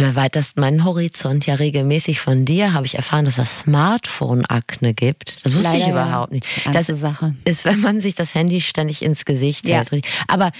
du 0.00 0.04
erweiterst 0.04 0.56
meinen 0.56 0.84
Horizont 0.84 1.46
ja 1.46 1.54
regelmäßig 1.54 2.20
von 2.20 2.44
dir, 2.44 2.72
habe 2.72 2.86
ich 2.86 2.94
erfahren, 2.94 3.24
dass 3.24 3.38
es 3.38 3.60
Smartphone-Akne 3.60 4.94
gibt. 4.94 5.44
Das 5.44 5.54
wusste 5.54 5.68
Leider 5.68 5.84
ich 5.84 5.88
überhaupt 5.90 6.32
nicht. 6.32 6.46
Das 6.72 6.86
Sache. 6.86 7.34
ist, 7.44 7.64
wenn 7.64 7.80
man 7.80 8.00
sich 8.00 8.14
das 8.14 8.34
Handy 8.34 8.60
ständig 8.60 9.02
ins 9.02 9.24
Gesicht 9.24 9.68
Ja. 9.68 9.84
hält. 9.90 10.04
Aber 10.28 10.50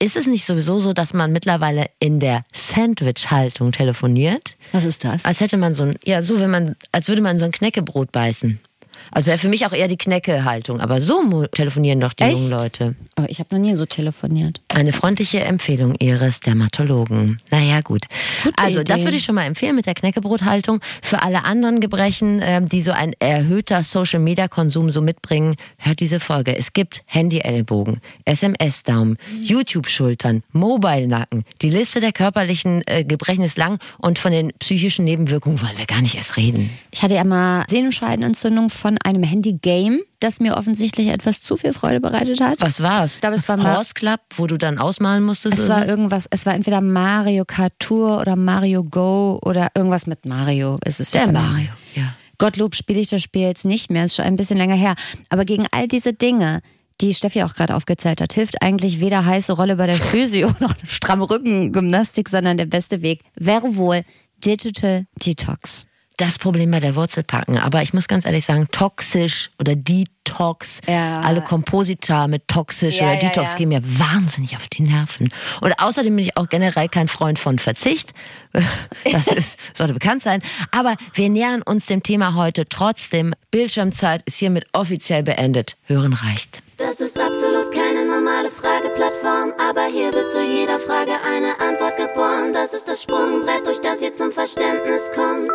ist 0.00 0.16
es 0.16 0.26
nicht 0.26 0.44
sowieso 0.44 0.78
so, 0.78 0.92
dass 0.92 1.14
man 1.14 1.32
mittlerweile 1.32 1.86
in 1.98 2.20
der 2.20 2.42
Sandwich-Haltung 2.52 3.72
telefoniert? 3.72 4.56
Was 4.72 4.84
ist 4.84 5.04
das? 5.04 5.24
Als 5.24 5.40
hätte 5.40 5.56
man 5.56 5.74
so 5.74 5.84
ein, 5.84 5.96
ja, 6.04 6.20
so, 6.22 6.40
wenn 6.40 6.50
man, 6.50 6.76
als 6.92 7.08
würde 7.08 7.22
man 7.22 7.38
so 7.38 7.44
ein 7.44 7.52
Knäckebrot 7.52 8.12
beißen. 8.12 8.60
Also 9.10 9.28
wäre 9.28 9.38
für 9.38 9.48
mich 9.48 9.66
auch 9.66 9.72
eher 9.72 9.88
die 9.88 9.96
Knäcke-Haltung. 9.96 10.80
Aber 10.80 11.00
so 11.00 11.46
telefonieren 11.46 12.00
doch 12.00 12.12
die 12.12 12.24
Echt? 12.24 12.36
jungen 12.36 12.50
Leute. 12.50 12.94
Oh, 13.18 13.24
ich 13.28 13.38
habe 13.38 13.54
noch 13.54 13.60
nie 13.60 13.74
so 13.74 13.86
telefoniert. 13.86 14.60
Eine 14.68 14.92
freundliche 14.92 15.40
Empfehlung 15.40 15.94
Ihres 16.00 16.40
Dermatologen. 16.40 17.38
Naja, 17.50 17.80
gut. 17.80 18.02
Gute 18.42 18.58
also, 18.58 18.82
das 18.82 18.96
Idee. 18.96 19.06
würde 19.06 19.16
ich 19.16 19.24
schon 19.24 19.34
mal 19.34 19.44
empfehlen 19.44 19.76
mit 19.76 19.86
der 19.86 19.94
Knäckebrothaltung. 19.94 20.80
Für 21.02 21.22
alle 21.22 21.44
anderen 21.44 21.80
Gebrechen, 21.80 22.40
ähm, 22.42 22.68
die 22.68 22.82
so 22.82 22.92
ein 22.92 23.12
erhöhter 23.18 23.82
Social-Media-Konsum 23.82 24.90
so 24.90 25.00
mitbringen, 25.00 25.56
hört 25.78 26.00
diese 26.00 26.20
Folge. 26.20 26.56
Es 26.56 26.72
gibt 26.72 27.02
Handy-Ellbogen, 27.06 28.00
SMS-Daumen, 28.24 29.16
YouTube-Schultern, 29.42 30.42
Mobile-Nacken. 30.52 31.44
Die 31.62 31.70
Liste 31.70 32.00
der 32.00 32.12
körperlichen 32.12 32.82
äh, 32.86 33.04
Gebrechen 33.04 33.44
ist 33.44 33.58
lang 33.58 33.78
und 33.98 34.18
von 34.18 34.32
den 34.32 34.52
psychischen 34.58 35.04
Nebenwirkungen 35.04 35.60
wollen 35.60 35.76
wir 35.76 35.86
gar 35.86 36.02
nicht 36.02 36.16
erst 36.16 36.36
reden. 36.36 36.70
Ich 36.90 37.02
hatte 37.02 37.14
ja 37.14 37.24
mal 37.24 37.64
Sehnenscheidenentzündung 37.68 38.70
von 38.70 38.93
einem 38.98 39.22
Handy-Game, 39.22 40.00
das 40.20 40.40
mir 40.40 40.56
offensichtlich 40.56 41.08
etwas 41.08 41.42
zu 41.42 41.56
viel 41.56 41.72
Freude 41.72 42.00
bereitet 42.00 42.40
hat. 42.40 42.60
Was 42.60 42.82
war's? 42.82 43.16
Ich 43.16 43.20
glaube, 43.20 43.36
es 43.36 43.48
war 43.48 43.62
Horse 43.62 43.94
Club, 43.94 44.20
wo 44.36 44.46
du 44.46 44.56
dann 44.56 44.78
ausmalen 44.78 45.24
musstest? 45.24 45.58
Es 45.58 45.68
war 45.68 45.82
was? 45.82 45.88
irgendwas, 45.88 46.26
es 46.30 46.46
war 46.46 46.54
entweder 46.54 46.80
Mario 46.80 47.44
Kart 47.44 47.72
Tour 47.78 48.20
oder 48.20 48.36
Mario 48.36 48.84
Go 48.84 49.38
oder 49.42 49.68
irgendwas 49.74 50.06
mit 50.06 50.26
Mario 50.26 50.78
ist 50.84 51.00
es 51.00 51.10
der 51.10 51.26
ja. 51.26 51.32
Mario, 51.32 51.70
ja. 51.94 52.14
Gottlob 52.38 52.74
spiele 52.74 53.00
ich 53.00 53.10
das 53.10 53.22
Spiel 53.22 53.42
jetzt 53.42 53.64
nicht 53.64 53.90
mehr, 53.90 54.04
ist 54.04 54.16
schon 54.16 54.24
ein 54.24 54.36
bisschen 54.36 54.58
länger 54.58 54.74
her. 54.74 54.94
Aber 55.28 55.44
gegen 55.44 55.66
all 55.70 55.88
diese 55.88 56.12
Dinge, 56.12 56.62
die 57.00 57.14
Steffi 57.14 57.42
auch 57.42 57.54
gerade 57.54 57.74
aufgezählt 57.74 58.20
hat, 58.20 58.32
hilft 58.32 58.62
eigentlich 58.62 59.00
weder 59.00 59.24
heiße 59.24 59.52
Rolle 59.52 59.76
bei 59.76 59.86
der 59.86 59.96
Physio 60.10 60.52
noch 60.60 60.74
stramme 60.84 61.28
Rückengymnastik, 61.28 62.28
sondern 62.28 62.56
der 62.56 62.66
beste 62.66 63.02
Weg 63.02 63.20
wäre 63.36 63.76
wohl 63.76 64.02
Digital 64.44 65.06
Detox. 65.24 65.86
Das 66.16 66.38
Problem 66.38 66.70
bei 66.70 66.80
der 66.80 66.94
Wurzelpacken. 66.96 67.58
Aber 67.58 67.82
ich 67.82 67.92
muss 67.92 68.06
ganz 68.08 68.24
ehrlich 68.24 68.44
sagen, 68.44 68.68
toxisch 68.70 69.50
oder 69.58 69.74
Detox, 69.74 70.80
Ja. 70.86 71.20
alle 71.20 71.42
Komposita 71.42 72.28
mit 72.28 72.46
toxisch 72.48 72.98
Ja, 73.00 73.06
oder 73.06 73.14
ja, 73.14 73.20
Detox 73.20 73.52
ja. 73.52 73.58
gehen 73.58 73.68
mir 73.70 73.82
wahnsinnig 73.82 74.56
auf 74.56 74.68
die 74.68 74.82
Nerven. 74.82 75.32
Und 75.60 75.78
außerdem 75.80 76.14
bin 76.14 76.24
ich 76.24 76.36
auch 76.36 76.48
generell 76.48 76.88
kein 76.88 77.08
Freund 77.08 77.38
von 77.38 77.58
Verzicht. 77.58 78.12
Das 79.10 79.26
ist, 79.26 79.58
sollte 79.72 79.94
bekannt 79.94 80.22
sein. 80.22 80.40
Aber 80.70 80.94
wir 81.14 81.28
nähern 81.28 81.62
uns 81.62 81.86
dem 81.86 82.02
Thema 82.04 82.34
heute 82.36 82.64
trotzdem. 82.68 83.34
Bildschirmzeit 83.50 84.22
ist 84.26 84.36
hiermit 84.36 84.66
offiziell 84.72 85.22
beendet. 85.24 85.76
Hören 85.86 86.12
reicht. 86.12 86.62
Das 86.78 87.00
ist 87.00 87.18
absolut 87.18 87.72
keine 87.72 88.04
normale 88.04 88.50
Frageplattform, 88.50 89.52
aber 89.58 89.86
hier 89.86 90.12
wird 90.12 90.30
zu 90.30 90.42
jeder 90.42 90.78
Frage 90.78 91.12
eine 91.26 91.52
Antwort 91.60 91.96
geboren. 91.96 92.52
Das 92.52 92.74
ist 92.74 92.88
das 92.88 93.02
Sprungbrett, 93.02 93.66
durch 93.66 93.80
das 93.80 94.02
ihr 94.02 94.12
zum 94.12 94.30
Verständnis 94.32 95.10
kommt. 95.14 95.52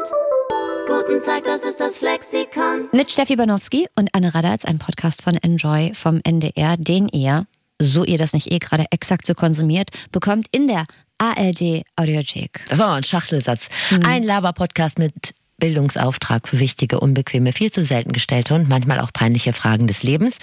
Guten 0.89 1.19
Tag, 1.23 1.43
das 1.43 1.65
ist 1.65 1.79
das 1.79 1.99
Flexikon. 1.99 2.89
Mit 2.91 3.11
Steffi 3.11 3.35
Banowski 3.35 3.85
und 3.95 4.09
Anne 4.15 4.33
Radatz, 4.33 4.65
ein 4.65 4.79
Podcast 4.79 5.21
von 5.21 5.35
Enjoy 5.35 5.91
vom 5.93 6.19
NDR, 6.23 6.77
den 6.77 7.07
ihr, 7.09 7.45
so 7.77 8.03
ihr 8.03 8.17
das 8.17 8.33
nicht 8.33 8.51
eh 8.51 8.57
gerade 8.57 8.85
exakt 8.89 9.27
so 9.27 9.35
konsumiert, 9.35 9.91
bekommt 10.11 10.47
in 10.51 10.65
der 10.65 10.87
ARD 11.19 11.83
Audiothek. 11.95 12.61
Das 12.69 12.79
war 12.79 12.87
mal 12.87 12.95
ein 12.95 13.03
Schachtelsatz. 13.03 13.69
Ein 14.03 14.23
Laber-Podcast 14.23 14.97
mit 14.97 15.35
Bildungsauftrag 15.59 16.47
für 16.47 16.57
wichtige, 16.57 16.99
unbequeme, 16.99 17.53
viel 17.53 17.71
zu 17.71 17.83
selten 17.83 18.11
gestellte 18.11 18.55
und 18.55 18.67
manchmal 18.67 18.99
auch 18.99 19.13
peinliche 19.13 19.53
Fragen 19.53 19.85
des 19.85 20.01
Lebens. 20.01 20.39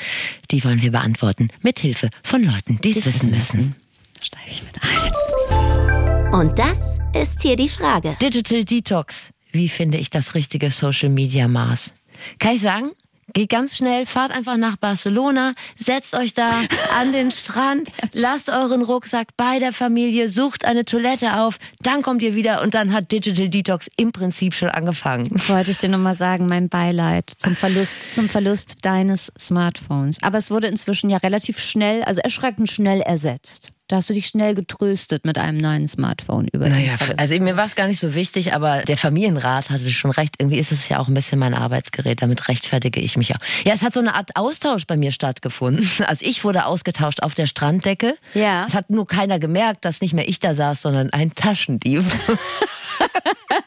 Die 0.52 0.62
wollen 0.62 0.80
wir 0.80 0.92
beantworten 0.92 1.48
mit 1.62 1.80
Hilfe 1.80 2.08
von 2.22 2.44
Leuten, 2.44 2.78
die 2.84 2.90
es 2.90 3.04
wissen 3.04 3.32
müssen. 3.32 3.74
Steige 4.22 4.50
ich 4.52 4.62
mit 4.62 4.80
ein. 4.80 6.32
Und 6.32 6.56
das 6.56 6.98
ist 7.20 7.42
hier 7.42 7.56
die 7.56 7.68
Frage. 7.68 8.16
Digital 8.22 8.64
Detox. 8.64 9.30
Wie 9.56 9.70
finde 9.70 9.96
ich 9.96 10.10
das 10.10 10.34
richtige 10.34 10.70
Social 10.70 11.08
Media 11.08 11.48
Maß? 11.48 11.94
Kann 12.38 12.54
ich 12.54 12.60
sagen? 12.60 12.90
Geht 13.32 13.48
ganz 13.48 13.76
schnell, 13.76 14.06
fahrt 14.06 14.30
einfach 14.30 14.56
nach 14.58 14.76
Barcelona, 14.76 15.54
setzt 15.76 16.14
euch 16.14 16.34
da 16.34 16.48
an 17.00 17.12
den 17.12 17.30
Strand, 17.32 17.90
lasst 18.12 18.50
euren 18.50 18.82
Rucksack 18.82 19.28
bei 19.36 19.58
der 19.58 19.72
Familie, 19.72 20.28
sucht 20.28 20.64
eine 20.64 20.84
Toilette 20.84 21.38
auf, 21.38 21.56
dann 21.80 22.02
kommt 22.02 22.22
ihr 22.22 22.34
wieder 22.34 22.62
und 22.62 22.74
dann 22.74 22.92
hat 22.92 23.10
Digital 23.10 23.48
Detox 23.48 23.90
im 23.96 24.12
Prinzip 24.12 24.54
schon 24.54 24.68
angefangen. 24.68 25.26
Wollte 25.48 25.70
ich 25.70 25.78
dir 25.78 25.88
nochmal 25.88 26.14
sagen, 26.14 26.46
mein 26.46 26.68
Beileid 26.68 27.32
zum 27.36 27.56
Verlust, 27.56 28.14
zum 28.14 28.28
Verlust 28.28 28.84
deines 28.84 29.32
Smartphones. 29.38 30.18
Aber 30.22 30.38
es 30.38 30.50
wurde 30.50 30.66
inzwischen 30.68 31.10
ja 31.10 31.16
relativ 31.16 31.58
schnell, 31.58 32.04
also 32.04 32.20
erschreckend 32.20 32.70
schnell 32.70 33.00
ersetzt. 33.00 33.72
Da 33.88 33.96
hast 33.96 34.10
du 34.10 34.14
dich 34.14 34.26
schnell 34.26 34.54
getröstet 34.54 35.24
mit 35.24 35.38
einem 35.38 35.58
neuen 35.58 35.86
Smartphone 35.86 36.48
über 36.48 36.68
Naja, 36.68 36.96
also 37.18 37.38
mir 37.38 37.56
war 37.56 37.66
es 37.66 37.76
gar 37.76 37.86
nicht 37.86 38.00
so 38.00 38.16
wichtig, 38.16 38.52
aber 38.52 38.82
der 38.82 38.96
Familienrat 38.96 39.70
hatte 39.70 39.88
schon 39.92 40.10
recht. 40.10 40.34
Irgendwie 40.38 40.58
ist 40.58 40.72
es 40.72 40.88
ja 40.88 40.98
auch 40.98 41.06
ein 41.06 41.14
bisschen 41.14 41.38
mein 41.38 41.54
Arbeitsgerät, 41.54 42.20
damit 42.20 42.48
rechtfertige 42.48 42.98
ich 42.98 43.16
mich 43.16 43.36
auch. 43.36 43.40
Ja, 43.64 43.74
es 43.74 43.82
hat 43.82 43.94
so 43.94 44.00
eine 44.00 44.14
Art 44.14 44.34
Austausch 44.34 44.86
bei 44.86 44.96
mir 44.96 45.12
stattgefunden. 45.12 45.88
Also 46.06 46.24
ich 46.24 46.44
wurde 46.44 46.66
ausgetauscht 46.66 47.22
auf 47.22 47.34
der 47.34 47.46
Stranddecke. 47.46 48.16
Ja. 48.34 48.64
Es 48.66 48.74
hat 48.74 48.90
nur 48.90 49.06
keiner 49.06 49.38
gemerkt, 49.38 49.84
dass 49.84 50.00
nicht 50.00 50.14
mehr 50.14 50.28
ich 50.28 50.38
da 50.38 50.54
saß, 50.54 50.82
sondern 50.82 51.10
ein 51.10 51.34
Taschendieb. 51.34 52.04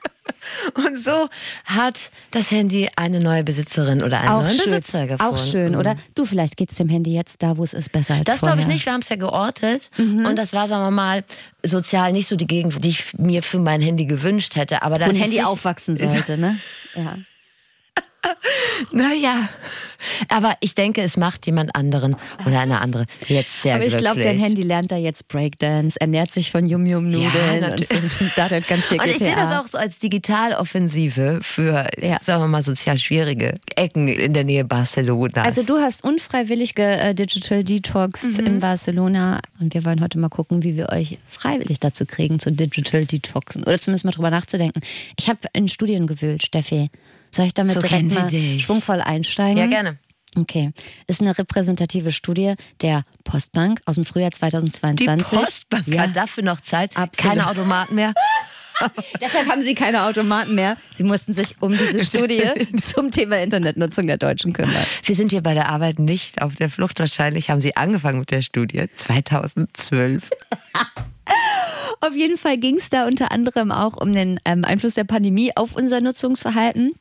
Und 0.74 0.98
so 0.98 1.30
hat 1.66 2.12
das 2.32 2.52
Handy 2.52 2.90
eine 2.96 3.20
neue 3.20 3.44
Besitzerin 3.44 4.04
oder 4.04 4.20
einen 4.20 4.30
auch 4.30 4.42
neuen 4.44 4.56
schön, 4.56 4.66
Besitzer 4.66 5.08
gefunden. 5.08 5.34
auch 5.34 5.38
schön, 5.38 5.76
oder? 5.76 5.96
Du, 6.16 6.26
vielleicht 6.26 6.58
geht's 6.58 6.76
dem 6.76 6.90
Handy 6.90 7.14
jetzt 7.14 7.42
da, 7.44 7.58
wo 7.58 7.64
es 7.64 7.74
ist, 7.74 7.92
besser 7.92 8.16
als 8.16 8.26
Das 8.26 8.40
glaube 8.42 8.60
ich 8.60 8.68
nicht. 8.68 8.86
Wir 8.86 8.94
haben 8.94 9.02
es 9.02 9.10
ja 9.10 9.16
geortet. 9.16 9.90
Und 9.98 10.36
das 10.36 10.54
war, 10.54 10.68
sagen 10.68 10.84
wir 10.84 10.92
mal, 10.92 11.24
sozial 11.64 12.12
nicht 12.12 12.28
so 12.28 12.36
die 12.36 12.48
Gegend, 12.48 12.84
die 12.84 12.90
ich 12.90 13.18
mir 13.18 13.44
für 13.44 13.60
mein 13.60 13.82
Handy 13.82 14.06
gewünscht 14.06 14.56
hätte. 14.56 14.82
Aber 14.84 14.98
da 14.98 15.06
Wo 15.06 15.10
ein 15.10 15.16
es 15.16 15.22
Handy 15.22 15.42
aufwachsen 15.42 15.96
sollte, 15.98 16.38
ne? 16.38 16.58
Ja. 16.96 17.16
Naja. 18.92 19.50
Aber 20.30 20.56
ich 20.62 20.76
denke, 20.76 21.02
es 21.02 21.18
macht 21.18 21.46
jemand 21.46 21.76
anderen 21.76 22.16
oder 22.46 22.60
eine 22.62 22.80
andere 22.80 23.06
jetzt 23.28 23.62
sehr 23.62 23.76
Aber 23.76 23.86
ich 23.86 23.98
glaube, 23.98 24.22
dein 24.24 24.40
Handy 24.40 24.62
lernt 24.62 24.92
da 24.92 24.96
jetzt 24.96 25.28
Breakdance, 25.28 26.00
ernährt 26.00 26.32
sich 26.32 26.52
von 26.52 26.66
Yum-Yum-Nudeln 26.66 27.62
Ja, 27.62 27.72
und 27.74 27.86
so, 27.88 27.96
daddelt 28.38 28.68
ganz 28.68 28.86
viel 28.86 28.98
Und 29.00 29.04
GTA. 29.06 29.12
ich 29.16 29.18
sehe 29.20 29.36
das 29.36 29.52
auch 29.52 29.68
so 29.68 29.78
als 29.78 30.00
Digitaloffensive 30.00 31.40
für, 31.42 31.88
Ja. 32.02 32.18
sagen 32.22 32.44
wir 32.44 32.48
mal, 32.48 32.64
sozial 32.64 32.98
schwierige 32.98 33.56
Ecken 33.76 34.08
in 34.08 34.34
der 34.34 34.44
Nähe 34.46 34.64
Barcelonas. 34.64 35.46
Also 35.46 35.64
du 35.64 35.78
hast 35.80 36.04
unfreiwillig 36.04 36.76
ge 36.76 36.86
äh, 36.86 37.14
Digital 37.14 37.64
Detox 37.64 38.38
Mhm. 38.38 38.46
in 38.46 38.60
Barcelona 38.62 39.40
und 39.60 39.74
wir 39.74 39.84
wollen 39.86 40.02
heute 40.02 40.18
mal 40.20 40.30
gucken, 40.30 40.64
wie 40.64 40.76
wir 40.78 40.90
euch 40.90 41.18
freiwillig 41.30 41.80
dazu 41.80 42.06
kriegen, 42.06 42.40
zu 42.40 42.52
Digital 42.52 43.06
Detoxen 43.06 43.64
oder 43.64 43.80
zumindest 43.80 44.06
mal 44.06 44.12
drüber 44.12 44.30
nachzudenken. 44.30 44.82
Ich 45.20 45.30
habe 45.30 45.40
in 45.54 45.68
Studien 45.68 46.08
gewühlt, 46.08 46.44
Steffi. 46.44 46.90
Soll 47.32 47.46
ich 47.48 47.54
damit 47.54 47.74
So 47.74 47.80
direkt 47.82 48.14
mal 48.14 48.28
dich. 48.28 48.64
schwungvoll 48.64 49.02
einsteigen? 49.02 49.58
ja, 49.58 49.68
gerne. 49.68 49.98
Okay. 50.36 50.72
Ist 51.08 51.22
eine 51.22 51.36
repräsentative 51.38 52.12
Studie 52.12 52.54
der 52.82 53.04
Postbank 53.24 53.80
aus 53.86 53.96
dem 53.96 54.06
Frühjahr 54.06 54.30
Die 54.30 54.38
2022. 54.38 55.40
Postbank 55.40 55.88
Ja. 55.88 56.02
hat 56.04 56.16
dafür 56.16 56.44
noch 56.44 56.62
Zeit. 56.62 56.96
Absolut. 56.96 57.18
Keine 57.32 57.48
Automaten 57.50 57.96
mehr. 57.96 58.14
Deshalb 59.22 59.48
haben 59.50 59.62
sie 59.62 59.76
keine 59.76 60.04
Automaten 60.04 60.56
mehr. 60.56 60.78
Sie 60.94 61.04
mussten 61.04 61.34
sich 61.34 61.62
um 61.62 61.72
diese 61.72 62.06
Studie 62.06 62.44
zum 62.82 63.12
Thema 63.12 63.42
Internetnutzung 63.42 64.08
der 64.08 64.18
Deutschen 64.18 64.54
kümmern. 64.54 64.86
Wir 65.04 65.16
sind 65.16 65.32
hier 65.32 65.42
bei 65.42 65.54
der 65.54 65.68
Arbeit 65.68 66.00
nicht 66.00 66.42
auf 66.42 66.56
der 66.56 66.70
Flucht. 66.70 67.00
Wahrscheinlich 67.00 67.50
haben 67.50 67.60
sie 67.60 67.76
angefangen 67.76 68.20
mit 68.20 68.32
der 68.32 68.42
Studie 68.42 68.86
2012. 68.96 70.30
Auf 72.02 72.16
jeden 72.16 72.38
Fall 72.38 72.58
ging 72.58 72.78
es 72.78 72.90
da 72.90 73.06
unter 73.06 73.32
anderem 73.32 73.72
auch 73.72 73.98
um 73.98 74.14
den 74.14 74.40
ähm, 74.46 74.64
Einfluss 74.64 74.94
der 74.94 75.04
Pandemie 75.04 75.52
auf 75.58 75.76
unser 75.76 76.00
Nutzungsverhalten. 76.00 76.94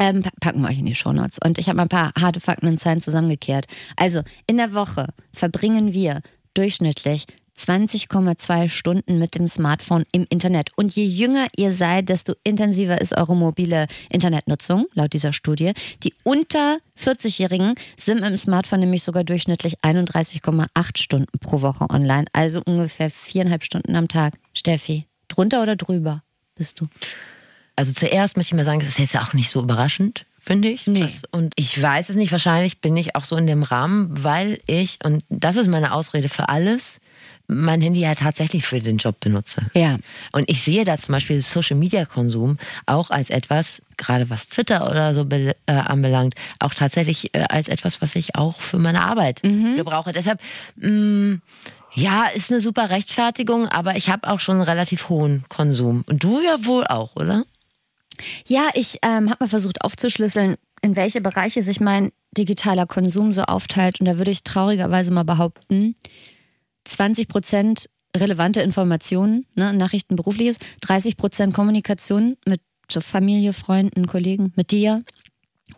Ähm, 0.00 0.22
pa- 0.22 0.30
packen 0.40 0.60
wir 0.62 0.68
euch 0.68 0.78
in 0.78 0.86
die 0.86 0.94
Shownotes. 0.94 1.38
Und 1.44 1.58
ich 1.58 1.68
habe 1.68 1.76
mal 1.76 1.82
ein 1.84 1.88
paar 1.88 2.12
harte 2.20 2.40
Fakten 2.40 2.66
und 2.66 2.78
Zahlen 2.78 3.00
zusammengekehrt. 3.00 3.66
Also, 3.96 4.22
in 4.46 4.56
der 4.56 4.74
Woche 4.74 5.08
verbringen 5.32 5.92
wir 5.92 6.20
durchschnittlich 6.54 7.26
20,2 7.56 8.68
Stunden 8.68 9.18
mit 9.20 9.36
dem 9.36 9.46
Smartphone 9.46 10.04
im 10.12 10.26
Internet. 10.28 10.70
Und 10.76 10.96
je 10.96 11.04
jünger 11.04 11.46
ihr 11.56 11.70
seid, 11.70 12.08
desto 12.08 12.34
intensiver 12.42 13.00
ist 13.00 13.16
eure 13.16 13.36
mobile 13.36 13.86
Internetnutzung, 14.10 14.86
laut 14.94 15.12
dieser 15.12 15.32
Studie. 15.32 15.72
Die 16.02 16.12
unter 16.24 16.78
40-Jährigen 17.00 17.74
sind 17.96 18.20
mit 18.20 18.28
dem 18.30 18.36
Smartphone 18.36 18.80
nämlich 18.80 19.04
sogar 19.04 19.22
durchschnittlich 19.22 19.78
31,8 19.82 20.98
Stunden 20.98 21.38
pro 21.38 21.62
Woche 21.62 21.86
online. 21.90 22.24
Also 22.32 22.60
ungefähr 22.64 23.08
viereinhalb 23.10 23.62
Stunden 23.62 23.94
am 23.94 24.08
Tag. 24.08 24.34
Steffi, 24.52 25.06
drunter 25.28 25.62
oder 25.62 25.76
drüber 25.76 26.22
bist 26.56 26.80
du? 26.80 26.86
Also 27.76 27.92
zuerst 27.92 28.36
möchte 28.36 28.54
ich 28.54 28.56
mal 28.56 28.64
sagen, 28.64 28.80
es 28.80 28.88
ist 28.88 28.98
jetzt 28.98 29.18
auch 29.18 29.32
nicht 29.32 29.50
so 29.50 29.62
überraschend, 29.62 30.26
finde 30.40 30.68
ich. 30.68 30.86
Nee. 30.86 31.00
Das, 31.00 31.22
und 31.30 31.54
ich 31.56 31.80
weiß 31.80 32.10
es 32.10 32.16
nicht, 32.16 32.32
wahrscheinlich 32.32 32.80
bin 32.80 32.96
ich 32.96 33.16
auch 33.16 33.24
so 33.24 33.36
in 33.36 33.46
dem 33.46 33.62
Rahmen, 33.62 34.10
weil 34.22 34.60
ich, 34.66 34.98
und 35.04 35.24
das 35.28 35.56
ist 35.56 35.68
meine 35.68 35.92
Ausrede 35.92 36.28
für 36.28 36.48
alles, 36.48 37.00
mein 37.46 37.82
Handy 37.82 38.00
ja 38.00 38.14
tatsächlich 38.14 38.64
für 38.64 38.78
den 38.78 38.96
Job 38.96 39.20
benutze. 39.20 39.62
Ja. 39.74 39.98
Und 40.32 40.48
ich 40.48 40.62
sehe 40.62 40.84
da 40.84 40.98
zum 40.98 41.12
Beispiel 41.12 41.40
Social 41.40 41.76
Media 41.76 42.04
Konsum 42.06 42.58
auch 42.86 43.10
als 43.10 43.30
etwas, 43.30 43.82
gerade 43.96 44.30
was 44.30 44.48
Twitter 44.48 44.90
oder 44.90 45.14
so 45.14 45.26
äh, 45.30 45.54
anbelangt, 45.66 46.34
auch 46.58 46.72
tatsächlich 46.72 47.34
äh, 47.34 47.44
als 47.48 47.68
etwas, 47.68 48.00
was 48.00 48.14
ich 48.16 48.34
auch 48.34 48.60
für 48.60 48.78
meine 48.78 49.04
Arbeit 49.04 49.42
gebrauche. 49.42 50.12
Deshalb, 50.12 50.40
mh, 50.76 51.38
ja, 51.92 52.26
ist 52.34 52.50
eine 52.50 52.60
super 52.60 52.90
Rechtfertigung, 52.90 53.68
aber 53.68 53.96
ich 53.96 54.10
habe 54.10 54.28
auch 54.28 54.40
schon 54.40 54.56
einen 54.56 54.64
relativ 54.64 55.08
hohen 55.08 55.44
Konsum. 55.48 56.02
Und 56.06 56.24
du 56.24 56.40
ja 56.40 56.64
wohl 56.64 56.86
auch, 56.86 57.14
oder? 57.14 57.44
Ja, 58.46 58.68
ich 58.74 58.98
ähm, 59.02 59.30
habe 59.30 59.44
mal 59.44 59.48
versucht 59.48 59.82
aufzuschlüsseln, 59.82 60.56
in 60.82 60.96
welche 60.96 61.20
Bereiche 61.20 61.62
sich 61.62 61.80
mein 61.80 62.12
digitaler 62.36 62.86
Konsum 62.86 63.32
so 63.32 63.42
aufteilt. 63.42 64.00
Und 64.00 64.06
da 64.06 64.18
würde 64.18 64.30
ich 64.30 64.44
traurigerweise 64.44 65.10
mal 65.10 65.24
behaupten, 65.24 65.94
20 66.84 67.28
Prozent 67.28 67.88
relevante 68.16 68.60
Informationen, 68.60 69.46
ne, 69.54 69.72
Nachrichten 69.72 70.16
berufliches, 70.16 70.58
30 70.82 71.16
Prozent 71.16 71.54
Kommunikation 71.54 72.36
mit 72.46 72.60
so 72.90 73.00
Familie, 73.00 73.52
Freunden, 73.52 74.06
Kollegen, 74.06 74.52
mit 74.56 74.70
dir 74.70 75.04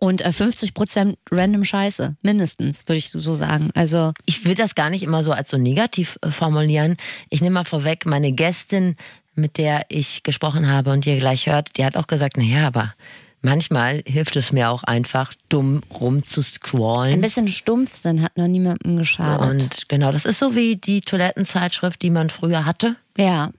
und 0.01 0.23
äh, 0.23 0.33
50 0.33 0.75
Prozent 0.75 1.19
random 1.31 1.65
Scheiße, 1.65 2.17
mindestens, 2.23 2.87
würde 2.87 2.99
ich 2.99 3.11
so 3.11 3.35
sagen. 3.35 3.71
Also 3.75 4.13
ich 4.25 4.45
will 4.45 4.55
das 4.55 4.75
gar 4.75 4.91
nicht 4.91 5.03
immer 5.03 5.25
so 5.25 5.33
als 5.33 5.51
so 5.51 5.57
negativ 5.57 6.19
äh, 6.23 6.31
formulieren. 6.31 6.97
Ich 7.31 7.41
nehme 7.41 7.55
mal 7.55 7.65
vorweg, 7.65 8.07
meine 8.07 8.33
Gästin, 8.33 8.97
mit 9.37 9.59
der 9.59 9.87
ich 9.89 10.23
gesprochen 10.23 10.69
habe 10.69 10.93
und 10.93 11.07
ihr 11.07 11.19
gleich 11.19 11.47
hört, 11.47 11.77
die 11.77 11.85
hat 11.85 11.97
auch 11.97 12.07
gesagt, 12.07 12.37
naja, 12.37 12.67
aber 12.67 12.95
manchmal 13.43 14.03
hilft 14.07 14.37
es 14.37 14.53
mir 14.53 14.71
auch 14.71 14.83
einfach, 14.83 15.33
dumm 15.49 15.83
ein 15.91 15.97
rumzuscrollen. 15.97 17.21
bisschen 17.21 17.49
Stumpfsinn 17.49 18.23
hat 18.23 18.37
noch 18.37 18.49
niemandem 18.49 18.97
geschadet. 18.97 19.49
Und 19.49 19.89
genau, 19.89 20.11
das 20.13 20.25
ist 20.25 20.39
so 20.39 20.55
wie 20.55 20.77
die 20.77 21.01
Toilettenzeitschrift, 21.01 22.03
die 22.03 22.11
man 22.11 22.31
früher 22.31 22.65
hatte. 22.65 22.97
ja, 23.17 23.51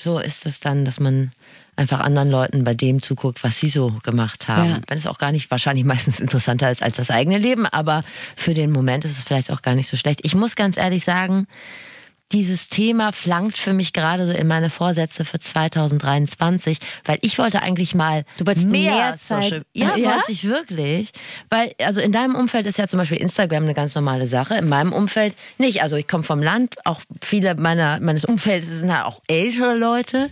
So 0.00 0.18
ist 0.18 0.46
es 0.46 0.60
dann, 0.60 0.84
dass 0.84 0.98
man 0.98 1.30
einfach 1.76 2.00
anderen 2.00 2.30
Leuten 2.30 2.64
bei 2.64 2.74
dem 2.74 3.02
zuguckt, 3.02 3.42
was 3.42 3.58
sie 3.58 3.68
so 3.68 3.90
gemacht 4.02 4.46
haben. 4.48 4.70
Ja. 4.70 4.80
Wenn 4.86 4.98
es 4.98 5.06
auch 5.06 5.18
gar 5.18 5.32
nicht 5.32 5.50
wahrscheinlich 5.50 5.84
meistens 5.92 6.20
interessanter 6.20 6.70
ist 6.70 6.82
als 6.82 6.96
das 6.96 7.10
eigene 7.10 7.38
Leben, 7.38 7.66
aber 7.66 8.04
für 8.36 8.54
den 8.54 8.70
Moment 8.70 9.04
ist 9.04 9.18
es 9.18 9.24
vielleicht 9.24 9.50
auch 9.50 9.62
gar 9.62 9.74
nicht 9.74 9.88
so 9.88 9.96
schlecht. 9.96 10.20
Ich 10.22 10.34
muss 10.34 10.56
ganz 10.56 10.76
ehrlich 10.76 11.04
sagen, 11.04 11.46
dieses 12.32 12.68
Thema 12.68 13.12
flankt 13.12 13.58
für 13.58 13.72
mich 13.72 13.92
gerade 13.92 14.26
so 14.26 14.32
in 14.32 14.46
meine 14.46 14.70
Vorsätze 14.70 15.24
für 15.24 15.38
2023, 15.38 16.78
weil 17.04 17.18
ich 17.20 17.38
wollte 17.38 17.62
eigentlich 17.62 17.94
mal 17.94 18.24
Du 18.38 18.46
wolltest 18.46 18.66
mehr, 18.68 18.92
mehr 18.94 19.16
Zeit- 19.16 19.42
Social. 19.44 19.62
Ja, 19.72 19.96
Ja? 19.96 20.14
wollte 20.16 20.32
ich 20.32 20.44
wirklich, 20.44 21.10
weil 21.50 21.72
also 21.80 22.00
in 22.00 22.12
deinem 22.12 22.34
Umfeld 22.34 22.66
ist 22.66 22.78
ja 22.78 22.88
zum 22.88 22.98
Beispiel 22.98 23.18
Instagram 23.18 23.64
eine 23.64 23.74
ganz 23.74 23.94
normale 23.94 24.26
Sache, 24.26 24.56
in 24.56 24.68
meinem 24.68 24.92
Umfeld 24.92 25.34
nicht. 25.58 25.82
Also 25.82 25.96
ich 25.96 26.08
komme 26.08 26.24
vom 26.24 26.42
Land, 26.42 26.76
auch 26.84 27.00
viele 27.22 27.54
meiner 27.54 28.00
meines 28.00 28.24
Umfeldes 28.24 28.70
sind 28.78 28.92
halt 28.92 29.06
auch 29.06 29.20
ältere 29.28 29.74
Leute. 29.74 30.30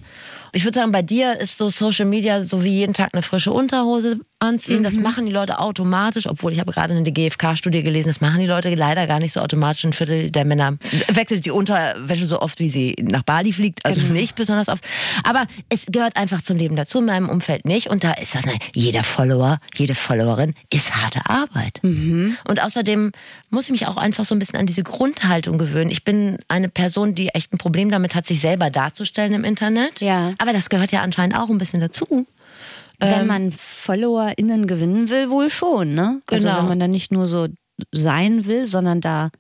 Ich 0.55 0.65
würde 0.65 0.81
sagen, 0.81 0.93
bei 0.93 1.01
dir 1.03 1.39
ist 1.41 1.57
so 1.57 1.71
Social 1.71 2.05
Media 2.05 2.43
so 2.45 2.63
wie 2.63 2.69
jeden 2.71 2.93
Tag 2.93 3.11
eine 3.15 3.23
frische 3.23 3.53
Unterhose 3.53 4.21
anziehen. 4.43 4.83
Das 4.83 4.97
machen 4.97 5.25
die 5.27 5.33
Leute 5.33 5.59
automatisch, 5.59 6.27
obwohl 6.27 6.53
ich 6.53 6.61
habe 6.61 6.73
gerade 6.73 6.95
eine 6.95 7.11
GfK-Studie 7.11 7.83
gelesen, 7.83 8.09
das 8.09 8.21
machen 8.21 8.41
die 8.41 8.47
Leute 8.47 8.75
leider 8.75 9.07
gar 9.07 9.21
nicht 9.21 9.33
so 9.33 9.41
automatisch. 9.41 9.85
Ein 9.85 9.93
Viertel 9.93 10.31
der 10.31 10.45
Männer 10.45 10.77
wechselt 11.09 11.47
die 11.47 11.51
Unterwäsche 11.51 12.27
so 12.27 12.41
oft, 12.41 12.59
wie 12.59 12.69
sie 12.69 12.97
nach 13.01 13.23
Bali 13.23 13.53
fliegt. 13.53 13.85
Also 13.87 14.01
nicht 14.09 14.35
besonders 14.35 14.69
oft. 14.69 14.85
Aber 15.25 15.47
es 15.69 15.87
gehört 15.87 16.17
einfach 16.17 16.43
zum 16.43 16.57
Leben 16.57 16.77
dazu, 16.77 16.99
in 16.99 17.07
meinem 17.07 17.29
Umfeld 17.29 17.65
nicht. 17.65 17.89
Und 17.89 18.05
da 18.05 18.13
ist 18.13 18.35
das, 18.35 18.45
ne, 18.45 18.59
jeder 18.75 19.05
Follower, 19.05 19.61
jede 19.77 19.95
Followerin 19.95 20.55
ist 20.71 20.95
harte 20.97 21.21
Arbeit. 21.29 21.81
Und 21.83 22.63
außerdem 22.63 23.13
muss 23.51 23.65
ich 23.67 23.71
mich 23.71 23.87
auch 23.87 23.97
einfach 23.97 24.25
so 24.25 24.35
ein 24.35 24.39
bisschen 24.39 24.59
an 24.59 24.67
diese 24.67 24.83
Grundhaltung 24.83 25.59
gewöhnen. 25.59 25.91
Ich 25.91 26.05
bin 26.05 26.39
eine 26.49 26.69
Person, 26.69 27.15
die 27.15 27.29
echt 27.29 27.53
ein 27.53 27.59
Problem 27.59 27.91
damit 27.91 28.15
hat, 28.15 28.27
sich 28.27 28.41
selber 28.41 28.71
darzustellen 28.71 29.35
im 29.35 29.45
Internet. 29.45 30.01
Ja. 30.01 30.35
Aber 30.39 30.53
das 30.53 30.69
gehört 30.69 30.91
ja 30.91 31.03
anscheinend 31.03 31.37
auch 31.37 31.49
ein 31.49 31.59
bisschen 31.59 31.81
dazu. 31.81 32.27
Wenn 33.11 33.27
man 33.27 33.53
FollowerInnen 33.53 34.67
gewinnen 34.67 35.09
will, 35.09 35.29
wohl 35.31 35.51
schon, 35.51 35.95
ne? 35.95 36.23
Also 36.31 36.49
Genau. 36.49 36.61
wenn 36.61 36.69
man 36.69 36.79
da 36.79 36.89
nicht 36.89 37.13
nur 37.13 37.27
so 37.27 37.49
sein 37.91 38.47
will, 38.47 38.65
sondern 38.65 39.01
da, 39.01 39.31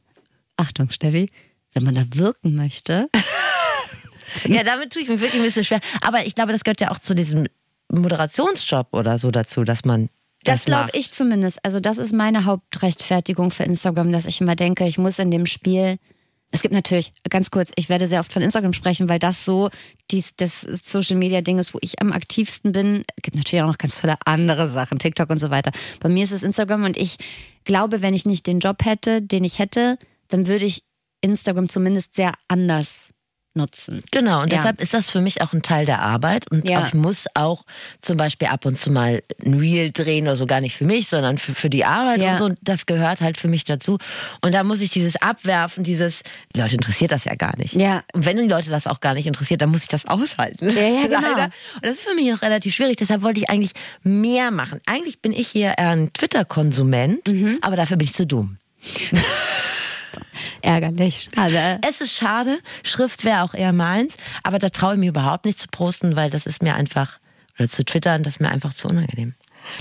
Achtung, 0.57 0.91
Steffi, 0.91 1.31
wenn 1.73 1.85
man 1.85 1.95
da 1.95 2.05
wirken 2.15 2.55
möchte. 2.57 3.09
Ja, 4.47 4.65
damit 4.65 4.93
tue 4.93 5.03
ich 5.03 5.09
mir 5.09 5.21
wirklich 5.21 5.41
ein 5.41 5.45
bisschen 5.45 5.63
schwer. 5.63 5.81
Aber 6.01 6.25
ich 6.27 6.35
glaube, 6.35 6.53
das 6.53 6.65
gehört 6.65 6.81
ja 6.81 6.91
auch 6.91 6.99
zu 6.99 7.15
diesem 7.15 7.47
Moderationsjob 7.91 8.89
oder 8.93 9.19
so 9.19 9.31
dazu, 9.31 9.63
dass 9.63 9.85
man 9.85 10.09
das, 10.45 10.61
Das 10.61 10.65
glaube 10.65 10.89
ich 10.95 11.13
zumindest. 11.13 11.65
Also 11.65 11.81
das 11.81 11.99
ist 11.99 12.13
meine 12.13 12.47
Hauptrechtfertigung 12.47 13.51
für 13.51 13.65
Instagram, 13.65 14.11
dass 14.11 14.27
ich 14.27 14.41
immer 14.41 14.57
denke, 14.57 14.87
ich 14.87 14.99
muss 14.99 15.19
in 15.19 15.31
dem 15.31 15.45
Spiel. 15.47 15.99
Es 16.55 16.61
gibt 16.61 16.75
natürlich, 16.75 17.13
ganz 17.31 17.51
kurz, 17.51 17.73
ich 17.77 17.89
werde 17.89 18.07
sehr 18.07 18.21
oft 18.21 18.33
von 18.33 18.43
Instagram 18.43 18.75
sprechen, 18.75 19.09
weil 19.09 19.19
das 19.19 19.45
so 19.45 19.71
dies, 20.11 20.37
das 20.37 20.61
Social 20.61 21.17
Media 21.17 21.41
Ding 21.41 21.59
ist, 21.59 21.73
wo 21.73 21.79
ich 21.81 22.01
am 22.01 22.13
aktivsten 22.13 22.73
bin. 22.73 23.05
Es 23.17 23.23
gibt 23.23 23.37
natürlich 23.37 23.63
auch 23.63 23.69
noch 23.69 23.79
ganz 23.79 24.01
tolle 24.01 24.17
andere 24.27 24.69
Sachen, 24.69 24.99
TikTok 24.99 25.31
und 25.31 25.39
so 25.39 25.51
weiter. 25.51 25.73
Bei 26.01 26.11
mir 26.11 26.25
ist 26.25 26.31
es 26.31 26.43
Instagram 26.43 26.85
und 26.85 26.97
ich 26.99 27.17
glaube, 27.65 28.03
wenn 28.03 28.13
ich 28.13 28.27
nicht 28.27 28.47
den 28.47 28.59
Job 28.59 28.85
hätte, 28.85 29.23
den 29.23 29.45
ich 29.45 29.59
hätte, 29.59 29.99
dann 30.29 30.47
würde 30.47 30.67
ich 30.67 30.85
Instagram 31.23 31.69
zumindest 31.69 32.15
sehr 32.15 32.33
anders 32.49 33.13
nutzen. 33.55 34.03
Genau, 34.11 34.43
und 34.43 34.51
Ja. 34.53 34.57
deshalb 34.59 34.81
ist 34.81 34.95
das 34.95 35.11
für 35.11 35.21
mich 35.21 35.43
auch 35.43 35.53
ein 35.53 35.63
Teil 35.63 35.85
der 35.87 36.01
Arbeit. 36.01 36.51
Und 36.51 36.67
Ja. 36.69 36.87
ich 36.87 36.95
muss 36.95 37.27
auch 37.35 37.65
zum 38.01 38.17
Beispiel 38.17 38.49
ab 38.49 38.65
und 38.65 38.79
zu 38.79 38.91
mal 38.91 39.23
ein 39.45 39.55
Reel 39.55 39.91
drehen 39.91 40.25
oder 40.27 40.37
so, 40.37 40.47
gar 40.47 40.61
nicht 40.61 40.77
für 40.77 40.85
mich, 40.85 41.09
sondern 41.09 41.39
für, 41.39 41.55
für 41.55 41.69
die 41.71 41.85
Arbeit 41.85 42.21
Ja. 42.23 42.33
und 42.33 42.39
so. 42.39 42.51
Das 42.63 42.87
gehört 42.87 43.21
halt 43.21 43.39
für 43.39 43.49
mich 43.49 43.65
dazu. 43.65 43.99
Und 44.41 44.53
da 44.53 44.65
muss 44.65 44.81
ich 44.81 44.91
dieses 44.91 45.17
Abwerfen, 45.21 45.85
dieses, 45.85 46.23
die 46.57 46.61
Leute 46.61 46.77
interessiert 46.77 47.13
das 47.13 47.25
ja 47.25 47.35
gar 47.35 47.57
nicht. 47.59 47.75
Ja. 47.75 48.03
Und 48.13 48.25
wenn 48.25 48.37
die 48.39 48.49
Leute 48.49 48.71
das 48.71 48.87
auch 48.87 49.01
gar 49.01 49.15
nicht 49.15 49.27
interessiert, 49.27 49.61
dann 49.63 49.71
muss 49.71 49.83
ich 49.83 49.89
das 49.89 50.07
aushalten. 50.07 50.69
Ja, 50.71 50.83
ja, 50.83 51.03
genau. 51.07 51.21
Leider. 51.21 51.45
Und 51.77 51.85
das 51.85 51.95
ist 51.95 52.03
für 52.03 52.15
mich 52.15 52.31
noch 52.31 52.43
relativ 52.43 52.75
schwierig. 52.75 52.97
Deshalb 52.97 53.23
wollte 53.23 53.41
ich 53.41 53.51
eigentlich 53.51 53.73
mehr 54.03 54.51
machen. 54.51 54.81
Eigentlich 54.87 55.21
bin 55.21 55.33
ich 55.33 55.49
hier 55.49 55.79
ein 55.79 56.13
Twitter-Konsument, 56.13 57.29
Mhm. 57.29 57.59
aber 57.61 57.77
dafür 57.77 57.97
bin 57.97 58.07
ich 58.07 58.15
zu 58.15 58.27
dumm. 58.27 58.57
Ärgerlich. 60.63 61.29
Schade. 61.35 61.79
Es 61.87 62.01
ist 62.01 62.15
schade, 62.15 62.59
Schrift 62.83 63.25
wäre 63.25 63.43
auch 63.43 63.55
eher 63.55 63.73
meins, 63.73 64.17
aber 64.43 64.59
da 64.59 64.69
traue 64.71 64.95
ich 64.95 65.01
mir 65.01 65.09
überhaupt 65.11 65.45
nicht 65.45 65.59
zu 65.61 65.69
posten, 65.69 66.17
weil 66.17 66.31
das 66.31 66.47
ist 66.47 66.63
mir 66.63 66.75
einfach, 66.75 67.19
oder 67.59 67.69
zu 67.69 67.85
twittern, 67.85 68.23
das 68.23 68.35
ist 68.37 68.41
mir 68.41 68.51
einfach 68.51 68.75
zu 68.75 68.89
unangenehm. 68.89 69.35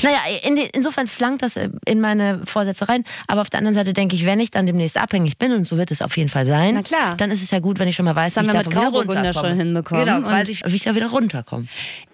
Naja, 0.04 0.20
in, 0.44 0.58
insofern 0.58 1.08
flankt 1.08 1.42
das 1.42 1.58
in 1.58 2.02
meine 2.02 2.42
Vorsätze 2.46 2.88
rein, 2.88 3.04
aber 3.28 3.42
auf 3.42 3.50
der 3.50 3.58
anderen 3.58 3.74
Seite 3.74 3.94
denke 3.94 4.16
ich, 4.16 4.28
wenn 4.28 4.40
ich 4.40 4.52
dann 4.52 4.68
demnächst 4.68 4.96
abhängig 4.96 5.40
bin, 5.40 5.52
und 5.54 5.66
so 5.66 5.76
wird 5.76 5.90
es 5.90 6.04
auf 6.04 6.16
jeden 6.18 6.30
Fall 6.30 6.46
sein, 6.46 6.76
Na 6.76 6.84
klar. 6.84 7.16
dann 7.18 7.32
ist 7.32 7.42
es 7.42 7.50
ja 7.50 7.58
gut, 7.58 7.80
wenn 7.80 7.88
ich 7.88 7.96
schon 7.96 8.06
mal 8.06 8.16
weiß, 8.16 8.36
Das 8.36 8.46
wie 8.46 8.50
ich 8.52 8.56
mit 8.56 8.68
wieder 8.68 8.88
runterkomme. 8.90 9.34
schon 9.34 9.58
hinbekommen. 9.58 10.06
Genau, 10.06 10.24
weiß 10.24 10.50
ich, 10.50 10.64
wie 10.68 10.76
ich 10.76 10.84
da 10.84 10.94
wieder 10.94 11.10
runterkomme. 11.10 11.66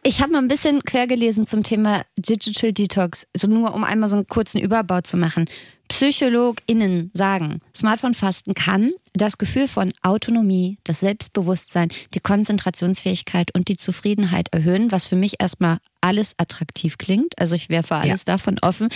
Ich 0.03 0.21
habe 0.21 0.31
mal 0.31 0.37
ein 0.39 0.47
bisschen 0.47 0.81
quer 0.85 1.07
gelesen 1.07 1.45
zum 1.45 1.63
Thema 1.63 2.03
Digital 2.17 2.71
Detox, 2.71 3.27
so 3.35 3.47
nur 3.47 3.73
um 3.75 3.83
einmal 3.83 4.07
so 4.07 4.15
einen 4.15 4.27
kurzen 4.27 4.59
Überbau 4.61 5.01
zu 5.01 5.17
machen. 5.17 5.49
PsychologInnen 5.87 7.11
sagen, 7.13 7.61
Smartphone-Fasten 7.75 8.53
kann 8.53 8.91
das 9.13 9.37
Gefühl 9.37 9.67
von 9.67 9.93
Autonomie, 10.03 10.77
das 10.83 10.99
Selbstbewusstsein, 10.99 11.89
die 12.13 12.19
Konzentrationsfähigkeit 12.19 13.53
und 13.53 13.67
die 13.67 13.77
Zufriedenheit 13.77 14.49
erhöhen, 14.53 14.91
was 14.91 15.05
für 15.05 15.15
mich 15.15 15.39
erstmal 15.39 15.79
alles 16.01 16.33
attraktiv 16.37 16.97
klingt. 16.97 17.39
Also 17.39 17.55
ich 17.55 17.69
wäre 17.69 17.83
für 17.83 17.95
alles 17.95 18.25
davon 18.25 18.57
offen. 18.61 18.89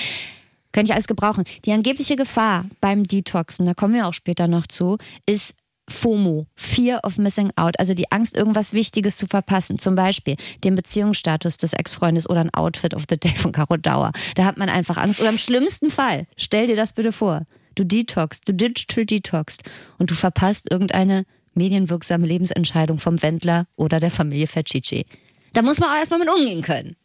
Könnte 0.71 0.89
ich 0.89 0.93
alles 0.93 1.07
gebrauchen. 1.07 1.43
Die 1.65 1.73
angebliche 1.73 2.15
Gefahr 2.15 2.65
beim 2.79 3.03
Detoxen, 3.03 3.65
da 3.65 3.73
kommen 3.73 3.93
wir 3.93 4.07
auch 4.07 4.13
später 4.13 4.47
noch 4.47 4.67
zu, 4.67 4.97
ist 5.25 5.55
FOMO, 5.91 6.47
Fear 6.55 7.01
of 7.03 7.17
Missing 7.17 7.51
Out, 7.55 7.79
also 7.79 7.93
die 7.93 8.11
Angst, 8.11 8.35
irgendwas 8.35 8.73
Wichtiges 8.73 9.17
zu 9.17 9.27
verpassen. 9.27 9.77
Zum 9.77 9.95
Beispiel 9.95 10.35
den 10.63 10.75
Beziehungsstatus 10.75 11.57
des 11.57 11.73
Ex-Freundes 11.73 12.29
oder 12.29 12.41
ein 12.41 12.53
Outfit 12.53 12.93
of 12.93 13.03
the 13.09 13.17
Day 13.17 13.35
von 13.35 13.51
Caro 13.51 13.77
Dauer. 13.77 14.11
Da 14.35 14.45
hat 14.45 14.57
man 14.57 14.69
einfach 14.69 14.97
Angst. 14.97 15.19
Oder 15.19 15.29
im 15.29 15.37
schlimmsten 15.37 15.89
Fall, 15.89 16.27
stell 16.37 16.67
dir 16.67 16.75
das 16.75 16.93
bitte 16.93 17.11
vor, 17.11 17.45
du 17.75 17.83
detoxst, 17.83 18.47
du 18.47 18.53
digital 18.53 19.05
detoxst 19.05 19.63
und 19.97 20.09
du 20.09 20.15
verpasst 20.15 20.71
irgendeine 20.71 21.25
medienwirksame 21.53 22.25
Lebensentscheidung 22.25 22.97
vom 22.97 23.21
Wendler 23.21 23.67
oder 23.75 23.99
der 23.99 24.11
Familie 24.11 24.47
Fetchici. 24.47 25.05
Da 25.53 25.61
muss 25.61 25.79
man 25.79 25.89
auch 25.89 25.97
erstmal 25.97 26.19
mit 26.19 26.29
umgehen 26.29 26.61
können. 26.61 26.95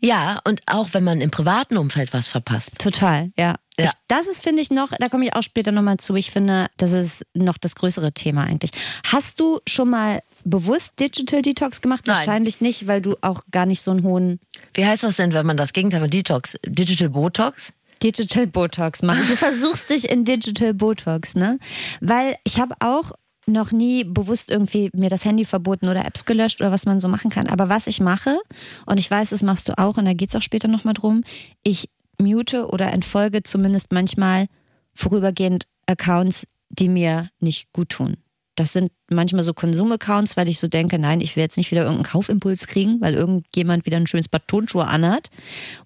Ja, 0.00 0.40
und 0.44 0.60
auch 0.66 0.88
wenn 0.92 1.04
man 1.04 1.20
im 1.20 1.30
privaten 1.30 1.76
Umfeld 1.76 2.12
was 2.12 2.28
verpasst. 2.28 2.78
Total, 2.78 3.30
ja. 3.36 3.54
Ja. 3.78 3.84
Ich, 3.86 3.90
das 4.08 4.26
ist, 4.26 4.42
finde 4.42 4.62
ich, 4.62 4.70
noch, 4.70 4.90
da 4.98 5.08
komme 5.08 5.26
ich 5.26 5.34
auch 5.34 5.42
später 5.42 5.70
nochmal 5.70 5.98
zu. 5.98 6.14
Ich 6.14 6.30
finde, 6.30 6.68
das 6.78 6.92
ist 6.92 7.26
noch 7.34 7.58
das 7.58 7.74
größere 7.74 8.12
Thema 8.12 8.44
eigentlich. 8.44 8.70
Hast 9.04 9.38
du 9.38 9.60
schon 9.68 9.90
mal 9.90 10.22
bewusst 10.44 10.98
Digital 10.98 11.42
Detox 11.42 11.82
gemacht? 11.82 12.04
Nein. 12.06 12.16
Wahrscheinlich 12.16 12.60
nicht, 12.62 12.86
weil 12.86 13.02
du 13.02 13.16
auch 13.20 13.42
gar 13.50 13.66
nicht 13.66 13.82
so 13.82 13.90
einen 13.90 14.02
hohen 14.02 14.40
Wie 14.72 14.86
heißt 14.86 15.02
das 15.02 15.16
denn, 15.16 15.32
wenn 15.34 15.44
man 15.44 15.58
das 15.58 15.74
Gegenteil 15.74 16.00
von 16.00 16.10
Detox? 16.10 16.56
Digital 16.64 17.10
Botox? 17.10 17.74
Digital 18.02 18.46
Botox 18.46 19.02
machst. 19.02 19.28
Du 19.28 19.36
versuchst 19.36 19.90
dich 19.90 20.10
in 20.10 20.24
Digital 20.24 20.72
Botox, 20.72 21.34
ne? 21.34 21.58
Weil 22.00 22.36
ich 22.44 22.60
habe 22.60 22.76
auch 22.80 23.12
noch 23.46 23.72
nie 23.72 24.04
bewusst 24.04 24.50
irgendwie 24.50 24.90
mir 24.94 25.08
das 25.08 25.24
Handy 25.24 25.44
verboten 25.44 25.88
oder 25.88 26.04
Apps 26.04 26.24
gelöscht 26.24 26.60
oder 26.60 26.72
was 26.72 26.84
man 26.84 27.00
so 27.00 27.08
machen 27.08 27.30
kann. 27.30 27.46
Aber 27.46 27.68
was 27.68 27.86
ich 27.86 28.00
mache, 28.00 28.38
und 28.86 28.98
ich 28.98 29.10
weiß, 29.10 29.30
das 29.30 29.42
machst 29.42 29.68
du 29.68 29.78
auch, 29.78 29.96
und 29.96 30.04
da 30.04 30.12
geht's 30.12 30.34
auch 30.34 30.42
später 30.42 30.68
nochmal 30.68 30.94
drum, 30.94 31.22
ich 31.62 31.88
mute 32.20 32.68
oder 32.68 32.92
entfolge 32.92 33.42
zumindest 33.42 33.92
manchmal 33.92 34.46
vorübergehend 34.94 35.64
Accounts, 35.86 36.46
die 36.70 36.88
mir 36.88 37.28
nicht 37.38 37.72
gut 37.72 37.90
tun. 37.90 38.16
Das 38.56 38.72
sind 38.72 38.90
manchmal 39.10 39.44
so 39.44 39.52
Konsumaccounts, 39.52 40.36
weil 40.36 40.48
ich 40.48 40.58
so 40.58 40.66
denke, 40.66 40.98
nein, 40.98 41.20
ich 41.20 41.36
will 41.36 41.42
jetzt 41.42 41.58
nicht 41.58 41.70
wieder 41.70 41.82
irgendeinen 41.82 42.10
Kaufimpuls 42.10 42.66
kriegen, 42.66 43.00
weil 43.00 43.14
irgendjemand 43.14 43.84
wieder 43.84 43.98
ein 43.98 44.06
schönes 44.06 44.28
Paar 44.28 44.46
Tonschuhe 44.46 44.86
anhat. 44.86 45.28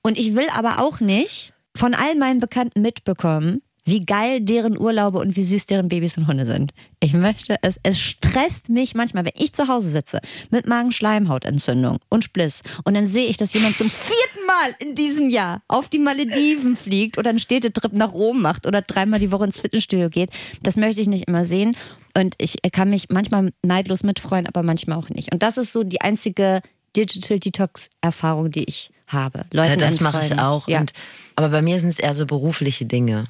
Und 0.03 0.17
ich 0.17 0.37
will 0.37 0.47
aber 0.55 0.79
auch 0.79 1.01
nicht 1.01 1.53
von 1.75 1.95
all 1.95 2.15
meinen 2.15 2.39
Bekannten 2.39 2.81
mitbekommen, 2.81 3.61
wie 3.91 4.01
geil 4.01 4.41
deren 4.41 4.79
Urlaube 4.79 5.19
und 5.19 5.37
wie 5.37 5.43
süß 5.43 5.67
deren 5.67 5.89
Babys 5.89 6.17
und 6.17 6.29
Hunde 6.29 6.47
sind. 6.47 6.73
Ich 7.01 7.13
möchte 7.13 7.57
es, 7.63 7.81
es 7.83 8.01
stresst 8.01 8.69
mich 8.69 8.95
manchmal, 8.95 9.25
wenn 9.25 9.33
ich 9.37 9.53
zu 9.53 9.69
Hause 9.69 9.91
sitze 9.91 10.21
mit 10.51 10.67
Magenschleimhautentzündung 10.67 11.99
und 12.09 12.25
Spliss 12.25 12.63
und 12.85 12.95
dann 12.95 13.07
sehe 13.07 13.27
ich, 13.27 13.37
dass 13.37 13.53
jemand 13.53 13.77
zum 13.77 13.91
vierten 13.91 14.47
Mal 14.47 14.75
in 14.79 14.95
diesem 14.95 15.29
Jahr 15.29 15.63
auf 15.67 15.89
die 15.89 15.99
Malediven 15.99 16.77
fliegt 16.77 17.19
oder 17.19 17.31
einen 17.31 17.39
Städtetrip 17.39 17.93
nach 17.93 18.13
Rom 18.13 18.41
macht 18.41 18.67
oder 18.67 18.81
dreimal 18.83 19.19
die 19.19 19.33
Woche 19.33 19.45
ins 19.45 19.59
Fitnessstudio 19.59 20.09
geht. 20.09 20.31
Das 20.63 20.77
möchte 20.77 21.01
ich 21.01 21.09
nicht 21.09 21.27
immer 21.27 21.45
sehen 21.45 21.77
und 22.17 22.35
ich 22.39 22.57
kann 22.73 22.91
mich 22.91 23.09
manchmal 23.11 23.51
neidlos 23.63 24.05
mitfreuen, 24.05 24.47
aber 24.47 24.63
manchmal 24.63 24.99
auch 24.99 25.09
nicht. 25.09 25.33
Und 25.33 25.43
das 25.43 25.59
ist 25.59 25.73
so 25.73 25.83
die 25.83 26.01
einzige 26.01 26.61
Digital 26.97 27.39
Detox 27.39 27.89
Erfahrung, 28.01 28.51
die 28.51 28.65
ich 28.65 28.91
habe. 29.07 29.45
Leuten 29.53 29.71
ja, 29.71 29.77
das 29.77 30.01
mache 30.01 30.25
ich 30.25 30.39
auch. 30.39 30.69
Ja. 30.69 30.81
Und, 30.81 30.93
aber 31.37 31.49
bei 31.49 31.63
mir 31.63 31.79
sind 31.79 31.89
es 31.89 31.99
eher 31.99 32.15
so 32.15 32.27
berufliche 32.27 32.85
Dinge. 32.85 33.27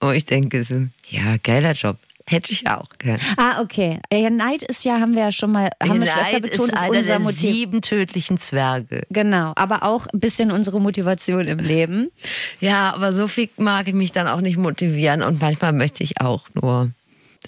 Wo 0.00 0.10
ich 0.10 0.24
denke 0.24 0.64
so, 0.64 0.86
ja, 1.08 1.36
geiler 1.42 1.72
Job. 1.72 1.96
Hätte 2.28 2.50
ich 2.50 2.68
auch 2.68 2.88
gern. 2.98 3.20
Ah, 3.36 3.60
okay. 3.60 4.00
Ja, 4.12 4.28
Neid 4.30 4.64
ist 4.64 4.84
ja, 4.84 4.98
haben 4.98 5.14
wir 5.14 5.22
ja 5.22 5.32
schon 5.32 5.52
mal, 5.52 5.70
haben 5.80 6.00
wir 6.00 6.08
schon 6.08 6.20
öfter 6.20 6.40
betont, 6.40 6.72
ist 6.72 6.82
ist 6.82 6.88
unser 6.88 7.02
der 7.04 7.18
Motiv. 7.20 7.38
sieben 7.38 7.82
tödlichen 7.82 8.38
Zwerge. 8.40 9.02
Genau, 9.10 9.52
aber 9.54 9.84
auch 9.84 10.08
ein 10.08 10.18
bisschen 10.18 10.50
unsere 10.50 10.80
Motivation 10.80 11.46
im 11.46 11.58
Leben. 11.58 12.10
Ja, 12.58 12.92
aber 12.94 13.12
so 13.12 13.28
viel 13.28 13.48
mag 13.58 13.86
ich 13.86 13.94
mich 13.94 14.10
dann 14.10 14.26
auch 14.26 14.40
nicht 14.40 14.56
motivieren 14.56 15.22
und 15.22 15.40
manchmal 15.40 15.72
möchte 15.72 16.02
ich 16.02 16.20
auch 16.20 16.48
nur 16.54 16.90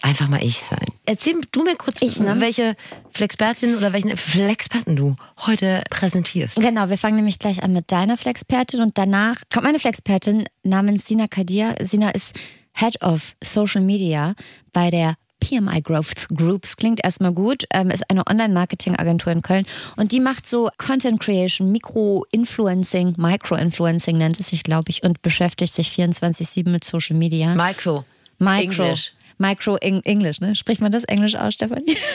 einfach 0.03 0.29
mal 0.29 0.43
ich 0.43 0.59
sein. 0.59 0.85
Erzähl 1.07 1.41
du 1.53 1.65
mir 1.65 1.77
kurz, 1.77 2.03
Ich, 2.03 2.21
ne? 2.21 2.41
welche 2.41 2.77
Flexpertin 3.13 3.77
oder 3.77 3.93
welchen 3.93 4.17
Flexperten 4.17 4.97
du 4.97 5.17
heute 5.47 5.83
präsentierst. 5.91 6.61
Genau, 6.61 6.89
wir 6.89 6.99
fangen 6.99 7.17
nämlich 7.17 7.39
gleich 7.39 7.63
an 7.63 7.73
mit 7.73 7.91
deiner 7.91 8.17
Flexpertin 8.17 8.81
und 8.81 8.99
danach 8.99 9.37
kommt 9.53 9.65
meine 9.65 9.79
Flexpertin 9.79 10.45
namens 10.63 11.07
Sina 11.07 11.29
Kadir. 11.29 11.75
Sina 11.81 12.11
ist 12.11 12.39
Head 12.75 13.03
of 13.03 13.35
Social 13.43 13.81
Media 13.81 14.35
bei 14.73 14.91
der 14.91 15.17
PMI 15.41 15.81
Growth 15.83 16.29
Groups 16.35 16.77
klingt 16.77 17.03
erstmal 17.05 17.33
gut, 17.33 17.65
ähm, 17.73 17.91
ist 17.91 18.09
eine 18.11 18.27
Online-Marketing-Agentur 18.27 19.33
in 19.33 19.43
Köln 19.43 19.67
und 19.97 20.13
die 20.13 20.21
macht 20.21 20.47
so 20.47 20.69
Content 20.79 21.21
Creation, 21.21 21.71
Mikro-Influencing, 21.73 23.15
Micro-Influencing 23.17 24.19
nennt 24.19 24.41
es 24.41 24.49
sich, 24.49 24.63
glaube 24.63 24.91
ich, 24.91 25.05
und 25.05 25.23
beschäftigt 25.23 25.75
sich 25.75 25.91
24-7 25.91 26.69
mit 26.69 26.85
Social 26.85 27.17
Media. 27.17 27.55
Micro. 27.55 28.05
Micro. 28.39 28.83
Englisch. 28.83 29.13
Micro 29.39 29.77
Eng 29.77 30.03
Englisch, 30.05 30.41
ne? 30.41 30.55
Spricht 30.57 30.81
man 30.81 30.93
das 30.93 31.05
Englisch 31.05 31.35
aus, 31.37 31.55
Stefanie? 31.55 31.97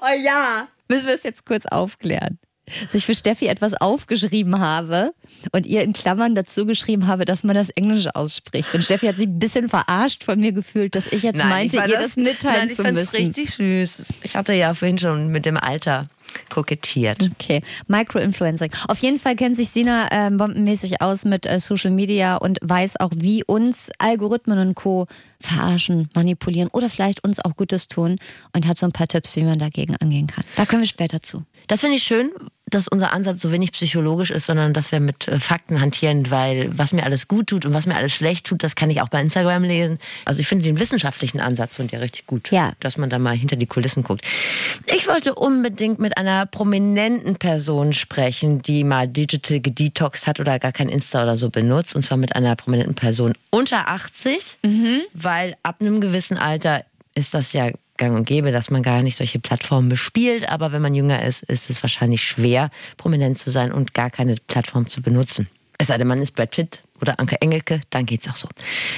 oh 0.00 0.24
ja. 0.24 0.68
Müssen 0.88 1.06
wir 1.06 1.14
es 1.14 1.22
jetzt 1.22 1.46
kurz 1.46 1.66
aufklären. 1.66 2.38
Dass 2.82 2.94
ich 2.94 3.06
für 3.06 3.14
Steffi 3.14 3.46
etwas 3.46 3.74
aufgeschrieben 3.74 4.60
habe 4.60 5.14
und 5.52 5.64
ihr 5.64 5.82
in 5.82 5.94
Klammern 5.94 6.34
dazu 6.34 6.66
geschrieben 6.66 7.06
habe, 7.06 7.24
dass 7.24 7.42
man 7.42 7.54
das 7.54 7.70
Englisch 7.70 8.06
ausspricht. 8.14 8.74
Und 8.74 8.84
Steffi 8.84 9.06
hat 9.06 9.16
sich 9.16 9.26
ein 9.26 9.38
bisschen 9.38 9.70
verarscht 9.70 10.24
von 10.24 10.38
mir 10.38 10.52
gefühlt, 10.52 10.94
dass 10.94 11.06
ich 11.06 11.22
jetzt 11.22 11.42
meinte, 11.42 11.78
ich 11.78 11.90
ihr 11.90 11.98
das, 11.98 12.16
mitteilen 12.16 12.58
nein, 12.58 12.68
ich 12.68 12.76
zu 12.76 12.82
müssen. 12.82 13.16
richtig 13.16 13.50
süß. 13.52 14.06
Ich 14.22 14.36
hatte 14.36 14.52
ja 14.52 14.74
vorhin 14.74 14.98
schon 14.98 15.28
mit 15.28 15.46
dem 15.46 15.56
Alter 15.56 16.08
kokettiert. 16.50 17.18
Okay, 17.32 17.62
Microinfluencing. 17.86 18.70
Auf 18.88 18.98
jeden 18.98 19.18
Fall 19.18 19.36
kennt 19.36 19.56
sich 19.56 19.70
Sina 19.70 20.08
ähm, 20.10 20.36
bombenmäßig 20.36 21.00
aus 21.00 21.24
mit 21.24 21.46
äh, 21.46 21.60
Social 21.60 21.90
Media 21.90 22.36
und 22.36 22.58
weiß 22.62 23.00
auch, 23.00 23.10
wie 23.14 23.44
uns 23.44 23.90
Algorithmen 23.98 24.58
und 24.58 24.74
Co. 24.74 25.06
verarschen, 25.40 26.08
manipulieren 26.14 26.68
oder 26.72 26.90
vielleicht 26.90 27.24
uns 27.24 27.40
auch 27.40 27.56
Gutes 27.56 27.88
tun 27.88 28.16
und 28.54 28.66
hat 28.66 28.78
so 28.78 28.86
ein 28.86 28.92
paar 28.92 29.08
Tipps, 29.08 29.36
wie 29.36 29.44
man 29.44 29.58
dagegen 29.58 29.96
angehen 29.96 30.26
kann. 30.26 30.44
Da 30.56 30.66
kommen 30.66 30.82
wir 30.82 30.86
später 30.88 31.22
zu. 31.22 31.44
Das 31.66 31.80
finde 31.80 31.96
ich 31.96 32.02
schön, 32.02 32.32
dass 32.70 32.88
unser 32.88 33.12
Ansatz 33.12 33.40
so 33.40 33.50
wenig 33.52 33.72
psychologisch 33.72 34.30
ist, 34.30 34.46
sondern 34.46 34.72
dass 34.74 34.92
wir 34.92 35.00
mit 35.00 35.28
äh, 35.28 35.38
Fakten 35.40 35.80
hantieren, 35.80 36.30
weil 36.30 36.76
was 36.76 36.92
mir 36.92 37.04
alles 37.04 37.28
gut 37.28 37.48
tut 37.48 37.64
und 37.66 37.72
was 37.74 37.86
mir 37.86 37.96
alles 37.96 38.12
schlecht 38.12 38.46
tut, 38.46 38.62
das 38.62 38.74
kann 38.76 38.90
ich 38.90 39.00
auch 39.00 39.08
bei 39.08 39.20
Instagram 39.20 39.64
lesen. 39.64 39.98
Also 40.24 40.40
ich 40.40 40.46
finde 40.48 40.64
den 40.64 40.78
wissenschaftlichen 40.78 41.40
Ansatz 41.40 41.76
von 41.76 41.86
dir 41.88 42.00
richtig 42.00 42.26
gut, 42.26 42.50
Ja. 42.50 42.72
dass 42.80 42.96
man 42.98 43.10
da 43.10 43.18
mal 43.18 43.34
hinter 43.36 43.56
die 43.56 43.66
Kulissen 43.66 44.02
guckt. 44.02 44.22
Ich 44.86 45.06
wollte 45.08 45.34
unbedingt 45.34 45.98
mit 45.98 46.16
einer 46.18 46.46
prominenten 46.46 47.36
Person 47.36 47.92
sprechen, 47.92 48.62
die 48.62 48.84
mal 48.84 49.08
digital 49.08 49.60
gedetoxed 49.60 50.26
hat 50.26 50.40
oder 50.40 50.58
gar 50.58 50.72
kein 50.72 50.88
Insta 50.88 51.22
oder 51.22 51.36
so 51.36 51.50
benutzt, 51.50 51.94
und 51.96 52.02
zwar 52.02 52.18
mit 52.18 52.36
einer 52.36 52.54
prominenten 52.56 52.94
Person 52.94 53.32
unter 53.50 53.88
80, 53.88 54.58
weil 55.14 55.54
ab 55.62 55.76
einem 55.80 56.00
gewissen 56.00 56.36
Alter 56.38 56.84
ist 57.14 57.34
das 57.34 57.52
ja 57.52 57.68
gang 57.98 58.16
und 58.16 58.24
gäbe, 58.26 58.52
dass 58.52 58.70
man 58.70 58.82
gar 58.82 59.02
nicht 59.02 59.16
solche 59.16 59.38
Plattformen 59.38 59.88
bespielt. 59.88 60.48
Aber 60.48 60.72
wenn 60.72 60.80
man 60.82 60.94
jünger 60.94 61.22
ist, 61.22 61.42
ist 61.42 61.68
es 61.68 61.82
wahrscheinlich 61.82 62.22
schwer, 62.22 62.70
prominent 62.96 63.38
zu 63.38 63.50
sein 63.50 63.72
und 63.72 63.92
gar 63.94 64.10
keine 64.10 64.36
Plattform 64.46 64.88
zu 64.88 65.02
benutzen. 65.02 65.48
Es 65.76 65.88
sei 65.88 65.98
denn, 65.98 66.06
man 66.08 66.20
ist 66.22 66.32
Brad 66.32 66.50
Pitt 66.50 66.82
oder 67.00 67.20
Anke 67.20 67.40
Engelke, 67.40 67.80
dann 67.90 68.06
geht's 68.06 68.28
auch 68.28 68.36
so. 68.36 68.48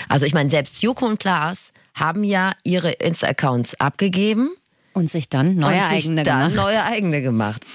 Also 0.09 0.25
ich 0.25 0.33
meine, 0.33 0.49
selbst 0.49 0.83
Joko 0.83 1.07
und 1.07 1.19
Klaas 1.19 1.73
haben 1.95 2.25
ja 2.25 2.54
ihre 2.64 2.92
Insta-Accounts 2.92 3.78
abgegeben 3.80 4.50
Und 4.95 5.11
sich 5.11 5.28
dann 5.28 5.57
neue 5.57 5.76
und 5.76 5.83
eigene 5.83 6.23
dann 6.23 6.52
gemacht. 6.52 6.66
neue 6.66 6.85
eigene 6.85 7.21
gemacht. 7.21 7.66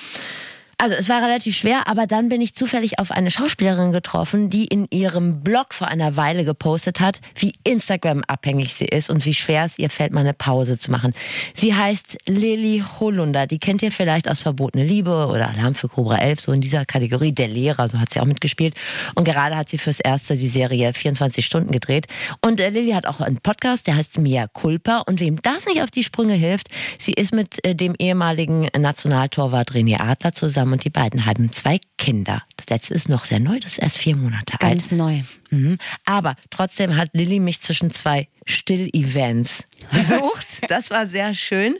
Also 0.77 0.95
es 0.95 1.07
war 1.07 1.21
relativ 1.21 1.55
schwer, 1.55 1.87
aber 1.87 2.05
dann 2.05 2.27
bin 2.27 2.41
ich 2.41 2.53
zufällig 2.53 2.99
auf 2.99 3.11
eine 3.11 3.31
Schauspielerin 3.31 3.93
getroffen, 3.93 4.49
die 4.49 4.65
in 4.65 4.87
ihrem 4.91 5.41
Blog 5.41 5.73
vor 5.73 5.87
einer 5.87 6.17
Weile 6.17 6.43
gepostet 6.43 6.99
hat, 6.99 7.21
wie 7.35 7.53
Instagram 7.63 8.25
abhängig 8.27 8.73
sie 8.73 8.85
ist 8.85 9.09
und 9.09 9.23
wie 9.23 9.33
schwer 9.33 9.63
es 9.63 9.79
ihr 9.79 9.89
fällt, 9.89 10.11
mal 10.11 10.19
eine 10.19 10.33
Pause 10.33 10.77
zu 10.77 10.91
machen. 10.91 11.13
Sie 11.53 11.73
heißt 11.73 12.17
Lilly 12.25 12.83
Holunder, 12.99 13.47
die 13.47 13.57
kennt 13.57 13.83
ihr 13.83 13.91
vielleicht 13.91 14.29
aus 14.29 14.41
Verbotene 14.41 14.83
Liebe 14.83 15.27
oder 15.27 15.47
Alarm 15.49 15.75
für 15.75 15.87
Cobra 15.87 16.17
11, 16.17 16.41
so 16.41 16.51
in 16.51 16.59
dieser 16.59 16.83
Kategorie, 16.83 17.31
der 17.31 17.47
Lehrer, 17.47 17.87
so 17.87 17.97
hat 17.97 18.11
sie 18.11 18.19
auch 18.19 18.25
mitgespielt. 18.25 18.75
Und 19.15 19.23
gerade 19.23 19.55
hat 19.55 19.69
sie 19.69 19.77
fürs 19.77 20.01
Erste 20.01 20.35
die 20.35 20.49
Serie 20.49 20.93
24 20.93 21.45
Stunden 21.45 21.71
gedreht. 21.71 22.07
Und 22.41 22.59
äh, 22.59 22.69
Lilly 22.69 22.91
hat 22.91 23.05
auch 23.05 23.21
einen 23.21 23.37
Podcast, 23.37 23.87
der 23.87 23.95
heißt 23.95 24.19
Mia 24.19 24.47
Culpa. 24.47 24.97
Und 25.07 25.21
wem 25.21 25.41
das 25.41 25.67
nicht 25.67 25.81
auf 25.81 25.91
die 25.91 26.03
Sprünge 26.03 26.33
hilft, 26.33 26.67
sie 26.99 27.13
ist 27.13 27.33
mit 27.33 27.63
äh, 27.63 27.75
dem 27.75 27.95
ehemaligen 27.97 28.67
Nationaltorwart 28.77 29.71
René 29.71 30.01
Adler 30.01 30.33
zusammen 30.33 30.64
und 30.73 30.83
die 30.83 30.89
beiden 30.89 31.25
haben 31.25 31.51
zwei 31.51 31.79
Kinder. 31.97 32.43
Das 32.57 32.67
letzte 32.69 32.93
ist 32.93 33.09
noch 33.09 33.25
sehr 33.25 33.39
neu, 33.39 33.59
das 33.59 33.73
ist 33.73 33.79
erst 33.79 33.97
vier 33.97 34.15
Monate 34.15 34.53
alt. 34.53 34.61
Ganz 34.61 34.91
neu. 34.91 35.21
Mhm. 35.55 35.77
Aber 36.05 36.35
trotzdem 36.49 36.95
hat 36.95 37.09
Lilly 37.13 37.39
mich 37.39 37.61
zwischen 37.61 37.91
zwei 37.91 38.27
Still-Events 38.45 39.67
besucht. 39.91 40.69
Das 40.69 40.91
war 40.91 41.07
sehr 41.07 41.33
schön. 41.33 41.77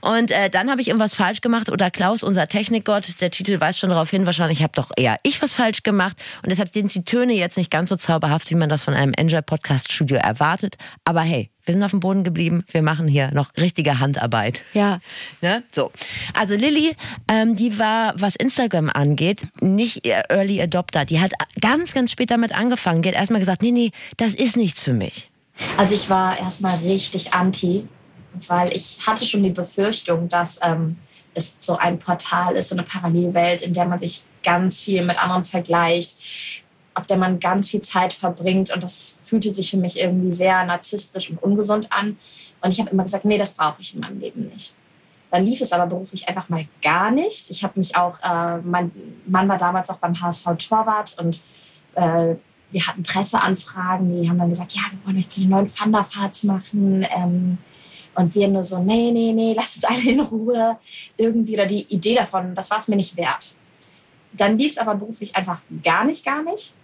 Und 0.00 0.30
äh, 0.30 0.48
dann 0.48 0.70
habe 0.70 0.80
ich 0.80 0.88
irgendwas 0.88 1.14
falsch 1.14 1.40
gemacht 1.40 1.68
oder 1.68 1.90
Klaus, 1.90 2.22
unser 2.22 2.46
Technikgott, 2.46 3.20
der 3.20 3.30
Titel 3.30 3.60
weist 3.60 3.78
schon 3.78 3.90
darauf 3.90 4.10
hin, 4.10 4.26
wahrscheinlich 4.26 4.62
habe 4.62 4.72
doch 4.74 4.90
eher 4.96 5.18
ich 5.22 5.42
was 5.42 5.52
falsch 5.52 5.82
gemacht. 5.82 6.16
Und 6.42 6.50
deshalb 6.50 6.72
sind 6.72 6.94
die 6.94 7.04
Töne 7.04 7.34
jetzt 7.34 7.58
nicht 7.58 7.70
ganz 7.70 7.90
so 7.90 7.96
zauberhaft, 7.96 8.50
wie 8.50 8.54
man 8.54 8.68
das 8.68 8.82
von 8.82 8.94
einem 8.94 9.12
Enjoy-Podcast-Studio 9.12 10.16
erwartet. 10.16 10.76
Aber 11.04 11.20
hey, 11.20 11.50
wir 11.66 11.72
sind 11.74 11.82
auf 11.82 11.90
dem 11.90 12.00
Boden 12.00 12.22
geblieben. 12.22 12.64
Wir 12.70 12.80
machen 12.80 13.08
hier 13.08 13.32
noch 13.34 13.50
richtige 13.56 13.98
Handarbeit. 13.98 14.62
Ja. 14.72 15.00
Ne? 15.42 15.62
So. 15.70 15.92
Also 16.34 16.54
Lilly, 16.54 16.96
ähm, 17.28 17.56
die 17.56 17.78
war, 17.78 18.14
was 18.18 18.36
Instagram 18.36 18.88
angeht, 18.88 19.46
nicht 19.60 20.06
ihr 20.06 20.24
Early 20.30 20.62
Adopter. 20.62 21.04
Die 21.04 21.20
hat 21.20 21.32
ganz, 21.60 21.92
ganz 21.92 22.10
spät 22.10 22.30
damit 22.30 22.52
angefangen. 22.52 23.02
Die 23.02 23.10
hat 23.10 23.15
erstmal 23.16 23.40
gesagt, 23.40 23.62
nee, 23.62 23.70
nee, 23.70 23.90
das 24.16 24.34
ist 24.34 24.56
nichts 24.56 24.82
für 24.82 24.92
mich. 24.92 25.30
Also 25.76 25.94
ich 25.94 26.10
war 26.10 26.38
erstmal 26.38 26.76
richtig 26.76 27.32
anti, 27.32 27.88
weil 28.46 28.76
ich 28.76 28.98
hatte 29.06 29.24
schon 29.24 29.42
die 29.42 29.50
Befürchtung, 29.50 30.28
dass 30.28 30.58
ähm, 30.62 30.98
es 31.34 31.56
so 31.58 31.76
ein 31.76 31.98
Portal 31.98 32.56
ist, 32.56 32.70
so 32.70 32.74
eine 32.74 32.82
Parallelwelt, 32.82 33.62
in 33.62 33.72
der 33.72 33.86
man 33.86 33.98
sich 33.98 34.24
ganz 34.42 34.82
viel 34.82 35.04
mit 35.04 35.22
anderen 35.22 35.44
vergleicht, 35.44 36.62
auf 36.94 37.06
der 37.06 37.16
man 37.16 37.40
ganz 37.40 37.70
viel 37.70 37.80
Zeit 37.80 38.12
verbringt. 38.12 38.72
Und 38.72 38.82
das 38.82 39.18
fühlte 39.22 39.50
sich 39.50 39.70
für 39.70 39.76
mich 39.76 39.98
irgendwie 39.98 40.32
sehr 40.32 40.64
narzisstisch 40.64 41.30
und 41.30 41.42
ungesund 41.42 41.92
an. 41.92 42.16
Und 42.62 42.70
ich 42.70 42.80
habe 42.80 42.90
immer 42.90 43.02
gesagt, 43.02 43.24
nee, 43.24 43.38
das 43.38 43.52
brauche 43.52 43.80
ich 43.80 43.94
in 43.94 44.00
meinem 44.00 44.20
Leben 44.20 44.48
nicht. 44.48 44.74
Dann 45.30 45.44
lief 45.44 45.60
es 45.60 45.72
aber 45.72 45.86
beruflich 45.86 46.28
einfach 46.28 46.48
mal 46.48 46.66
gar 46.82 47.10
nicht. 47.10 47.50
Ich 47.50 47.64
habe 47.64 47.78
mich 47.78 47.96
auch, 47.96 48.18
äh, 48.22 48.58
mein 48.58 48.92
Mann 49.26 49.48
war 49.48 49.58
damals 49.58 49.90
auch 49.90 49.98
beim 49.98 50.18
HSV 50.20 50.44
Torwart 50.58 51.16
und 51.18 51.40
äh, 51.94 52.36
wir 52.70 52.86
hatten 52.86 53.02
Presseanfragen, 53.02 54.22
die 54.22 54.28
haben 54.28 54.38
dann 54.38 54.48
gesagt, 54.48 54.72
ja, 54.72 54.82
wir 54.90 55.06
wollen 55.06 55.18
euch 55.18 55.28
zu 55.28 55.40
den 55.40 55.50
neuen 55.50 55.66
Thunderfarts 55.72 56.44
machen. 56.44 57.06
Ähm, 57.10 57.58
und 58.14 58.34
wir 58.34 58.48
nur 58.48 58.62
so, 58.62 58.82
nee, 58.82 59.10
nee, 59.12 59.32
nee, 59.32 59.54
lasst 59.54 59.76
uns 59.76 59.84
alle 59.84 60.10
in 60.10 60.20
Ruhe. 60.20 60.78
Irgendwie, 61.16 61.54
oder 61.54 61.66
die 61.66 61.82
Idee 61.82 62.14
davon, 62.14 62.54
das 62.54 62.70
war 62.70 62.78
es 62.78 62.88
mir 62.88 62.96
nicht 62.96 63.16
wert. 63.16 63.54
Dann 64.32 64.58
lief 64.58 64.72
es 64.72 64.78
aber 64.78 64.94
beruflich 64.94 65.36
einfach 65.36 65.60
gar 65.82 66.04
nicht, 66.04 66.24
gar 66.24 66.42
nicht. 66.42 66.74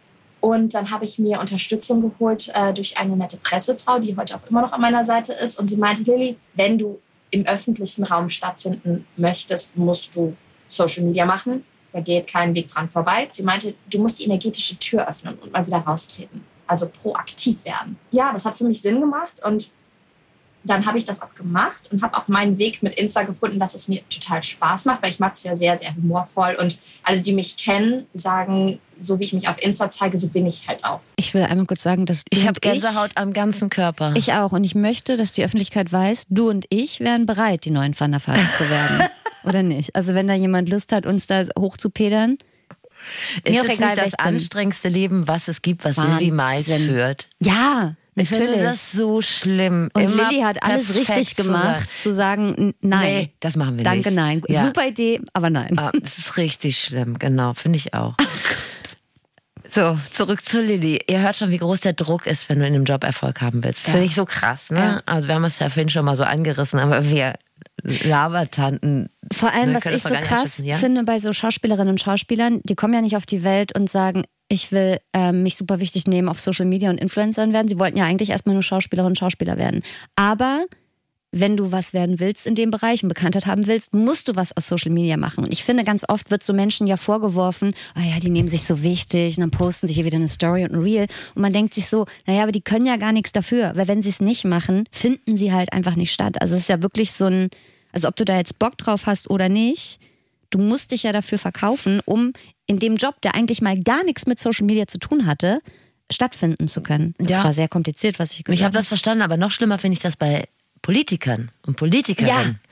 Und 0.40 0.74
dann 0.74 0.90
habe 0.90 1.04
ich 1.04 1.18
mir 1.18 1.40
Unterstützung 1.40 2.02
geholt 2.02 2.50
äh, 2.54 2.72
durch 2.74 2.98
eine 2.98 3.16
nette 3.16 3.36
Pressefrau, 3.36 3.98
die 3.98 4.16
heute 4.16 4.36
auch 4.36 4.50
immer 4.50 4.60
noch 4.60 4.72
an 4.72 4.80
meiner 4.80 5.04
Seite 5.04 5.32
ist. 5.32 5.58
Und 5.58 5.68
sie 5.68 5.76
meinte, 5.76 6.02
Lilly, 6.02 6.36
wenn 6.54 6.78
du 6.78 7.00
im 7.30 7.46
öffentlichen 7.46 8.04
Raum 8.04 8.28
stattfinden 8.28 9.06
möchtest, 9.16 9.76
musst 9.76 10.14
du 10.14 10.36
Social 10.68 11.04
Media 11.04 11.24
machen. 11.24 11.64
Da 11.92 12.00
geht 12.00 12.28
kein 12.28 12.54
Weg 12.54 12.68
dran 12.68 12.88
vorbei. 12.88 13.28
Sie 13.32 13.42
meinte, 13.42 13.74
du 13.90 13.98
musst 13.98 14.20
die 14.20 14.24
energetische 14.24 14.76
Tür 14.76 15.08
öffnen 15.08 15.38
und 15.38 15.52
mal 15.52 15.66
wieder 15.66 15.78
raustreten. 15.78 16.44
also 16.66 16.88
proaktiv 16.88 17.64
werden. 17.64 17.98
Ja, 18.12 18.32
das 18.32 18.46
hat 18.46 18.54
für 18.56 18.64
mich 18.64 18.80
Sinn 18.80 19.00
gemacht 19.00 19.44
und 19.44 19.70
dann 20.64 20.86
habe 20.86 20.98
ich 20.98 21.04
das 21.04 21.20
auch 21.22 21.34
gemacht 21.34 21.88
und 21.92 22.02
habe 22.02 22.16
auch 22.16 22.28
meinen 22.28 22.58
Weg 22.58 22.82
mit 22.82 22.94
Insta 22.94 23.22
gefunden, 23.22 23.58
dass 23.58 23.74
es 23.74 23.88
mir 23.88 24.00
total 24.08 24.42
Spaß 24.42 24.84
macht, 24.84 25.02
weil 25.02 25.10
ich 25.10 25.18
mache 25.18 25.32
es 25.32 25.42
ja 25.42 25.56
sehr, 25.56 25.76
sehr 25.78 25.94
humorvoll 25.94 26.56
und 26.58 26.78
alle, 27.02 27.20
die 27.20 27.32
mich 27.32 27.56
kennen, 27.56 28.06
sagen, 28.14 28.78
so 28.96 29.18
wie 29.18 29.24
ich 29.24 29.32
mich 29.32 29.48
auf 29.48 29.60
Insta 29.60 29.90
zeige, 29.90 30.16
so 30.18 30.28
bin 30.28 30.46
ich 30.46 30.68
halt 30.68 30.84
auch. 30.84 31.00
Ich 31.16 31.34
will 31.34 31.42
einmal 31.42 31.66
kurz 31.66 31.82
sagen, 31.82 32.06
dass 32.06 32.22
ich 32.30 32.46
habe 32.46 32.60
Gänsehaut 32.60 33.10
ich, 33.10 33.18
am 33.18 33.32
ganzen 33.32 33.70
Körper. 33.70 34.14
Ich 34.16 34.32
auch 34.32 34.52
und 34.52 34.64
ich 34.64 34.74
möchte, 34.74 35.16
dass 35.16 35.32
die 35.32 35.44
Öffentlichkeit 35.44 35.92
weiß, 35.92 36.26
du 36.28 36.48
und 36.48 36.66
ich 36.68 37.00
wären 37.00 37.26
bereit, 37.26 37.64
die 37.64 37.70
neuen 37.70 37.92
Thunderfalls 37.92 38.56
zu 38.56 38.70
werden. 38.70 39.08
Oder 39.44 39.62
nicht? 39.62 39.94
Also 39.94 40.14
wenn 40.14 40.26
da 40.26 40.34
jemand 40.34 40.68
Lust 40.68 40.92
hat, 40.92 41.06
uns 41.06 41.26
da 41.26 41.42
hochzupedern, 41.58 42.38
ist 43.44 43.56
es 43.56 43.70
egal, 43.70 43.94
nicht 43.94 43.98
das 43.98 44.14
anstrengendste 44.14 44.88
Leben, 44.88 45.26
was 45.28 45.48
es 45.48 45.62
gibt, 45.62 45.84
was 45.84 45.96
Wahnsinn. 45.96 46.18
Silvi 46.18 46.30
Mais 46.30 46.72
führt? 46.72 47.28
Ja, 47.40 47.96
ich 48.14 48.30
Natürlich. 48.30 48.52
finde 48.52 48.64
das 48.66 48.92
so 48.92 49.22
schlimm. 49.22 49.88
Und 49.94 50.02
Immer 50.02 50.30
Lilly 50.30 50.42
hat 50.42 50.62
alles 50.62 50.94
richtig 50.94 51.34
gemacht, 51.34 51.88
zu 51.96 52.12
sagen, 52.12 52.74
nein. 52.82 53.14
Nee, 53.14 53.32
das 53.40 53.56
machen 53.56 53.78
wir 53.78 53.84
Danke, 53.84 54.10
nicht. 54.10 54.18
Danke, 54.18 54.20
nein. 54.20 54.42
Ja. 54.48 54.64
Super 54.64 54.86
Idee, 54.86 55.20
aber 55.32 55.48
nein. 55.48 55.78
Ah, 55.78 55.90
das 55.98 56.18
ist 56.18 56.36
richtig 56.36 56.78
schlimm, 56.78 57.18
genau, 57.18 57.54
finde 57.54 57.78
ich 57.78 57.94
auch. 57.94 58.14
So, 59.70 59.98
zurück 60.10 60.44
zu 60.44 60.60
Lilly. 60.60 61.00
Ihr 61.08 61.20
hört 61.20 61.36
schon, 61.36 61.50
wie 61.50 61.56
groß 61.56 61.80
der 61.80 61.94
Druck 61.94 62.26
ist, 62.26 62.50
wenn 62.50 62.58
du 62.58 62.66
in 62.66 62.74
einem 62.74 62.84
Job 62.84 63.04
Erfolg 63.04 63.40
haben 63.40 63.64
willst. 63.64 63.80
Das 63.80 63.86
ja. 63.86 63.92
finde 63.92 64.06
ich 64.06 64.14
so 64.14 64.26
krass, 64.26 64.70
ne? 64.70 64.78
Ja. 64.78 65.02
Also 65.06 65.28
wir 65.28 65.34
haben 65.34 65.44
es 65.44 65.58
ja 65.60 65.70
vorhin 65.70 65.88
schon 65.88 66.04
mal 66.04 66.16
so 66.16 66.24
angerissen, 66.24 66.78
aber 66.78 67.08
wir 67.08 67.36
Labertanten. 67.82 69.08
Vor 69.32 69.52
allem, 69.52 69.74
was 69.74 69.86
ich 69.86 70.02
so 70.02 70.14
krass 70.14 70.58
ja? 70.58 70.76
finde 70.76 71.04
bei 71.04 71.18
so 71.18 71.32
Schauspielerinnen 71.32 71.90
und 71.90 72.00
Schauspielern, 72.00 72.60
die 72.64 72.74
kommen 72.74 72.94
ja 72.94 73.00
nicht 73.00 73.16
auf 73.16 73.26
die 73.26 73.42
Welt 73.42 73.76
und 73.76 73.90
sagen, 73.90 74.24
ich 74.48 74.70
will 74.70 74.98
ähm, 75.14 75.42
mich 75.42 75.56
super 75.56 75.80
wichtig 75.80 76.06
nehmen 76.06 76.28
auf 76.28 76.38
Social 76.38 76.66
Media 76.66 76.90
und 76.90 76.98
Influencern 76.98 77.52
werden. 77.52 77.68
Sie 77.68 77.78
wollten 77.78 77.96
ja 77.96 78.04
eigentlich 78.04 78.30
erstmal 78.30 78.54
nur 78.54 78.62
Schauspielerinnen 78.62 79.12
und 79.12 79.18
Schauspieler 79.18 79.56
werden. 79.56 79.82
Aber 80.14 80.66
wenn 81.32 81.56
du 81.56 81.72
was 81.72 81.94
werden 81.94 82.20
willst 82.20 82.46
in 82.46 82.54
dem 82.54 82.70
Bereich 82.70 83.02
und 83.02 83.08
Bekanntheit 83.08 83.46
haben 83.46 83.66
willst, 83.66 83.94
musst 83.94 84.28
du 84.28 84.36
was 84.36 84.54
aus 84.54 84.68
Social 84.68 84.92
Media 84.92 85.16
machen. 85.16 85.44
Und 85.44 85.52
ich 85.52 85.64
finde, 85.64 85.82
ganz 85.82 86.04
oft 86.06 86.30
wird 86.30 86.44
so 86.44 86.52
Menschen 86.52 86.86
ja 86.86 86.98
vorgeworfen, 86.98 87.74
ah 87.94 88.00
oh 88.00 88.08
ja, 88.08 88.20
die 88.20 88.28
nehmen 88.28 88.48
sich 88.48 88.64
so 88.64 88.82
wichtig 88.82 89.38
und 89.38 89.40
dann 89.40 89.50
posten 89.50 89.86
sie 89.86 89.94
hier 89.94 90.04
wieder 90.04 90.18
eine 90.18 90.28
Story 90.28 90.64
und 90.64 90.72
ein 90.72 90.82
Reel. 90.82 91.06
Und 91.34 91.42
man 91.42 91.54
denkt 91.54 91.72
sich 91.72 91.88
so, 91.88 92.04
naja, 92.26 92.42
aber 92.42 92.52
die 92.52 92.60
können 92.60 92.84
ja 92.84 92.98
gar 92.98 93.12
nichts 93.12 93.32
dafür. 93.32 93.72
Weil 93.74 93.88
wenn 93.88 94.02
sie 94.02 94.10
es 94.10 94.20
nicht 94.20 94.44
machen, 94.44 94.84
finden 94.92 95.36
sie 95.36 95.52
halt 95.52 95.72
einfach 95.72 95.96
nicht 95.96 96.12
statt. 96.12 96.40
Also 96.40 96.54
es 96.54 96.60
ist 96.60 96.68
ja 96.68 96.82
wirklich 96.82 97.12
so 97.12 97.24
ein, 97.24 97.48
also 97.92 98.08
ob 98.08 98.16
du 98.16 98.26
da 98.26 98.36
jetzt 98.36 98.58
Bock 98.58 98.76
drauf 98.76 99.06
hast 99.06 99.30
oder 99.30 99.48
nicht, 99.48 100.00
du 100.50 100.58
musst 100.58 100.92
dich 100.92 101.04
ja 101.04 101.12
dafür 101.12 101.38
verkaufen, 101.38 102.00
um 102.04 102.34
in 102.66 102.78
dem 102.78 102.96
Job, 102.96 103.20
der 103.22 103.34
eigentlich 103.34 103.62
mal 103.62 103.80
gar 103.80 104.04
nichts 104.04 104.26
mit 104.26 104.38
Social 104.38 104.66
Media 104.66 104.86
zu 104.86 104.98
tun 104.98 105.24
hatte, 105.24 105.60
stattfinden 106.10 106.68
zu 106.68 106.82
können. 106.82 107.14
Das 107.18 107.38
ja. 107.38 107.44
war 107.44 107.52
sehr 107.54 107.68
kompliziert, 107.68 108.18
was 108.18 108.32
ich 108.32 108.38
gesagt 108.38 108.48
habe. 108.48 108.54
Ich 108.54 108.64
habe 108.64 108.74
das 108.74 108.88
verstanden, 108.88 109.22
aber 109.22 109.38
noch 109.38 109.50
schlimmer 109.50 109.78
finde 109.78 109.94
ich 109.94 110.00
das 110.00 110.16
bei 110.16 110.44
Politikern 110.82 111.50
und 111.66 111.76
Politikerinnen. 111.76 112.60
Ja. 112.62 112.68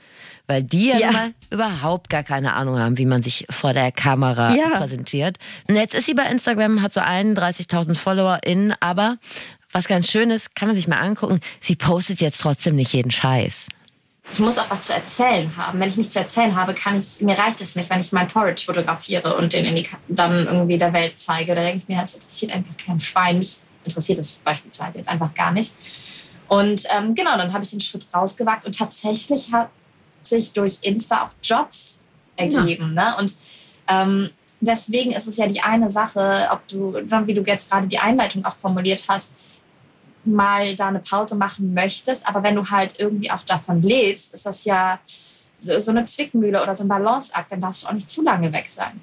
Weil 0.47 0.63
die 0.63 0.89
ja, 0.89 0.97
ja. 0.97 1.11
Mal 1.11 1.33
überhaupt 1.49 2.09
gar 2.09 2.23
keine 2.23 2.53
Ahnung 2.53 2.77
haben, 2.77 2.97
wie 2.97 3.05
man 3.05 3.23
sich 3.23 3.45
vor 3.49 3.73
der 3.73 3.91
Kamera 3.91 4.53
ja. 4.53 4.77
präsentiert. 4.77 5.37
Und 5.67 5.75
jetzt 5.75 5.95
ist 5.95 6.05
sie 6.05 6.13
bei 6.13 6.25
Instagram, 6.25 6.81
hat 6.81 6.93
so 6.93 6.99
31.000 6.99 7.95
FollowerInnen, 7.95 8.73
aber 8.81 9.17
was 9.71 9.87
ganz 9.87 10.09
schön 10.09 10.29
ist, 10.29 10.55
kann 10.55 10.67
man 10.67 10.75
sich 10.75 10.87
mal 10.87 10.97
angucken, 10.97 11.39
sie 11.61 11.75
postet 11.75 12.19
jetzt 12.19 12.41
trotzdem 12.41 12.75
nicht 12.75 12.91
jeden 12.91 13.11
Scheiß 13.11 13.67
ich 14.31 14.39
muss 14.39 14.57
auch 14.57 14.69
was 14.69 14.81
zu 14.81 14.93
erzählen 14.93 15.55
haben. 15.57 15.79
Wenn 15.79 15.89
ich 15.89 15.97
nichts 15.97 16.13
zu 16.13 16.19
erzählen 16.19 16.55
habe, 16.55 16.73
kann 16.73 16.99
ich, 16.99 17.21
mir 17.21 17.37
reicht 17.37 17.61
es 17.61 17.75
nicht, 17.75 17.89
wenn 17.89 18.01
ich 18.01 18.11
mein 18.11 18.27
Porridge 18.27 18.63
fotografiere 18.65 19.35
und 19.35 19.53
den 19.53 19.75
die, 19.75 19.87
dann 20.07 20.47
irgendwie 20.47 20.77
der 20.77 20.93
Welt 20.93 21.17
zeige. 21.17 21.55
Da 21.55 21.61
denke 21.61 21.79
ich 21.79 21.87
mir, 21.87 22.01
es 22.01 22.13
interessiert 22.13 22.51
einfach 22.53 22.75
kein 22.77 22.99
Schwein. 22.99 23.39
Mich 23.39 23.59
interessiert 23.83 24.19
es 24.19 24.33
beispielsweise 24.33 24.99
jetzt 24.99 25.09
einfach 25.09 25.33
gar 25.33 25.51
nicht. 25.51 25.73
Und 26.51 26.83
ähm, 26.93 27.15
genau, 27.15 27.37
dann 27.37 27.53
habe 27.53 27.63
ich 27.63 27.69
den 27.69 27.79
Schritt 27.79 28.05
rausgewagt 28.13 28.65
und 28.65 28.77
tatsächlich 28.77 29.53
hat 29.53 29.69
sich 30.21 30.51
durch 30.51 30.79
Insta 30.81 31.23
auch 31.23 31.29
Jobs 31.41 32.01
ergeben. 32.35 32.93
Ja. 32.93 33.11
Ne? 33.11 33.17
Und 33.19 33.35
ähm, 33.87 34.29
deswegen 34.59 35.11
ist 35.11 35.29
es 35.29 35.37
ja 35.37 35.47
die 35.47 35.61
eine 35.61 35.89
Sache, 35.89 36.49
ob 36.51 36.67
du, 36.67 36.93
wie 36.93 37.33
du 37.33 37.41
jetzt 37.43 37.71
gerade 37.71 37.87
die 37.87 37.99
Einleitung 37.99 38.43
auch 38.43 38.53
formuliert 38.53 39.05
hast, 39.07 39.31
mal 40.25 40.75
da 40.75 40.89
eine 40.89 40.99
Pause 40.99 41.37
machen 41.37 41.73
möchtest, 41.73 42.27
aber 42.27 42.43
wenn 42.43 42.55
du 42.55 42.69
halt 42.69 42.99
irgendwie 42.99 43.31
auch 43.31 43.43
davon 43.43 43.81
lebst, 43.81 44.33
ist 44.33 44.45
das 44.45 44.65
ja 44.65 44.99
so, 45.55 45.79
so 45.79 45.91
eine 45.91 46.03
Zwickmühle 46.03 46.61
oder 46.61 46.75
so 46.75 46.83
ein 46.83 46.89
Balanceakt, 46.89 47.49
dann 47.53 47.61
darfst 47.61 47.83
du 47.83 47.87
auch 47.87 47.93
nicht 47.93 48.09
zu 48.09 48.23
lange 48.23 48.51
weg 48.51 48.67
sein. 48.67 48.99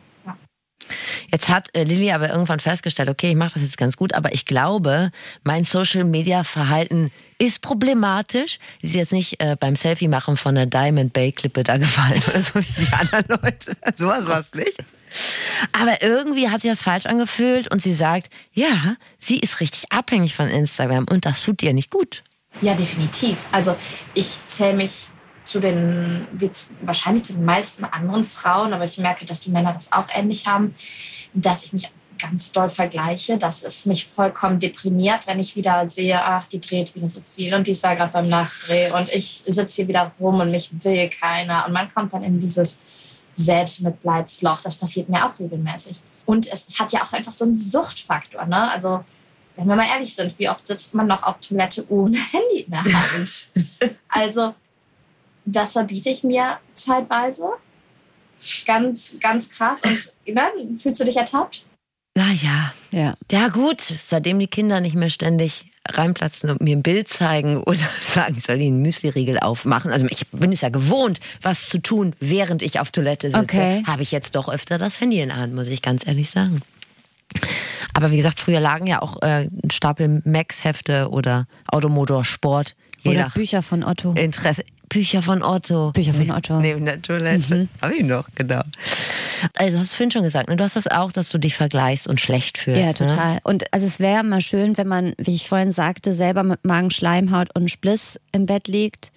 Jetzt 1.32 1.48
hat 1.48 1.74
äh, 1.74 1.84
Lilly 1.84 2.10
aber 2.12 2.30
irgendwann 2.30 2.60
festgestellt, 2.60 3.08
okay, 3.08 3.30
ich 3.30 3.36
mache 3.36 3.54
das 3.54 3.62
jetzt 3.62 3.76
ganz 3.78 3.96
gut, 3.96 4.14
aber 4.14 4.32
ich 4.32 4.44
glaube, 4.44 5.10
mein 5.44 5.64
Social-Media-Verhalten 5.64 7.10
ist 7.38 7.62
problematisch. 7.62 8.58
Sie 8.82 8.88
ist 8.88 8.94
jetzt 8.94 9.12
nicht 9.12 9.40
äh, 9.40 9.56
beim 9.58 9.76
Selfie-Machen 9.76 10.36
von 10.36 10.54
der 10.54 10.66
Diamond 10.66 11.12
Bay-Klippe 11.12 11.62
da 11.62 11.78
gefallen 11.78 12.22
oder 12.28 12.42
so 12.42 12.60
wie 12.60 12.84
die 12.84 12.92
anderen 12.92 13.40
Leute. 13.42 13.76
Sowas 13.96 14.26
war 14.26 14.40
es 14.40 14.52
nicht. 14.54 14.78
Aber 15.72 16.02
irgendwie 16.02 16.50
hat 16.50 16.62
sich 16.62 16.70
das 16.70 16.82
falsch 16.82 17.06
angefühlt 17.06 17.70
und 17.70 17.82
sie 17.82 17.94
sagt, 17.94 18.30
ja, 18.52 18.96
sie 19.18 19.38
ist 19.38 19.60
richtig 19.60 19.90
abhängig 19.90 20.34
von 20.34 20.48
Instagram 20.48 21.06
und 21.08 21.24
das 21.24 21.42
tut 21.42 21.62
ihr 21.62 21.72
nicht 21.72 21.90
gut. 21.90 22.22
Ja, 22.60 22.74
definitiv. 22.74 23.38
Also 23.52 23.76
ich 24.14 24.38
zähle 24.46 24.74
mich 24.74 25.06
zu 25.48 25.60
den, 25.60 26.28
wie 26.32 26.50
zu, 26.50 26.64
wahrscheinlich 26.82 27.24
zu 27.24 27.32
den 27.32 27.44
meisten 27.44 27.84
anderen 27.84 28.24
Frauen, 28.24 28.72
aber 28.72 28.84
ich 28.84 28.98
merke, 28.98 29.24
dass 29.24 29.40
die 29.40 29.50
Männer 29.50 29.72
das 29.72 29.90
auch 29.92 30.06
ähnlich 30.14 30.46
haben, 30.46 30.74
dass 31.32 31.64
ich 31.64 31.72
mich 31.72 31.90
ganz 32.18 32.52
doll 32.52 32.68
vergleiche, 32.68 33.38
dass 33.38 33.62
es 33.62 33.86
mich 33.86 34.06
vollkommen 34.06 34.58
deprimiert, 34.58 35.26
wenn 35.26 35.38
ich 35.38 35.56
wieder 35.56 35.88
sehe, 35.88 36.22
ach, 36.22 36.46
die 36.46 36.60
dreht 36.60 36.94
wieder 36.94 37.08
so 37.08 37.20
viel 37.34 37.54
und 37.54 37.66
die 37.66 37.70
ist 37.70 37.84
da 37.84 37.94
gerade 37.94 38.12
beim 38.12 38.28
Nachdreh 38.28 38.90
und 38.90 39.08
ich 39.10 39.42
sitze 39.46 39.76
hier 39.76 39.88
wieder 39.88 40.12
rum 40.20 40.40
und 40.40 40.50
mich 40.50 40.70
will 40.82 41.08
keiner. 41.08 41.64
Und 41.66 41.72
man 41.72 41.92
kommt 41.92 42.12
dann 42.12 42.24
in 42.24 42.40
dieses 42.40 42.78
Selbstmitleidsloch. 43.34 44.60
Das 44.60 44.74
passiert 44.74 45.08
mir 45.08 45.24
auch 45.24 45.38
regelmäßig. 45.38 46.00
Und 46.26 46.46
es 46.52 46.78
hat 46.78 46.92
ja 46.92 47.02
auch 47.02 47.12
einfach 47.12 47.32
so 47.32 47.44
einen 47.44 47.54
Suchtfaktor. 47.54 48.44
Ne? 48.46 48.70
Also, 48.70 49.04
wenn 49.56 49.66
wir 49.66 49.76
mal 49.76 49.86
ehrlich 49.86 50.14
sind, 50.14 50.36
wie 50.38 50.48
oft 50.48 50.66
sitzt 50.66 50.94
man 50.94 51.06
noch 51.06 51.22
auf 51.22 51.36
Toilette 51.40 51.84
ohne 51.88 52.18
Handy 52.32 52.62
in 52.62 52.70
der 52.70 52.84
Hand? 52.84 53.48
also, 54.08 54.54
das 55.52 55.72
verbiete 55.72 56.10
ich 56.10 56.24
mir 56.24 56.58
zeitweise. 56.74 57.48
Ganz, 58.66 59.16
ganz 59.20 59.48
krass. 59.48 59.82
Und 59.82 60.12
ne, 60.26 60.42
fühlst 60.76 61.00
du 61.00 61.04
dich 61.04 61.16
ertappt? 61.16 61.64
Naja, 62.14 62.72
ja. 62.90 63.14
Ja, 63.30 63.48
gut, 63.48 63.80
seitdem 63.80 64.38
die 64.38 64.46
Kinder 64.46 64.80
nicht 64.80 64.94
mehr 64.94 65.10
ständig 65.10 65.66
reinplatzen 65.88 66.50
und 66.50 66.60
mir 66.60 66.76
ein 66.76 66.82
Bild 66.82 67.08
zeigen 67.08 67.58
oder 67.62 67.78
sagen, 68.06 68.36
ich 68.38 68.44
soll 68.44 68.60
ihnen 68.60 68.76
einen 68.76 68.82
Müsli-Riegel 68.82 69.38
aufmachen. 69.38 69.90
Also 69.90 70.06
ich 70.10 70.28
bin 70.30 70.52
es 70.52 70.60
ja 70.60 70.68
gewohnt, 70.68 71.20
was 71.42 71.68
zu 71.68 71.80
tun, 71.80 72.14
während 72.20 72.62
ich 72.62 72.80
auf 72.80 72.90
Toilette 72.90 73.30
sitze. 73.30 73.42
Okay. 73.42 73.82
Habe 73.86 74.02
ich 74.02 74.12
jetzt 74.12 74.34
doch 74.34 74.48
öfter 74.48 74.78
das 74.78 75.00
Handy 75.00 75.20
in 75.20 75.28
der 75.28 75.38
Hand, 75.38 75.54
muss 75.54 75.68
ich 75.68 75.82
ganz 75.82 76.06
ehrlich 76.06 76.30
sagen. 76.30 76.60
Aber 77.94 78.10
wie 78.10 78.16
gesagt, 78.16 78.40
früher 78.40 78.60
lagen 78.60 78.86
ja 78.86 79.02
auch 79.02 79.22
äh, 79.22 79.48
ein 79.62 79.70
Stapel 79.70 80.22
Max-Hefte 80.24 81.08
oder 81.10 81.46
Automotor 81.66 82.24
Sport. 82.24 82.76
oder 83.04 83.30
Bücher 83.30 83.62
von 83.62 83.82
Otto. 83.82 84.12
Interesse. 84.12 84.62
Bücher 84.88 85.22
von 85.22 85.42
Otto. 85.42 85.92
Bücher 85.92 86.14
von 86.14 86.30
Otto. 86.30 86.60
Neben 86.60 86.84
der 86.84 87.00
Toilette. 87.00 87.54
Mhm. 87.54 87.68
Habe 87.82 87.94
ich 87.94 88.04
noch, 88.04 88.28
genau. 88.34 88.62
Also 89.54 89.78
hast 89.78 89.92
du 89.92 89.96
vorhin 89.96 90.10
schon 90.10 90.22
gesagt, 90.22 90.48
ne? 90.48 90.56
du 90.56 90.64
hast 90.64 90.76
das 90.76 90.86
auch, 90.86 91.12
dass 91.12 91.28
du 91.28 91.38
dich 91.38 91.54
vergleichst 91.54 92.08
und 92.08 92.20
schlecht 92.20 92.58
fühlst. 92.58 92.80
Ja, 92.80 92.86
ne? 92.86 92.94
total. 92.94 93.34
Ne? 93.34 93.40
Und 93.44 93.72
also 93.72 93.86
es 93.86 94.00
wäre 94.00 94.24
mal 94.24 94.40
schön, 94.40 94.76
wenn 94.76 94.88
man, 94.88 95.14
wie 95.18 95.34
ich 95.34 95.48
vorhin 95.48 95.72
sagte, 95.72 96.12
selber 96.12 96.42
mit 96.42 96.64
Magenschleimhaut 96.64 97.54
und 97.54 97.70
Spliss 97.70 98.20
im 98.32 98.46
Bett 98.46 98.68
liegt 98.68 99.12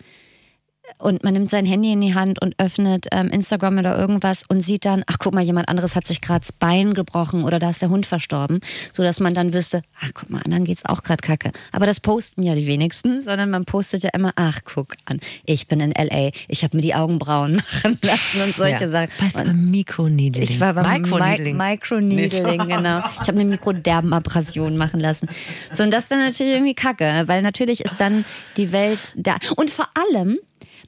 und 1.01 1.23
man 1.23 1.33
nimmt 1.33 1.49
sein 1.49 1.65
Handy 1.65 1.91
in 1.91 2.01
die 2.01 2.13
Hand 2.13 2.41
und 2.41 2.55
öffnet 2.57 3.07
ähm, 3.11 3.29
Instagram 3.29 3.79
oder 3.79 3.97
irgendwas 3.97 4.43
und 4.47 4.61
sieht 4.61 4.85
dann, 4.85 5.03
ach 5.07 5.17
guck 5.19 5.33
mal, 5.33 5.43
jemand 5.43 5.67
anderes 5.67 5.95
hat 5.95 6.05
sich 6.05 6.21
gerade 6.21 6.41
das 6.41 6.51
Bein 6.51 6.93
gebrochen 6.93 7.43
oder 7.43 7.59
da 7.59 7.69
ist 7.69 7.81
der 7.81 7.89
Hund 7.89 8.05
verstorben, 8.05 8.59
so 8.93 9.03
dass 9.03 9.19
man 9.19 9.33
dann 9.33 9.53
wüsste, 9.53 9.81
ach 9.99 10.11
guck 10.13 10.29
mal, 10.29 10.41
anderen 10.43 10.63
geht's 10.63 10.85
auch 10.85 11.03
gerade 11.03 11.21
kacke. 11.21 11.51
Aber 11.71 11.85
das 11.85 11.99
posten 11.99 12.43
ja 12.43 12.55
die 12.55 12.67
wenigsten, 12.67 13.23
sondern 13.23 13.49
man 13.49 13.65
postet 13.65 14.03
ja 14.03 14.09
immer, 14.13 14.31
ach 14.35 14.59
guck 14.63 14.93
an, 15.05 15.19
ich 15.45 15.67
bin 15.67 15.79
in 15.79 15.91
LA, 15.91 16.31
ich 16.47 16.63
habe 16.63 16.77
mir 16.77 16.81
die 16.81 16.95
Augenbrauen 16.95 17.55
machen 17.83 17.97
lassen 18.01 18.41
und 18.41 18.55
solche 18.55 18.85
ja, 18.85 18.89
Sachen. 18.89 19.31
Beim 19.33 19.71
Mikroneedling. 19.71 20.43
Ich 20.43 20.59
war 20.59 20.73
beim 20.73 21.01
Microneedling, 21.01 21.57
Microneedling 21.57 22.67
genau. 22.67 22.99
Ich 22.99 23.27
habe 23.27 23.33
eine 23.33 23.45
Mikrodermabrasion 23.45 24.77
machen 24.77 24.99
lassen. 24.99 25.27
So 25.73 25.83
und 25.83 25.91
das 25.91 26.03
ist 26.03 26.11
dann 26.11 26.19
natürlich 26.19 26.53
irgendwie 26.53 26.75
kacke, 26.75 27.23
weil 27.25 27.41
natürlich 27.41 27.81
ist 27.81 27.99
dann 27.99 28.25
die 28.57 28.71
Welt 28.71 29.13
da 29.15 29.37
und 29.55 29.69
vor 29.69 29.87
allem 29.95 30.37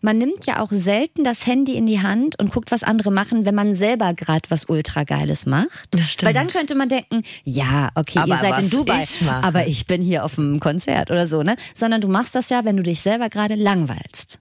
man 0.04 0.18
nimmt 0.18 0.46
ja 0.46 0.60
auch 0.60 0.70
selten 0.72 1.24
das 1.24 1.48
Handy 1.48 1.76
in 1.76 1.86
die 1.88 2.02
Hand 2.02 2.38
und 2.40 2.52
guckt, 2.52 2.72
was 2.72 2.84
andere 2.84 3.12
machen, 3.12 3.46
wenn 3.46 3.56
man 3.56 3.74
selber 3.74 4.14
gerade 4.14 4.50
was 4.50 4.66
ultra 4.66 5.04
geiles 5.06 5.46
macht. 5.46 5.86
Das 5.92 6.12
stimmt. 6.12 6.28
Weil 6.28 6.34
dann 6.34 6.48
könnte 6.50 6.76
man 6.76 6.90
denken, 6.90 7.24
ja, 7.46 7.90
okay, 7.96 8.20
aber 8.20 8.28
ihr 8.36 8.38
seid 8.38 8.60
in 8.64 8.70
Dubai, 8.70 9.00
ich 9.02 9.22
aber 9.28 9.66
ich 9.68 9.88
bin 9.88 10.02
hier 10.04 10.26
auf 10.26 10.38
einem 10.38 10.60
Konzert 10.60 11.10
oder 11.10 11.26
so, 11.26 11.42
ne? 11.42 11.56
Sondern 11.74 12.02
du 12.02 12.08
machst 12.10 12.36
das 12.36 12.50
ja, 12.50 12.66
wenn 12.66 12.78
du 12.78 12.84
dich 12.84 13.02
selber 13.02 13.30
gerade 13.30 13.56
langweilst. 13.56 14.40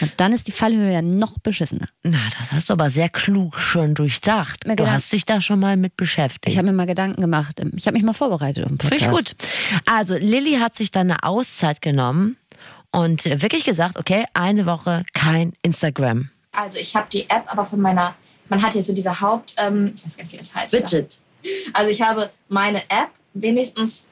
Und 0.00 0.12
dann 0.16 0.32
ist 0.32 0.48
die 0.48 0.52
Fallhöhe 0.52 0.92
ja 0.92 1.02
noch 1.02 1.38
beschissener. 1.38 1.86
Na, 2.02 2.18
das 2.36 2.50
hast 2.50 2.68
du 2.68 2.72
aber 2.72 2.90
sehr 2.90 3.08
klug 3.08 3.60
schon 3.60 3.94
durchdacht. 3.94 4.66
Mir 4.66 4.74
Du 4.74 4.82
gedacht- 4.82 4.94
hast 4.96 5.12
dich 5.12 5.24
da 5.24 5.40
schon 5.40 5.60
mal 5.60 5.76
mit 5.76 5.96
beschäftigt. 5.96 6.48
Ich 6.48 6.56
habe 6.58 6.66
mir 6.66 6.72
mal 6.72 6.86
Gedanken 6.86 7.20
gemacht. 7.20 7.60
Ich 7.76 7.86
habe 7.86 7.94
mich 7.94 8.02
mal 8.02 8.12
vorbereitet 8.12 8.64
auf 8.64 8.70
den 8.70 8.80
Finde 8.80 8.96
ich 8.96 9.08
gut. 9.08 9.36
Also, 9.86 10.16
Lilly 10.16 10.54
hat 10.58 10.76
sich 10.76 10.90
dann 10.90 11.08
eine 11.12 11.22
Auszeit 11.22 11.80
genommen 11.80 12.36
und 12.92 13.24
wirklich 13.24 13.64
gesagt, 13.64 13.98
okay, 13.98 14.24
eine 14.34 14.66
Woche 14.66 15.04
kein 15.14 15.52
Instagram. 15.62 16.30
Also 16.52 16.78
ich 16.80 16.96
habe 16.96 17.06
die 17.12 17.28
App, 17.30 17.44
aber 17.46 17.64
von 17.64 17.80
meiner, 17.80 18.14
man 18.48 18.62
hat 18.62 18.72
hier 18.72 18.82
so 18.82 18.92
diese 18.94 19.20
Haupt, 19.20 19.54
ähm, 19.58 19.92
ich 19.94 20.04
weiß 20.04 20.16
gar 20.16 20.24
nicht, 20.24 20.32
wie 20.32 20.36
das 20.38 20.54
heißt. 20.54 20.72
Also 21.72 21.92
ich 21.92 22.02
habe 22.02 22.30
meine 22.48 22.82
App 22.90 23.10
wenigstens 23.34 24.06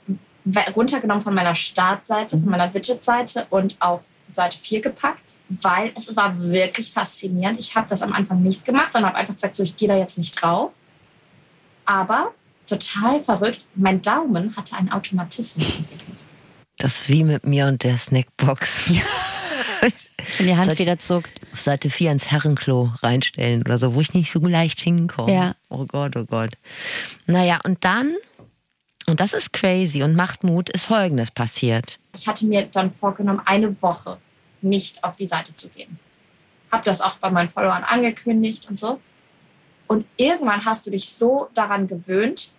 we- 0.44 0.64
runtergenommen 0.74 1.22
von 1.22 1.34
meiner 1.34 1.54
Startseite, 1.54 2.38
von 2.38 2.48
meiner 2.48 2.72
Widget-Seite 2.72 3.46
und 3.50 3.76
auf 3.80 4.04
Seite 4.30 4.58
4 4.58 4.80
gepackt, 4.80 5.34
weil 5.48 5.92
es 5.96 6.14
war 6.16 6.38
wirklich 6.40 6.92
faszinierend. 6.92 7.58
Ich 7.58 7.74
habe 7.74 7.88
das 7.88 8.02
am 8.02 8.12
Anfang 8.12 8.42
nicht 8.42 8.64
gemacht, 8.64 8.92
sondern 8.92 9.10
habe 9.10 9.18
einfach 9.18 9.34
gesagt, 9.34 9.54
so 9.56 9.62
ich 9.62 9.74
gehe 9.76 9.88
da 9.88 9.96
jetzt 9.96 10.18
nicht 10.18 10.40
drauf. 10.40 10.74
Aber 11.84 12.32
total 12.66 13.20
verrückt, 13.20 13.64
mein 13.74 14.02
Daumen 14.02 14.56
hatte 14.56 14.76
einen 14.76 14.90
Automatismus 14.90 15.76
entwickelt. 15.78 16.15
Das 16.78 17.02
ist 17.02 17.08
wie 17.08 17.24
mit 17.24 17.46
mir 17.46 17.66
und 17.66 17.82
der 17.84 17.96
Snackbox. 17.96 18.90
Wenn 18.90 19.92
die 20.46 20.56
Hand 20.56 20.72
ich- 20.72 20.78
wieder 20.78 20.98
zuckt. 20.98 21.32
Auf 21.52 21.60
Seite 21.60 21.88
4 21.88 22.12
ins 22.12 22.30
Herrenklo 22.30 22.92
reinstellen 23.02 23.62
oder 23.62 23.78
so, 23.78 23.94
wo 23.94 24.00
ich 24.00 24.12
nicht 24.12 24.30
so 24.30 24.40
leicht 24.40 24.80
hinkomme. 24.80 25.32
Ja. 25.32 25.54
Oh 25.70 25.86
Gott, 25.86 26.16
oh 26.16 26.24
Gott. 26.24 26.52
Naja, 27.26 27.60
und 27.64 27.82
dann, 27.84 28.14
und 29.06 29.20
das 29.20 29.32
ist 29.32 29.52
crazy 29.54 30.02
und 30.02 30.14
macht 30.14 30.44
Mut, 30.44 30.68
ist 30.68 30.84
Folgendes 30.84 31.30
passiert. 31.30 31.98
Ich 32.14 32.28
hatte 32.28 32.44
mir 32.46 32.66
dann 32.66 32.92
vorgenommen, 32.92 33.40
eine 33.46 33.80
Woche 33.82 34.18
nicht 34.60 35.02
auf 35.02 35.16
die 35.16 35.26
Seite 35.26 35.54
zu 35.54 35.68
gehen. 35.68 35.98
Habe 36.70 36.84
das 36.84 37.00
auch 37.00 37.16
bei 37.16 37.30
meinen 37.30 37.48
Followern 37.48 37.84
angekündigt 37.84 38.66
und 38.68 38.78
so. 38.78 39.00
Und 39.86 40.04
irgendwann 40.16 40.64
hast 40.64 40.86
du 40.86 40.90
dich 40.90 41.08
so 41.08 41.48
daran 41.54 41.86
gewöhnt, 41.86 42.50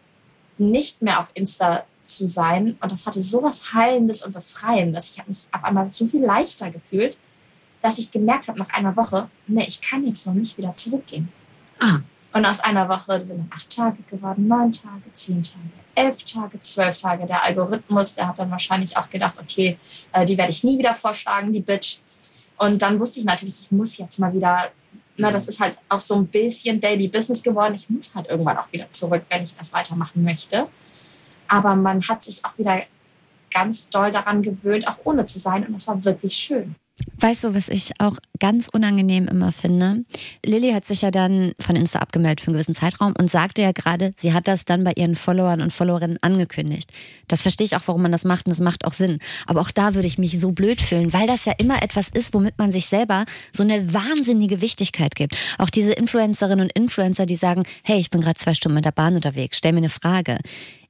nicht 0.57 1.01
mehr 1.01 1.19
auf 1.19 1.29
Insta 1.33 1.83
zu 2.07 2.27
sein. 2.27 2.77
Und 2.79 2.91
das 2.91 3.05
hatte 3.05 3.21
so 3.21 3.43
was 3.43 3.73
Heilendes 3.73 4.25
und 4.25 4.33
Befreiendes. 4.33 5.11
Ich 5.11 5.19
habe 5.19 5.29
mich 5.29 5.47
auf 5.51 5.63
einmal 5.63 5.89
so 5.89 6.07
viel 6.07 6.23
leichter 6.23 6.69
gefühlt, 6.69 7.17
dass 7.81 7.97
ich 7.97 8.11
gemerkt 8.11 8.47
habe 8.47 8.59
nach 8.59 8.69
einer 8.73 8.95
Woche, 8.95 9.29
nee, 9.47 9.65
ich 9.67 9.81
kann 9.81 10.05
jetzt 10.05 10.25
noch 10.25 10.33
nicht 10.33 10.57
wieder 10.57 10.75
zurückgehen. 10.75 11.29
Ah. 11.79 11.99
Und 12.33 12.45
aus 12.45 12.59
einer 12.59 12.87
Woche 12.89 13.25
sind 13.25 13.39
dann 13.39 13.51
acht 13.55 13.69
Tage 13.75 13.97
geworden, 14.03 14.47
neun 14.47 14.71
Tage, 14.71 15.13
zehn 15.13 15.41
Tage, 15.41 15.83
elf 15.95 16.23
Tage, 16.23 16.59
zwölf 16.59 16.97
Tage. 16.97 17.25
Der 17.25 17.43
Algorithmus, 17.43 18.15
der 18.15 18.27
hat 18.27 18.37
dann 18.37 18.51
wahrscheinlich 18.51 18.95
auch 18.97 19.09
gedacht, 19.09 19.39
okay, 19.39 19.77
äh, 20.11 20.25
die 20.25 20.37
werde 20.37 20.51
ich 20.51 20.63
nie 20.63 20.77
wieder 20.77 20.93
vorschlagen, 20.93 21.53
die 21.53 21.61
Bitch. 21.61 21.97
Und 22.57 22.81
dann 22.81 22.99
wusste 22.99 23.19
ich 23.19 23.25
natürlich, 23.25 23.61
ich 23.61 23.71
muss 23.71 23.97
jetzt 23.97 24.19
mal 24.19 24.33
wieder, 24.33 24.71
na, 25.15 25.31
das 25.31 25.47
ist 25.47 25.59
halt 25.59 25.77
auch 25.89 25.99
so 25.99 26.15
ein 26.15 26.27
bisschen 26.27 26.79
Daily 26.79 27.07
Business 27.07 27.41
geworden. 27.41 27.73
Ich 27.73 27.89
muss 27.89 28.13
halt 28.13 28.27
irgendwann 28.27 28.57
auch 28.57 28.71
wieder 28.71 28.91
zurück, 28.91 29.23
wenn 29.29 29.43
ich 29.43 29.53
das 29.53 29.73
weitermachen 29.73 30.23
möchte. 30.23 30.67
Aber 31.47 31.75
man 31.75 32.01
hat 32.07 32.23
sich 32.23 32.43
auch 32.45 32.57
wieder 32.57 32.81
ganz 33.51 33.89
doll 33.89 34.11
daran 34.11 34.41
gewöhnt, 34.41 34.87
auch 34.87 34.97
ohne 35.03 35.25
zu 35.25 35.39
sein. 35.39 35.65
Und 35.65 35.73
das 35.73 35.87
war 35.87 36.03
wirklich 36.03 36.35
schön. 36.35 36.75
Weißt 37.19 37.43
du, 37.43 37.53
was 37.53 37.69
ich 37.69 37.91
auch 37.99 38.17
ganz 38.39 38.69
unangenehm 38.71 39.27
immer 39.27 39.51
finde? 39.51 40.03
Lilly 40.43 40.71
hat 40.71 40.85
sich 40.85 41.03
ja 41.03 41.11
dann 41.11 41.53
von 41.59 41.75
Insta 41.75 41.99
abgemeldet 41.99 42.41
für 42.41 42.47
einen 42.47 42.53
gewissen 42.55 42.73
Zeitraum 42.73 43.13
und 43.19 43.29
sagte 43.29 43.61
ja 43.61 43.71
gerade, 43.71 44.11
sie 44.17 44.33
hat 44.33 44.47
das 44.47 44.65
dann 44.65 44.83
bei 44.83 44.93
ihren 44.95 45.15
Followern 45.15 45.61
und 45.61 45.71
Followerinnen 45.71 46.17
angekündigt. 46.21 46.91
Das 47.27 47.43
verstehe 47.43 47.65
ich 47.65 47.75
auch, 47.75 47.83
warum 47.85 48.01
man 48.01 48.11
das 48.11 48.23
macht 48.23 48.47
und 48.47 48.49
das 48.49 48.59
macht 48.59 48.85
auch 48.85 48.93
Sinn. 48.93 49.19
Aber 49.45 49.61
auch 49.61 49.71
da 49.71 49.93
würde 49.93 50.07
ich 50.07 50.17
mich 50.17 50.39
so 50.39 50.51
blöd 50.51 50.81
fühlen, 50.81 51.13
weil 51.13 51.27
das 51.27 51.45
ja 51.45 51.53
immer 51.57 51.83
etwas 51.83 52.09
ist, 52.09 52.33
womit 52.33 52.57
man 52.57 52.71
sich 52.71 52.87
selber 52.87 53.25
so 53.51 53.61
eine 53.61 53.93
wahnsinnige 53.93 54.61
Wichtigkeit 54.61 55.13
gibt. 55.13 55.35
Auch 55.59 55.69
diese 55.69 55.93
Influencerinnen 55.93 56.65
und 56.65 56.71
Influencer, 56.73 57.27
die 57.27 57.35
sagen, 57.35 57.63
hey, 57.83 57.99
ich 57.99 58.09
bin 58.09 58.21
gerade 58.21 58.39
zwei 58.39 58.55
Stunden 58.55 58.75
mit 58.75 58.85
der 58.85 58.91
Bahn 58.91 59.15
unterwegs, 59.15 59.57
stell 59.57 59.73
mir 59.73 59.79
eine 59.79 59.89
Frage. 59.89 60.39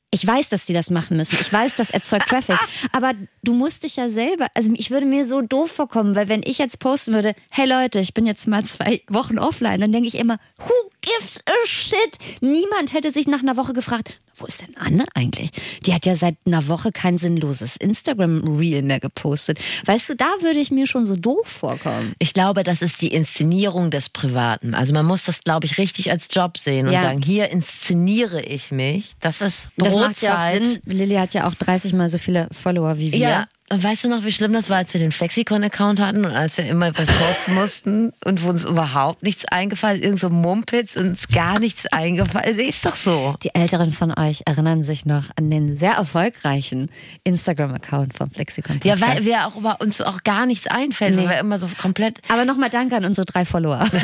Ich 0.10 0.26
weiß, 0.26 0.50
dass 0.50 0.66
sie 0.66 0.74
das 0.74 0.90
machen 0.90 1.18
müssen. 1.18 1.38
Ich 1.40 1.52
weiß, 1.52 1.76
das 1.76 1.90
erzeugt 1.90 2.28
Traffic. 2.30 2.58
Aber 2.92 3.12
du 3.44 3.54
musst 3.54 3.84
dich 3.84 3.98
ja 3.98 4.10
selber, 4.10 4.48
also 4.54 4.72
ich 4.74 4.90
würde 4.90 5.06
mir 5.06 5.28
so 5.28 5.42
doof 5.42 5.72
vorkommen, 5.72 6.16
weil 6.16 6.30
wenn 6.30 6.44
ich 6.46 6.58
jetzt 6.60 6.80
posten 6.80 7.14
würde, 7.14 7.36
hey 7.50 7.68
Leute, 7.68 8.00
ich 8.00 8.14
bin 8.14 8.26
jetzt 8.26 8.48
mal 8.48 8.64
zwei 8.64 9.02
Wochen 9.10 9.38
offline, 9.38 9.82
dann 9.82 9.92
denke 9.92 10.08
ich 10.08 10.16
immer, 10.16 10.38
who 10.58 10.74
gives 11.20 11.40
a 11.46 11.52
shit? 11.66 12.18
Niemand 12.42 12.94
hätte 12.94 13.12
sich 13.12 13.28
nach 13.28 13.40
einer 13.42 13.58
Woche 13.58 13.74
gefragt, 13.74 14.20
wo 14.36 14.46
ist 14.46 14.62
denn 14.62 14.76
Anne 14.78 15.04
eigentlich? 15.16 15.50
Die 15.86 15.94
hat 15.94 16.06
ja 16.06 16.14
seit 16.16 16.36
einer 16.46 16.68
Woche 16.68 16.92
kein 16.92 17.18
sinnloses 17.18 17.76
Instagram-Reel 17.78 18.84
mehr 18.84 19.00
gepostet. 19.00 19.58
Weißt 19.86 20.10
du, 20.10 20.16
da 20.16 20.26
würde 20.42 20.60
ich 20.60 20.70
mir 20.70 20.86
schon 20.86 21.06
so 21.08 21.16
doof 21.16 21.48
vorkommen. 21.48 22.14
Ich 22.20 22.34
glaube, 22.34 22.62
das 22.64 22.82
ist 22.84 23.02
die 23.02 23.08
Inszenierung 23.08 23.90
des 23.90 24.10
Privaten. 24.10 24.76
Also 24.76 24.94
man 24.94 25.06
muss 25.06 25.24
das, 25.24 25.42
glaube 25.44 25.66
ich, 25.66 25.78
richtig 25.80 26.12
als 26.12 26.28
Job 26.32 26.58
sehen 26.58 26.88
und 26.88 26.94
Ja. 26.94 27.02
sagen, 27.02 27.22
hier 27.24 27.50
inszeniere 27.50 28.42
ich 28.44 28.72
mich. 28.72 29.12
Das 29.22 29.42
ist 29.42 29.70
Das 29.78 29.94
Brotzeit. 29.94 30.08
macht 30.10 30.22
ja 30.22 30.38
auch 30.38 30.54
Sinn. 30.54 30.80
Lilly 30.86 31.16
hat 31.16 31.34
ja 31.34 31.48
auch 31.48 31.56
30 31.56 31.94
mal 31.94 32.10
so 32.10 32.18
viele 32.20 32.48
Follower 32.52 32.98
wie 33.00 33.12
wir. 33.12 33.20
Ja, 33.20 33.48
weißt 33.70 34.06
du 34.06 34.10
noch, 34.10 34.24
wie 34.24 34.32
schlimm 34.32 34.54
das 34.54 34.70
war, 34.70 34.78
als 34.78 34.94
wir 34.94 35.02
den 35.02 35.12
Flexikon-Account 35.12 36.00
hatten 36.00 36.26
und 36.26 36.32
als 36.32 36.58
wir 36.58 36.66
immer 36.68 36.98
was 36.98 37.06
posten 37.06 37.54
mussten 37.54 38.14
und 38.24 38.44
wo 38.44 38.50
uns 38.50 38.64
überhaupt 38.64 39.24
nichts 39.24 39.46
eingefallen 39.46 40.00
ist, 40.00 40.06
irgend 40.06 40.20
so 40.22 40.30
Mumpitz 40.30 40.96
und 40.96 41.10
uns 41.10 41.28
gar 41.28 41.60
nichts 41.60 41.86
eingefallen 41.88 42.60
ist. 42.60 42.78
Ist 42.78 42.86
doch 42.86 42.96
so. 42.96 43.36
Die 43.44 43.54
Älteren 43.54 43.92
von 43.92 44.18
euch 44.18 44.44
erinnern 44.46 44.84
sich 44.84 45.06
noch 45.06 45.26
an 45.36 45.50
den 45.50 45.78
sehr 45.78 45.94
erfolgreichen 45.94 46.90
Instagram-Account 47.26 48.16
vom 48.16 48.32
Flexikon. 48.32 48.80
Ja, 48.84 49.00
weil 49.02 49.26
wir 49.26 49.48
auch 49.48 49.56
über 49.56 49.82
uns 49.82 50.00
auch 50.02 50.24
gar 50.24 50.46
nichts 50.46 50.68
einfällt, 50.68 51.18
weil 51.18 51.28
wir 51.28 51.40
immer 51.40 51.60
so 51.60 51.68
komplett. 51.78 52.20
Aber 52.30 52.46
nochmal 52.46 52.70
danke 52.70 52.96
an 52.96 53.04
unsere 53.04 53.26
drei 53.26 53.44
Follower. 53.44 53.86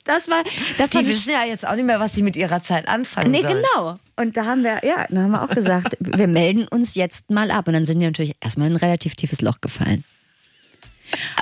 Die- 0.00 0.10
das 0.10 0.28
war, 0.28 0.42
das 0.78 0.90
Die 0.90 1.06
wissen 1.06 1.30
ja 1.32 1.44
jetzt 1.44 1.66
auch 1.66 1.74
nicht 1.76 1.84
mehr, 1.84 2.00
was 2.00 2.14
sie 2.14 2.22
mit 2.22 2.36
ihrer 2.36 2.62
Zeit 2.62 2.88
anfangen 2.88 3.30
Nee, 3.30 3.42
sollen. 3.42 3.62
genau. 3.74 3.98
Und 4.16 4.36
da 4.36 4.44
haben 4.46 4.62
wir, 4.64 4.80
ja, 4.84 5.06
da 5.08 5.22
haben 5.22 5.30
wir 5.30 5.42
auch 5.42 5.48
gesagt, 5.54 5.96
wir 6.00 6.26
melden 6.26 6.66
uns 6.68 6.94
jetzt 6.94 7.30
mal 7.30 7.50
ab. 7.50 7.68
Und 7.68 7.74
dann 7.74 7.84
sind 7.86 8.00
die 8.00 8.06
natürlich 8.06 8.34
erstmal 8.40 8.68
in 8.68 8.74
ein 8.74 8.78
relativ 8.78 9.14
tiefes 9.14 9.40
Loch 9.40 9.60
gefallen. 9.60 10.04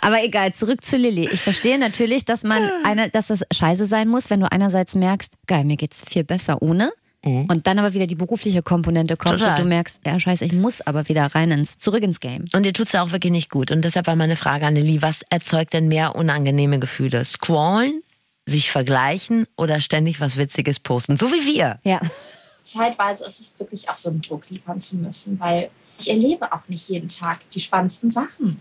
Aber 0.00 0.22
egal, 0.24 0.54
zurück 0.54 0.82
zu 0.84 0.96
Lilly. 0.96 1.28
Ich 1.30 1.40
verstehe 1.40 1.78
natürlich, 1.78 2.24
dass 2.24 2.42
man 2.42 2.62
einer, 2.84 3.08
dass 3.08 3.26
das 3.26 3.42
scheiße 3.52 3.84
sein 3.86 4.08
muss, 4.08 4.30
wenn 4.30 4.40
du 4.40 4.50
einerseits 4.50 4.94
merkst, 4.94 5.34
geil, 5.46 5.64
mir 5.64 5.76
geht's 5.76 6.02
viel 6.06 6.24
besser 6.24 6.62
ohne. 6.62 6.90
Und 7.20 7.66
dann 7.66 7.78
aber 7.80 7.92
wieder 7.94 8.06
die 8.06 8.14
berufliche 8.14 8.62
Komponente 8.62 9.16
kommt 9.16 9.40
Total. 9.40 9.58
und 9.58 9.64
du 9.64 9.68
merkst, 9.68 10.00
ja, 10.06 10.18
scheiße, 10.18 10.44
ich 10.44 10.52
muss 10.52 10.80
aber 10.80 11.08
wieder 11.08 11.26
rein 11.34 11.50
ins, 11.50 11.76
zurück 11.76 12.02
ins 12.04 12.20
Game. 12.20 12.46
Und 12.54 12.62
dir 12.64 12.72
tut's 12.72 12.92
ja 12.92 13.02
auch 13.02 13.10
wirklich 13.10 13.32
nicht 13.32 13.50
gut. 13.50 13.72
Und 13.72 13.84
deshalb 13.84 14.06
war 14.06 14.14
meine 14.16 14.36
Frage 14.36 14.64
an 14.64 14.76
Lilly, 14.76 15.02
was 15.02 15.22
erzeugt 15.28 15.74
denn 15.74 15.88
mehr 15.88 16.14
unangenehme 16.14 16.78
Gefühle? 16.78 17.24
Scrollen, 17.24 18.02
sich 18.48 18.70
vergleichen 18.70 19.46
oder 19.56 19.80
ständig 19.80 20.20
was 20.20 20.36
Witziges 20.36 20.80
posten? 20.80 21.16
So 21.16 21.30
wie 21.30 21.46
wir. 21.46 21.78
Ja. 21.84 22.00
zeitweise 22.62 23.24
ist 23.24 23.40
es 23.40 23.58
wirklich 23.58 23.88
auch 23.88 23.96
so 23.96 24.10
einen 24.10 24.22
Druck 24.22 24.48
liefern 24.50 24.80
zu 24.80 24.96
müssen, 24.96 25.38
weil 25.40 25.70
ich 25.98 26.10
erlebe 26.10 26.52
auch 26.52 26.68
nicht 26.68 26.88
jeden 26.88 27.08
Tag 27.08 27.48
die 27.50 27.60
spannendsten 27.60 28.10
Sachen. 28.10 28.60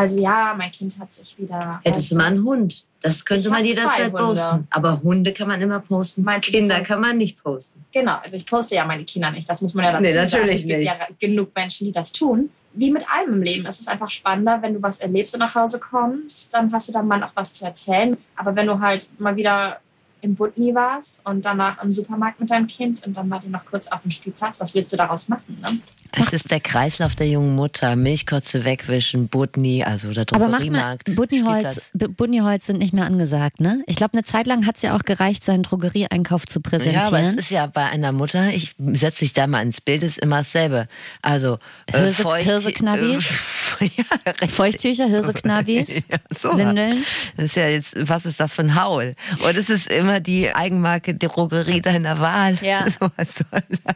Also 0.00 0.20
ja, 0.20 0.54
mein 0.56 0.70
Kind 0.70 0.98
hat 0.98 1.12
sich 1.12 1.38
wieder. 1.38 1.80
Hättest 1.84 2.10
du 2.12 2.16
mal 2.16 2.24
einen 2.26 2.44
Hund. 2.44 2.84
Das 3.02 3.24
könnte 3.24 3.44
Ich 3.44 3.50
man 3.50 3.64
jederzeit 3.64 4.12
posten. 4.12 4.66
Aber 4.70 5.00
Hunde 5.02 5.32
kann 5.32 5.48
man 5.48 5.60
immer 5.60 5.80
posten. 5.80 6.22
Meinst 6.22 6.48
Kinder 6.48 6.80
kann 6.82 7.00
man 7.00 7.16
nicht 7.16 7.42
posten. 7.42 7.82
Genau, 7.92 8.16
also 8.22 8.36
ich 8.36 8.44
poste 8.44 8.74
ja 8.74 8.84
meine 8.84 9.04
Kinder 9.04 9.30
nicht, 9.30 9.48
das 9.48 9.62
muss 9.62 9.72
man 9.74 9.84
ja 9.86 9.92
dazu 9.92 10.02
Nee, 10.02 10.12
sagen. 10.12 10.30
natürlich 10.30 10.62
Es 10.62 10.66
gibt 10.66 10.78
nicht. 10.80 10.88
ja 10.88 10.94
genug 11.18 11.54
Menschen, 11.54 11.86
die 11.86 11.92
das 11.92 12.12
tun. 12.12 12.50
Wie 12.72 12.90
mit 12.92 13.04
allem 13.10 13.34
im 13.34 13.42
Leben. 13.42 13.66
Es 13.66 13.80
ist 13.80 13.88
einfach 13.88 14.10
spannender, 14.10 14.60
wenn 14.62 14.74
du 14.74 14.82
was 14.82 14.98
erlebst 14.98 15.34
und 15.34 15.40
nach 15.40 15.54
Hause 15.54 15.80
kommst, 15.80 16.54
dann 16.54 16.72
hast 16.72 16.88
du 16.88 16.92
deinem 16.92 17.08
Mann 17.08 17.22
auch 17.24 17.32
was 17.34 17.54
zu 17.54 17.64
erzählen. 17.64 18.16
Aber 18.36 18.54
wenn 18.54 18.66
du 18.66 18.78
halt 18.80 19.08
mal 19.18 19.34
wieder 19.34 19.80
in 20.22 20.34
Butni 20.34 20.74
warst 20.74 21.18
und 21.24 21.44
danach 21.44 21.82
im 21.82 21.92
Supermarkt 21.92 22.40
mit 22.40 22.50
deinem 22.50 22.66
Kind 22.66 23.04
und 23.06 23.16
dann 23.16 23.30
wart 23.30 23.44
ihr 23.44 23.50
noch 23.50 23.64
kurz 23.66 23.86
auf 23.88 24.02
dem 24.02 24.10
Spielplatz, 24.10 24.60
was 24.60 24.74
willst 24.74 24.92
du 24.92 24.96
daraus 24.96 25.28
machen? 25.28 25.58
Ne? 25.60 25.78
Es 26.12 26.32
ist 26.32 26.50
der 26.50 26.58
Kreislauf 26.60 27.14
der 27.14 27.28
jungen 27.28 27.54
Mutter. 27.54 27.94
Milchkotze 27.94 28.64
wegwischen, 28.64 29.28
Butni, 29.28 29.84
also 29.84 30.12
der 30.12 30.26
Aber 30.32 30.48
macht 30.48 30.64
mal, 30.68 30.96
Drogeriemarkt. 31.06 31.14
Butniholz, 31.14 31.90
Butniholz 31.94 32.66
sind 32.66 32.78
nicht 32.80 32.92
mehr 32.92 33.04
angesagt, 33.06 33.60
ne? 33.60 33.82
Ich 33.86 33.94
glaube, 33.96 34.14
eine 34.14 34.24
Zeit 34.24 34.48
lang 34.48 34.66
hat 34.66 34.76
es 34.76 34.82
ja 34.82 34.96
auch 34.96 35.04
gereicht, 35.04 35.44
seinen 35.44 35.62
Drogerieeinkauf 35.62 36.46
zu 36.46 36.58
Ja, 36.58 36.62
aber 36.64 36.76
es 36.76 36.82
präsentieren. 36.82 37.38
ist 37.38 37.50
ja 37.50 37.66
bei 37.66 37.84
einer 37.86 38.10
Mutter, 38.10 38.48
ich 38.52 38.74
setze 38.92 39.20
dich 39.20 39.34
da 39.34 39.46
mal 39.46 39.62
ins 39.62 39.80
Bild, 39.80 40.02
ist 40.02 40.18
immer 40.18 40.38
dasselbe. 40.38 40.88
Also 41.22 41.58
äh, 41.86 41.92
Hirse- 41.98 42.22
Feucht- 42.22 42.44
Hirseknabis? 42.48 43.30
Äh, 43.78 43.90
ja. 43.96 44.48
Feuchttücher, 44.48 45.06
Hirseknabis, 45.06 45.88
Ja. 46.42 46.56
Windeln. 46.58 47.04
Das 47.36 47.44
ist 47.46 47.56
ja 47.56 47.68
jetzt, 47.68 47.94
was 48.08 48.26
ist 48.26 48.40
das 48.40 48.54
für 48.54 48.62
ein 48.62 48.74
Haul? 48.74 49.14
Und 49.44 49.56
es 49.56 49.70
ist 49.70 49.88
immer 49.90 50.09
die 50.18 50.52
Eigenmarke 50.52 51.14
Drogerie 51.14 51.80
deiner 51.80 52.18
Wahl. 52.18 52.58
Ja. 52.62 52.86
So 53.00 53.08
was 53.16 53.34
soll 53.34 53.62
das? 53.84 53.94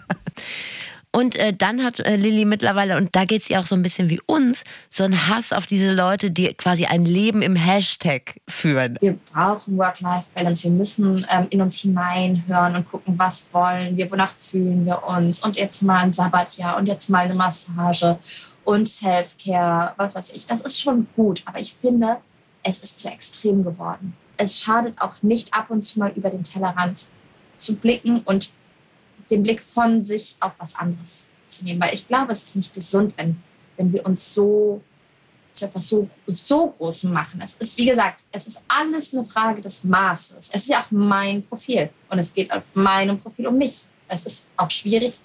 Und 1.15 1.37
äh, 1.37 1.53
dann 1.53 1.85
hat 1.85 2.01
äh, 2.01 2.17
Lilly 2.17 2.45
mittlerweile, 2.45 2.97
und 2.97 3.15
da 3.15 3.25
geht 3.25 3.43
es 3.43 3.51
ihr 3.51 3.61
auch 3.61 3.67
so 3.67 3.77
ein 3.77 3.83
bisschen 3.83 4.11
wie 4.11 4.21
uns, 4.27 4.65
so 4.91 5.05
einen 5.05 5.29
Hass 5.29 5.53
auf 5.53 5.69
diese 5.69 5.93
Leute, 5.93 6.33
die 6.33 6.53
quasi 6.55 6.87
ein 6.87 7.05
Leben 7.05 7.41
im 7.41 7.55
Hashtag 7.55 8.41
führen. 8.49 8.99
wir 9.01 9.17
brauchen 9.33 9.79
Work-Life-Balance. 9.79 10.65
Wir 10.65 10.73
müssen 10.73 11.25
ähm, 11.31 11.47
in 11.51 11.63
uns 11.63 11.79
hineinhören 11.79 12.75
und 12.75 12.91
gucken, 12.91 13.15
was 13.17 13.47
wollen 13.53 13.97
wir, 13.97 14.11
wonach 14.11 14.33
fühlen 14.33 14.85
wir 14.87 15.05
uns. 15.05 15.45
Und 15.45 15.57
jetzt 15.57 15.83
mal 15.83 15.99
ein 15.99 16.11
Sabbatjahr 16.11 16.77
und 16.77 16.87
jetzt 16.87 17.09
mal 17.09 17.27
eine 17.27 17.35
Massage. 17.35 18.19
und 18.65 18.89
Self-Care, 18.89 19.95
was 19.97 20.17
weiß 20.17 20.33
ich. 20.33 20.47
Das 20.47 20.63
ist 20.63 20.81
schon 20.81 21.07
gut, 21.15 21.43
aber 21.45 21.61
ich 21.61 21.75
finde, 21.75 22.17
es 22.65 22.81
ist 22.81 22.99
zu 22.99 23.09
extrem 23.09 23.63
geworden. 23.63 24.17
Es 24.37 24.61
schadet 24.61 25.01
auch 25.01 25.23
nicht 25.23 25.55
ab 25.55 25.71
und 25.71 25.83
zu 25.83 25.99
mal 25.99 26.13
über 26.13 26.31
den 26.31 26.43
Tellerrand 26.43 27.07
zu 27.59 27.77
blicken 27.77 28.23
und 28.25 28.51
den 29.31 29.43
Blick 29.43 29.63
von 29.63 30.03
sich 30.05 30.37
auf 30.41 30.55
was 30.59 30.77
anderes 30.77 31.31
zu 31.49 31.65
nehmen. 31.65 31.81
Weil 31.81 31.95
ich 31.95 32.07
glaube, 32.07 32.33
es 32.33 32.43
ist 32.43 32.57
nicht 32.57 32.73
gesund, 32.73 33.15
wenn, 33.17 33.43
wenn 33.77 33.93
wir 33.93 34.05
uns 34.05 34.35
so 34.35 34.83
zu 35.53 35.67
etwas 35.67 35.87
so, 35.87 36.09
so 36.27 36.75
Großem 36.79 37.13
machen. 37.13 37.41
Es 37.43 37.55
ist, 37.55 37.79
wie 37.79 37.87
gesagt, 37.87 38.25
es 38.33 38.47
ist 38.47 38.61
alles 38.67 39.15
eine 39.15 39.25
Frage 39.25 39.61
des 39.61 39.85
Maßes. 39.85 40.51
Es 40.53 40.63
ist 40.63 40.69
ja 40.69 40.83
auch 40.83 40.91
mein 40.91 41.45
Profil 41.45 41.91
und 42.11 42.19
es 42.19 42.35
geht 42.35 42.53
auf 42.53 42.75
meinem 42.75 43.19
Profil 43.19 43.47
um 43.47 43.57
mich. 43.57 43.87
Es 44.09 44.27
ist 44.27 44.47
auch 44.57 44.71
schwierig, 44.71 45.21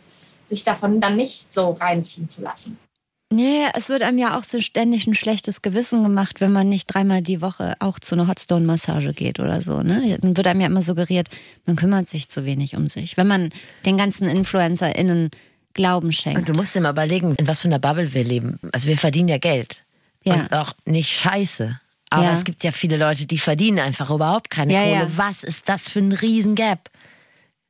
sich 0.46 0.64
davon 0.64 1.02
dann 1.02 1.16
nicht 1.16 1.52
so 1.52 1.72
reinziehen 1.72 2.30
zu 2.30 2.42
lassen. 2.42 2.78
Nee, 3.32 3.66
es 3.76 3.90
wird 3.90 4.02
einem 4.02 4.18
ja 4.18 4.38
auch 4.38 4.44
so 4.44 4.60
ständig 4.60 5.06
ein 5.06 5.14
schlechtes 5.14 5.62
Gewissen 5.62 6.02
gemacht, 6.02 6.42
wenn 6.42 6.52
man 6.52 6.68
nicht 6.68 6.88
dreimal 6.88 7.22
die 7.22 7.42
Woche 7.42 7.76
auch 7.80 8.00
zu 8.00 8.16
einer 8.16 8.28
Hotstone-Massage 8.28 9.14
geht 9.14 9.40
oder 9.40 9.62
so. 9.62 9.82
Ne? 9.84 10.18
Dann 10.20 10.36
wird 10.36 10.48
einem 10.48 10.62
ja 10.62 10.68
immer 10.68 10.82
suggeriert, 10.82 11.28
man 11.68 11.76
kümmert 11.76 12.10
sich 12.10 12.28
zu 12.30 12.44
wenig 12.46 12.76
um 12.76 12.88
sich. 12.88 13.18
Wenn 13.18 13.28
man 13.28 13.50
den 13.86 13.98
ganzen 13.98 14.28
InfluencerInnen 14.28 15.30
Glauben 15.76 16.12
schenkt. 16.12 16.40
Und 16.40 16.50
du 16.50 16.54
musst 16.54 16.74
dir 16.74 16.82
mal 16.82 16.90
überlegen, 16.90 17.36
in 17.36 17.48
was 17.48 17.62
für 17.62 17.68
einer 17.68 17.78
Bubble 17.78 18.12
wir 18.16 18.24
leben. 18.24 18.60
Also 18.74 18.88
wir 18.88 18.98
verdienen 18.98 19.28
ja 19.30 19.38
Geld. 19.38 19.84
Ja. 20.24 20.34
Und 20.34 20.54
auch 20.54 20.74
nicht 20.86 21.10
scheiße. 21.12 21.80
Aber 22.10 22.24
Ja. 22.24 22.34
es 22.34 22.44
gibt 22.44 22.64
ja 22.64 22.72
viele 22.72 22.98
Leute, 22.98 23.28
die 23.28 23.38
verdienen 23.38 23.78
einfach 23.78 24.10
überhaupt 24.10 24.50
keine 24.50 24.74
Ja, 24.74 24.80
Kohle. 24.82 24.94
ja. 24.94 25.08
Was 25.16 25.44
ist 25.44 25.70
das 25.70 25.88
für 25.88 26.00
ein 26.00 26.12
Riesengap? 26.12 26.90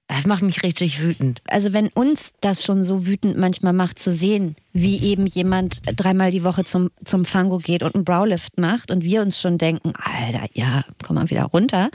Das 0.09 0.25
macht 0.25 0.41
mich 0.41 0.63
richtig 0.63 1.01
wütend. 1.01 1.39
also 1.47 1.71
wenn 1.71 1.87
uns 1.89 2.33
das 2.41 2.65
schon 2.65 2.81
so 2.81 3.05
wütend 3.05 3.37
manchmal 3.37 3.73
macht, 3.73 3.99
zu 3.99 4.11
sehen, 4.11 4.55
wie 4.73 4.97
eben 5.03 5.27
jemand 5.27 5.81
dreimal 5.95 6.31
die 6.31 6.43
Woche 6.43 6.65
zum, 6.65 6.89
zum 7.05 7.25
Fango 7.25 7.59
geht 7.59 7.83
und 7.83 7.93
einen 7.93 8.05
Browlift 8.05 8.57
macht 8.57 8.89
und 8.89 9.03
wir 9.03 9.21
uns 9.21 9.39
schon 9.39 9.59
denken, 9.59 9.93
Alter, 9.95 10.47
ja, 10.53 10.83
komm 11.03 11.17
mal 11.17 11.29
wieder 11.29 11.43
runter. 11.43 11.91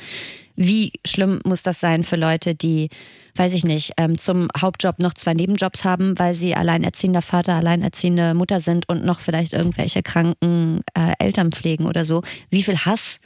Wie 0.55 0.93
schlimm 1.05 1.41
muss 1.45 1.63
das 1.63 1.81
sein 1.81 2.05
für 2.05 2.15
Leute, 2.15 2.55
die, 2.55 2.89
weiß 3.35 3.53
ich 3.53 3.65
nicht, 3.65 3.95
ähm, 3.97 4.17
zum 4.17 4.47
Hauptjob 4.57 5.01
noch 5.01 5.15
zwei 5.15 5.35
Nebenjobs 5.35 5.85
haben, 5.85 6.17
weil 6.17 6.37
sie 6.37 6.55
alleinerziehender 6.55 7.23
Vater, 7.23 7.55
alleinerziehende 7.55 8.35
Mutter 8.35 8.61
sind 8.61 8.89
und 8.89 9.05
noch 9.05 9.19
vielleicht 9.19 9.53
irgendwelche 9.53 10.05
kranken 10.05 10.83
äh, 10.95 11.15
Eltern 11.19 11.51
pflegen 11.51 11.87
oder 11.87 12.05
so. 12.05 12.23
Wie 12.49 12.63
viel 12.63 12.79
Hass 12.79 13.19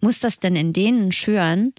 muss 0.00 0.20
das 0.20 0.38
denn 0.38 0.54
in 0.54 0.72
denen 0.72 1.10
schüren, 1.10 1.72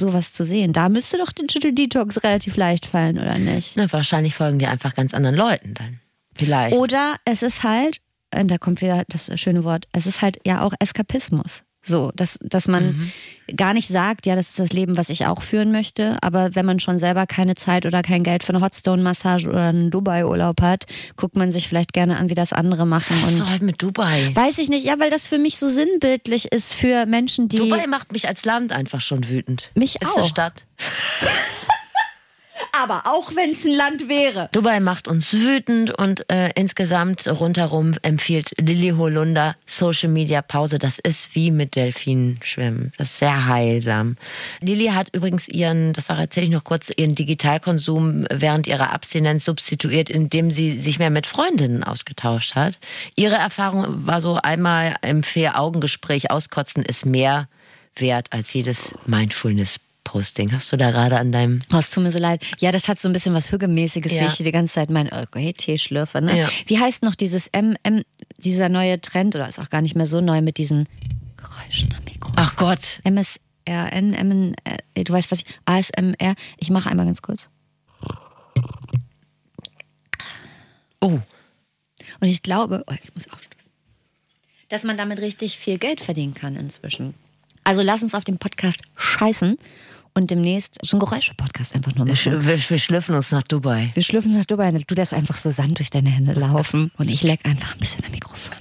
sowas 0.00 0.32
zu 0.32 0.44
sehen? 0.44 0.72
Da 0.72 0.88
müsste 0.88 1.18
doch 1.18 1.30
den 1.30 1.46
Digital 1.46 1.72
Detox 1.72 2.22
relativ 2.24 2.56
leicht 2.56 2.86
fallen, 2.86 3.18
oder 3.18 3.38
nicht? 3.38 3.76
Na, 3.76 3.90
wahrscheinlich 3.92 4.34
folgen 4.34 4.58
die 4.58 4.66
einfach 4.66 4.94
ganz 4.94 5.14
anderen 5.14 5.36
Leuten 5.36 5.74
dann. 5.74 6.00
Vielleicht. 6.34 6.76
Oder 6.76 7.16
es 7.24 7.42
ist 7.42 7.62
halt, 7.62 8.00
äh, 8.30 8.44
da 8.44 8.58
kommt 8.58 8.80
wieder 8.80 9.04
das 9.08 9.30
schöne 9.40 9.64
Wort, 9.64 9.86
es 9.92 10.06
ist 10.06 10.22
halt 10.22 10.38
ja 10.44 10.62
auch 10.62 10.72
Eskapismus. 10.80 11.62
So, 11.82 12.12
dass, 12.14 12.38
dass 12.42 12.68
man 12.68 13.10
gar 13.56 13.72
nicht 13.72 13.88
sagt, 13.88 14.26
ja, 14.26 14.36
das 14.36 14.50
ist 14.50 14.58
das 14.58 14.72
Leben, 14.72 14.96
was 14.96 15.08
ich 15.08 15.26
auch 15.26 15.42
führen 15.42 15.72
möchte, 15.72 16.18
aber 16.20 16.54
wenn 16.54 16.66
man 16.66 16.78
schon 16.78 16.98
selber 16.98 17.26
keine 17.26 17.54
Zeit 17.54 17.86
oder 17.86 18.02
kein 18.02 18.22
Geld 18.22 18.44
für 18.44 18.54
eine 18.54 18.62
Hotstone-Massage 18.62 19.48
oder 19.48 19.68
einen 19.68 19.90
Dubai-Urlaub 19.90 20.60
hat, 20.60 20.84
guckt 21.16 21.36
man 21.36 21.50
sich 21.50 21.68
vielleicht 21.68 21.92
gerne 21.92 22.18
an, 22.18 22.28
wie 22.28 22.34
das 22.34 22.52
andere 22.52 22.86
machen. 22.86 23.16
was 23.22 23.38
du 23.38 23.48
halt 23.48 23.62
mit 23.62 23.80
Dubai? 23.82 24.30
weiß 24.34 24.58
ich 24.58 24.68
nicht, 24.68 24.84
ja, 24.84 25.00
weil 25.00 25.10
das 25.10 25.26
für 25.26 25.38
mich 25.38 25.58
so 25.58 25.68
sinnbildlich 25.68 26.52
ist 26.52 26.74
für 26.74 27.06
Menschen, 27.06 27.48
die. 27.48 27.56
Dubai 27.56 27.86
macht 27.86 28.12
mich 28.12 28.28
als 28.28 28.44
Land 28.44 28.72
einfach 28.72 29.00
schon 29.00 29.28
wütend. 29.28 29.70
Mich 29.74 30.00
ist 30.00 30.14
eine 30.16 30.24
auch. 30.24 30.28
Stadt. 30.28 30.64
aber 32.72 33.02
auch 33.06 33.34
wenn 33.34 33.50
es 33.50 33.64
ein 33.64 33.74
Land 33.74 34.08
wäre. 34.08 34.48
Dubai 34.52 34.80
macht 34.80 35.08
uns 35.08 35.32
wütend 35.32 35.96
und 35.98 36.28
äh, 36.30 36.50
insgesamt 36.54 37.26
rundherum 37.28 37.94
empfiehlt 38.02 38.52
Lilly 38.58 38.90
Holunder 38.90 39.56
Social 39.66 40.10
Media 40.10 40.42
Pause. 40.42 40.78
Das 40.78 40.98
ist 40.98 41.34
wie 41.34 41.50
mit 41.50 41.76
Delfinen 41.76 42.40
schwimmen. 42.42 42.92
Das 42.98 43.10
ist 43.10 43.18
sehr 43.18 43.46
heilsam. 43.46 44.16
Lilly 44.60 44.86
hat 44.86 45.14
übrigens 45.14 45.48
ihren, 45.48 45.92
das 45.92 46.08
erzähle 46.08 46.46
ich 46.46 46.52
noch 46.52 46.64
kurz, 46.64 46.90
ihren 46.96 47.14
Digitalkonsum 47.14 48.26
während 48.30 48.66
ihrer 48.66 48.92
Abstinenz 48.92 49.44
substituiert, 49.44 50.10
indem 50.10 50.50
sie 50.50 50.78
sich 50.78 50.98
mehr 50.98 51.10
mit 51.10 51.26
Freundinnen 51.26 51.84
ausgetauscht 51.84 52.54
hat. 52.54 52.78
Ihre 53.16 53.36
Erfahrung 53.36 54.06
war 54.06 54.20
so 54.20 54.36
einmal 54.36 54.96
im 55.02 55.22
Vier-Augen-Gespräch 55.22 56.30
auskotzen 56.30 56.82
ist 56.82 57.06
mehr 57.06 57.48
wert 57.96 58.28
als 58.30 58.52
jedes 58.52 58.94
Mindfulness-Posting. 60.14 60.52
Hast 60.52 60.72
du 60.72 60.76
da 60.76 60.90
gerade 60.90 61.18
an 61.18 61.32
deinem 61.32 61.60
Oh, 61.72 61.76
es 61.78 61.90
tut 61.90 62.02
mir 62.02 62.10
so 62.10 62.18
leid. 62.18 62.44
Ja, 62.58 62.72
das 62.72 62.88
hat 62.88 62.98
so 62.98 63.08
ein 63.08 63.12
bisschen 63.12 63.34
was 63.34 63.50
Hügelmäßiges, 63.52 64.12
Ja. 64.12 64.22
wie 64.22 64.26
ich 64.26 64.36
die 64.36 64.50
ganze 64.50 64.74
Zeit 64.74 64.90
mein 64.90 65.12
okay, 65.12 65.52
Tee 65.52 65.78
schlürfe. 65.78 66.20
Ne? 66.20 66.38
Ja. 66.38 66.48
Wie 66.66 66.78
heißt 66.78 67.02
noch 67.02 67.14
dieses 67.14 67.48
M, 67.48 67.76
M, 67.82 68.02
dieser 68.38 68.68
neue 68.68 69.00
Trend, 69.00 69.34
oder 69.34 69.48
ist 69.48 69.58
auch 69.58 69.70
gar 69.70 69.82
nicht 69.82 69.94
mehr 69.96 70.06
so 70.06 70.20
neu 70.20 70.40
mit 70.42 70.58
diesen 70.58 70.88
Geräuschen 71.36 71.94
am 71.96 72.04
Mikro? 72.04 72.32
Ach 72.36 72.56
Gott, 72.56 73.00
MSRN, 73.04 74.10
MN, 74.10 74.54
äh, 74.94 75.04
du 75.04 75.12
weißt 75.12 75.30
was 75.30 75.40
ich, 75.40 75.46
ASMR. 75.64 76.34
Ich 76.58 76.70
mache 76.70 76.90
einmal 76.90 77.06
ganz 77.06 77.22
kurz. 77.22 77.48
oh, 81.00 81.18
Und 82.20 82.28
ich 82.28 82.42
glaube, 82.42 82.84
oh, 82.86 82.92
jetzt 82.92 83.14
muss 83.14 83.26
ich 83.26 83.32
aufstoßen, 83.32 83.70
dass 84.68 84.84
man 84.84 84.96
damit 84.96 85.20
richtig 85.20 85.58
viel 85.58 85.78
Geld 85.78 86.00
verdienen 86.00 86.34
kann 86.34 86.56
inzwischen. 86.56 87.14
Also 87.64 87.82
lass 87.82 88.02
uns 88.02 88.14
auf 88.14 88.24
den 88.24 88.38
Podcast 88.38 88.80
scheißen 88.96 89.56
und 90.14 90.30
demnächst 90.30 90.78
so 90.82 90.96
einen 90.96 91.00
Geräusche-Podcast 91.00 91.74
einfach 91.74 91.94
nur 91.94 92.06
machen. 92.06 92.46
wir, 92.46 92.70
wir 92.70 92.78
schlüpfen 92.78 93.14
uns 93.14 93.30
nach 93.30 93.42
Dubai. 93.42 93.90
Wir 93.94 94.02
schlüpfen 94.02 94.36
nach 94.36 94.44
Dubai 94.44 94.72
du 94.72 94.94
lässt 94.94 95.14
einfach 95.14 95.36
so 95.36 95.50
Sand 95.50 95.78
durch 95.78 95.90
deine 95.90 96.10
Hände 96.10 96.32
laufen 96.32 96.90
und 96.98 97.08
ich 97.08 97.22
leck 97.22 97.40
einfach 97.44 97.74
ein 97.74 97.80
bisschen 97.80 98.04
am 98.04 98.10
Mikrofon. 98.10 98.56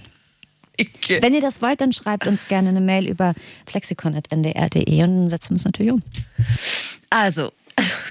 Wenn 1.19 1.33
ihr 1.33 1.41
das 1.41 1.61
wollt, 1.61 1.81
dann 1.81 1.91
schreibt 1.91 2.25
uns 2.25 2.47
gerne 2.47 2.69
eine 2.69 2.81
Mail 2.81 3.07
über 3.07 3.33
flexikon.ndr.de 3.65 5.03
und 5.03 5.15
dann 5.15 5.29
setzen 5.29 5.49
wir 5.49 5.55
uns 5.55 5.65
natürlich 5.65 5.91
um. 5.91 6.01
Also, 7.09 7.51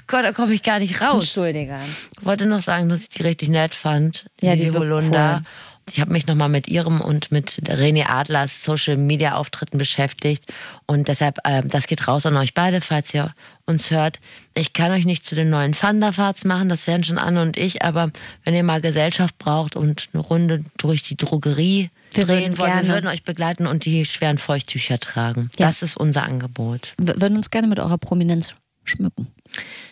Gott, 0.07 0.23
da 0.23 0.33
komme 0.33 0.53
ich 0.53 0.63
gar 0.63 0.79
nicht 0.79 1.01
raus. 1.01 1.23
Entschuldige. 1.23 1.77
Ich 2.19 2.25
wollte 2.25 2.45
noch 2.45 2.61
sagen, 2.61 2.89
dass 2.89 3.01
ich 3.01 3.09
die 3.09 3.23
richtig 3.23 3.49
nett 3.49 3.73
fand. 3.73 4.25
Ja, 4.41 4.55
die 4.55 4.65
wirkt 4.65 4.79
Holunder. 4.79 5.41
cool. 5.41 5.45
Ich 5.91 5.99
habe 5.99 6.11
mich 6.11 6.27
nochmal 6.27 6.49
mit 6.49 6.67
ihrem 6.67 7.01
und 7.01 7.31
mit 7.31 7.61
René 7.65 8.05
Adlers 8.07 8.63
Social 8.63 8.97
Media 8.97 9.35
Auftritten 9.35 9.77
beschäftigt. 9.77 10.45
Und 10.85 11.07
deshalb, 11.07 11.39
äh, 11.43 11.63
das 11.63 11.87
geht 11.87 12.07
raus 12.07 12.25
an 12.25 12.37
euch 12.37 12.53
beide, 12.53 12.81
falls 12.81 13.13
ihr 13.13 13.33
uns 13.65 13.91
hört. 13.91 14.19
Ich 14.55 14.73
kann 14.73 14.91
euch 14.91 15.05
nicht 15.05 15.25
zu 15.25 15.35
den 15.35 15.49
neuen 15.49 15.73
Thunderfarts 15.73 16.45
machen, 16.45 16.69
das 16.69 16.87
werden 16.87 17.03
schon 17.03 17.17
Anne 17.17 17.41
und 17.41 17.57
ich. 17.57 17.83
Aber 17.83 18.11
wenn 18.43 18.53
ihr 18.53 18.63
mal 18.63 18.81
Gesellschaft 18.81 19.37
braucht 19.37 19.75
und 19.75 20.09
eine 20.13 20.21
Runde 20.21 20.63
durch 20.77 21.03
die 21.03 21.17
Drogerie 21.17 21.89
Wir 22.11 22.25
drehen 22.25 22.57
würden 22.57 22.57
wollt, 22.57 22.87
wir 22.87 22.93
würden 22.93 23.07
euch 23.07 23.23
begleiten 23.23 23.67
und 23.67 23.85
die 23.85 24.05
schweren 24.05 24.37
Feuchttücher 24.37 24.99
tragen. 24.99 25.51
Ja. 25.57 25.67
Das 25.67 25.81
ist 25.81 25.97
unser 25.97 26.23
Angebot. 26.23 26.93
Wir 26.99 27.21
würden 27.21 27.37
uns 27.37 27.49
gerne 27.49 27.67
mit 27.67 27.79
eurer 27.79 27.97
Prominenz 27.97 28.55
schmücken. 28.83 29.27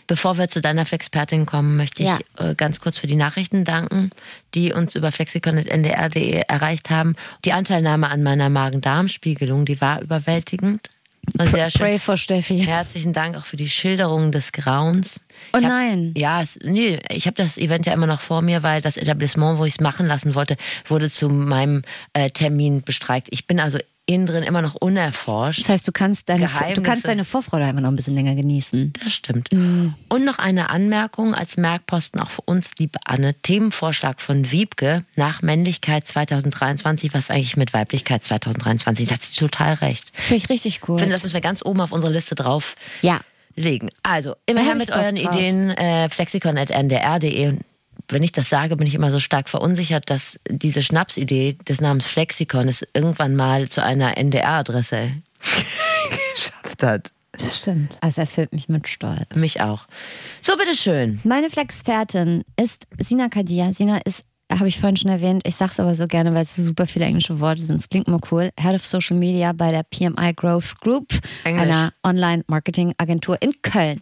Bevor 0.08 0.38
wir 0.38 0.50
zu 0.50 0.62
deiner 0.62 0.86
Flexpertin 0.86 1.46
kommen, 1.46 1.76
möchte 1.76 2.02
ich 2.04 2.10
Ja. 2.10 2.20
äh, 2.38 2.56
ganz 2.56 2.80
kurz 2.80 2.98
für 2.98 3.08
die 3.08 3.16
Nachrichten 3.16 3.66
danken, 3.66 4.12
die 4.54 4.72
uns 4.74 4.96
über 4.96 5.12
flexikon.ndr.de 5.12 6.42
erreicht 6.48 6.90
haben. 6.90 7.16
Die 7.46 7.52
Anteilnahme 7.54 8.10
an 8.10 8.24
meiner 8.24 8.50
Magen-Darm-Spiegelung, 8.50 9.66
die 9.66 9.82
war 9.82 10.02
überwältigend. 10.02 10.90
War 11.34 11.48
sehr 11.48 11.70
schön. 11.70 11.82
Pray 11.82 12.00
for 12.00 12.16
Steffi. 12.16 12.60
Herzlichen 12.60 13.12
Dank 13.12 13.36
auch 13.36 13.44
für 13.46 13.58
die 13.58 13.68
Schilderung 13.70 14.32
des 14.32 14.54
Grauens. 14.54 15.20
Oh 15.52 15.58
hab- 15.58 15.64
nein. 15.64 16.14
Ja, 16.16 16.42
es, 16.42 16.58
nee, 16.64 17.00
ich 17.10 17.28
habe 17.28 17.36
das 17.36 17.58
Event 17.58 17.86
ja 17.86 17.92
immer 17.92 18.08
noch 18.08 18.22
vor 18.22 18.42
mir, 18.42 18.64
weil 18.64 18.82
das 18.82 18.96
Etablissement, 18.96 19.60
wo 19.60 19.66
ich 19.66 19.74
es 19.74 19.80
machen 19.82 20.06
lassen 20.08 20.36
wollte, 20.36 20.56
wurde 20.86 21.12
zu 21.12 21.28
meinem 21.28 21.82
äh, 22.14 22.30
Termin 22.30 22.82
bestreikt. 22.82 23.28
Ich 23.32 23.46
bin 23.46 23.60
also 23.60 23.78
innen 24.08 24.26
drin 24.26 24.44
immer 24.44 24.62
noch 24.62 24.76
unerforscht. 24.76 25.60
Das 25.60 25.70
heißt, 25.70 25.88
du 25.88 25.92
kannst 25.92 26.30
deine, 26.30 26.50
du 26.74 26.82
kannst 26.82 27.08
deine 27.08 27.26
Vorfreude 27.26 27.66
einfach 27.66 27.82
noch 27.82 27.90
ein 27.90 27.96
bisschen 27.96 28.16
länger 28.16 28.36
genießen. 28.36 28.94
Das 29.04 29.14
stimmt. 29.14 29.50
Und 29.52 30.26
noch 30.26 30.40
eine 30.40 30.70
Anmerkung 30.70 31.36
als 31.36 31.58
Merkposten 31.58 32.20
auch 32.22 32.30
für 32.30 32.42
uns, 32.44 32.72
liebe 32.80 33.00
Anne. 33.06 33.36
Themenvorschlag 33.42 34.22
von 34.22 34.50
Wiebke 34.52 35.04
nach 35.16 35.42
Männlichkeit 35.42 36.08
2023. 36.08 37.14
Was 37.14 37.30
eigentlich 37.30 37.58
mit 37.58 37.74
Weiblichkeit 37.74 38.24
2023? 38.24 39.08
Da 39.08 39.16
hat 39.16 39.24
sie 39.24 39.38
total 39.38 39.76
recht. 39.76 40.10
Finde 40.14 40.38
ich 40.38 40.50
richtig 40.50 40.78
Ich 40.78 40.90
cool. 40.90 41.00
finde, 41.00 41.14
das 41.14 41.24
müssen 41.24 41.34
wir 41.34 41.42
ganz 41.42 41.64
oben 41.64 41.82
auf 41.82 41.92
unsere 41.92 42.14
Liste 42.14 42.36
drauf 42.36 42.76
ja. 43.02 43.20
legen. 43.56 43.90
Also, 44.04 44.36
immer 44.46 44.62
her 44.62 44.76
mit 44.76 44.90
ich 44.90 44.96
euren. 44.96 45.18
Ideen. 45.18 45.72
Äh, 45.72 46.10
flexikon.ndr.de. 46.10 47.50
Und 47.50 47.62
wenn 48.10 48.24
ich 48.24 48.32
das 48.32 48.50
sage, 48.50 48.76
bin 48.76 48.88
ich 48.88 48.96
immer 48.96 49.12
so 49.12 49.20
stark 49.20 49.50
verunsichert, 49.50 50.10
dass 50.10 50.40
diese 50.50 50.82
Schnapsidee 50.82 51.58
des 51.68 51.82
Namens 51.82 52.06
Flexikon 52.06 52.68
es 52.68 52.86
irgendwann 52.94 53.36
mal 53.36 53.70
zu 53.70 53.84
einer 53.84 54.18
NDR-Adresse 54.18 55.12
geschafft 56.34 56.84
hat. 56.84 57.12
Das 57.34 57.58
stimmt. 57.58 57.98
Also 58.02 58.22
erfüllt 58.22 58.54
mich 58.54 58.68
mit 58.68 58.88
Stolz. 58.88 59.36
Mich 59.36 59.62
auch. 59.62 59.86
So, 60.42 60.58
bitteschön. 60.58 61.20
Meine 61.24 61.50
Flexpertin 61.50 62.44
ist 62.56 62.88
Sina 62.98 63.30
Kadia. 63.30 63.72
Sina 63.74 63.98
ist, 63.98 64.26
habe 64.52 64.68
ich 64.68 64.80
vorhin 64.80 64.96
schon 64.96 65.12
erwähnt, 65.12 65.44
ich 65.46 65.56
sag's 65.56 65.80
aber 65.80 65.94
so 65.94 66.08
gerne, 66.08 66.34
weil 66.34 66.42
es 66.42 66.56
so 66.56 66.62
super 66.62 66.88
viele 66.88 67.06
englische 67.06 67.40
Worte 67.40 67.64
sind. 67.64 67.82
Es 67.82 67.90
klingt 67.90 68.08
mal 68.08 68.20
cool. 68.32 68.52
Head 68.60 68.76
of 68.76 68.86
Social 68.86 69.18
Media 69.18 69.52
bei 69.54 69.72
der 69.72 69.84
PMI 69.84 70.34
Growth 70.36 70.80
Group, 70.82 71.08
Englisch. 71.44 71.64
einer 71.64 71.94
Online-Marketing-Agentur 72.04 73.42
in 73.42 73.54
Köln. 73.62 74.02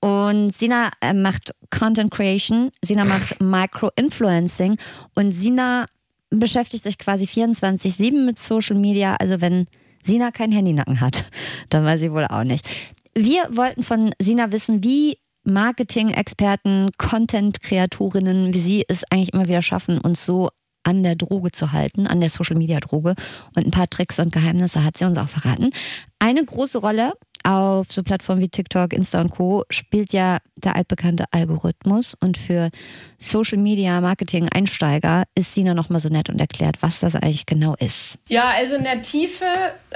Und 0.00 0.56
Sina 0.56 0.90
äh, 1.00 1.12
macht 1.12 1.54
Content 1.70 2.10
Creation, 2.10 2.70
Sina 2.82 3.04
macht 3.04 3.40
Micro-Influencing 3.40 4.76
und 5.14 5.32
Sina 5.32 5.86
beschäftigt 6.30 6.82
sich 6.82 6.98
quasi 6.98 7.24
24-7 7.24 8.24
mit 8.24 8.38
Social 8.38 8.76
Media. 8.76 9.14
Also 9.16 9.40
wenn 9.40 9.66
Sina 10.02 10.30
kein 10.30 10.50
Handynacken 10.52 11.00
hat, 11.00 11.26
dann 11.68 11.84
weiß 11.84 12.02
ich 12.02 12.10
wohl 12.10 12.26
auch 12.26 12.44
nicht. 12.44 12.68
Wir 13.14 13.42
wollten 13.50 13.82
von 13.82 14.12
Sina 14.18 14.52
wissen, 14.52 14.82
wie 14.82 15.18
Marketing-Experten, 15.44 16.90
Content-Kreatorinnen 16.98 18.54
wie 18.54 18.60
sie 18.60 18.84
es 18.88 19.04
eigentlich 19.10 19.32
immer 19.32 19.48
wieder 19.48 19.62
schaffen, 19.62 19.98
uns 19.98 20.24
so 20.24 20.50
an 20.84 21.02
der 21.02 21.14
Droge 21.14 21.52
zu 21.52 21.72
halten, 21.72 22.06
an 22.06 22.20
der 22.20 22.30
Social-Media-Droge. 22.30 23.14
Und 23.56 23.66
ein 23.66 23.70
paar 23.70 23.88
Tricks 23.88 24.18
und 24.18 24.32
Geheimnisse 24.32 24.84
hat 24.84 24.98
sie 24.98 25.04
uns 25.04 25.18
auch 25.18 25.28
verraten. 25.28 25.70
Eine 26.18 26.44
große 26.44 26.78
Rolle 26.78 27.12
auf 27.44 27.90
so 27.90 28.02
Plattformen 28.02 28.40
wie 28.40 28.48
TikTok, 28.48 28.92
Insta 28.92 29.20
und 29.20 29.30
Co. 29.30 29.64
spielt 29.70 30.12
ja 30.12 30.38
der 30.56 30.76
altbekannte 30.76 31.24
Algorithmus. 31.30 32.14
Und 32.20 32.38
für 32.38 32.70
Social 33.18 33.58
Media 33.58 34.00
Marketing 34.00 34.48
Einsteiger 34.48 35.24
ist 35.34 35.54
Sina 35.54 35.74
nochmal 35.74 36.00
so 36.00 36.08
nett 36.08 36.28
und 36.28 36.40
erklärt, 36.40 36.76
was 36.80 37.00
das 37.00 37.14
eigentlich 37.14 37.46
genau 37.46 37.74
ist. 37.78 38.16
Ja, 38.28 38.48
also 38.48 38.76
in 38.76 38.84
der 38.84 39.02
Tiefe 39.02 39.46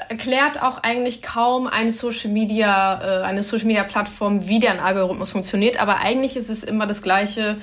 erklärt 0.09 0.63
auch 0.63 0.83
eigentlich 0.83 1.23
kaum 1.23 1.67
eine 1.67 1.93
Social 1.93 2.31
Media, 2.31 3.21
äh, 3.21 3.25
eine 3.25 3.43
Social 3.43 3.67
Media 3.67 3.85
Plattform, 3.85 4.49
wie 4.49 4.59
der 4.59 4.85
Algorithmus 4.85 5.33
funktioniert. 5.33 5.81
Aber 5.81 5.99
eigentlich 5.99 6.37
ist 6.37 6.51
es 6.51 6.65
immer 6.65 6.87
das 6.87 7.03
gleiche 7.03 7.57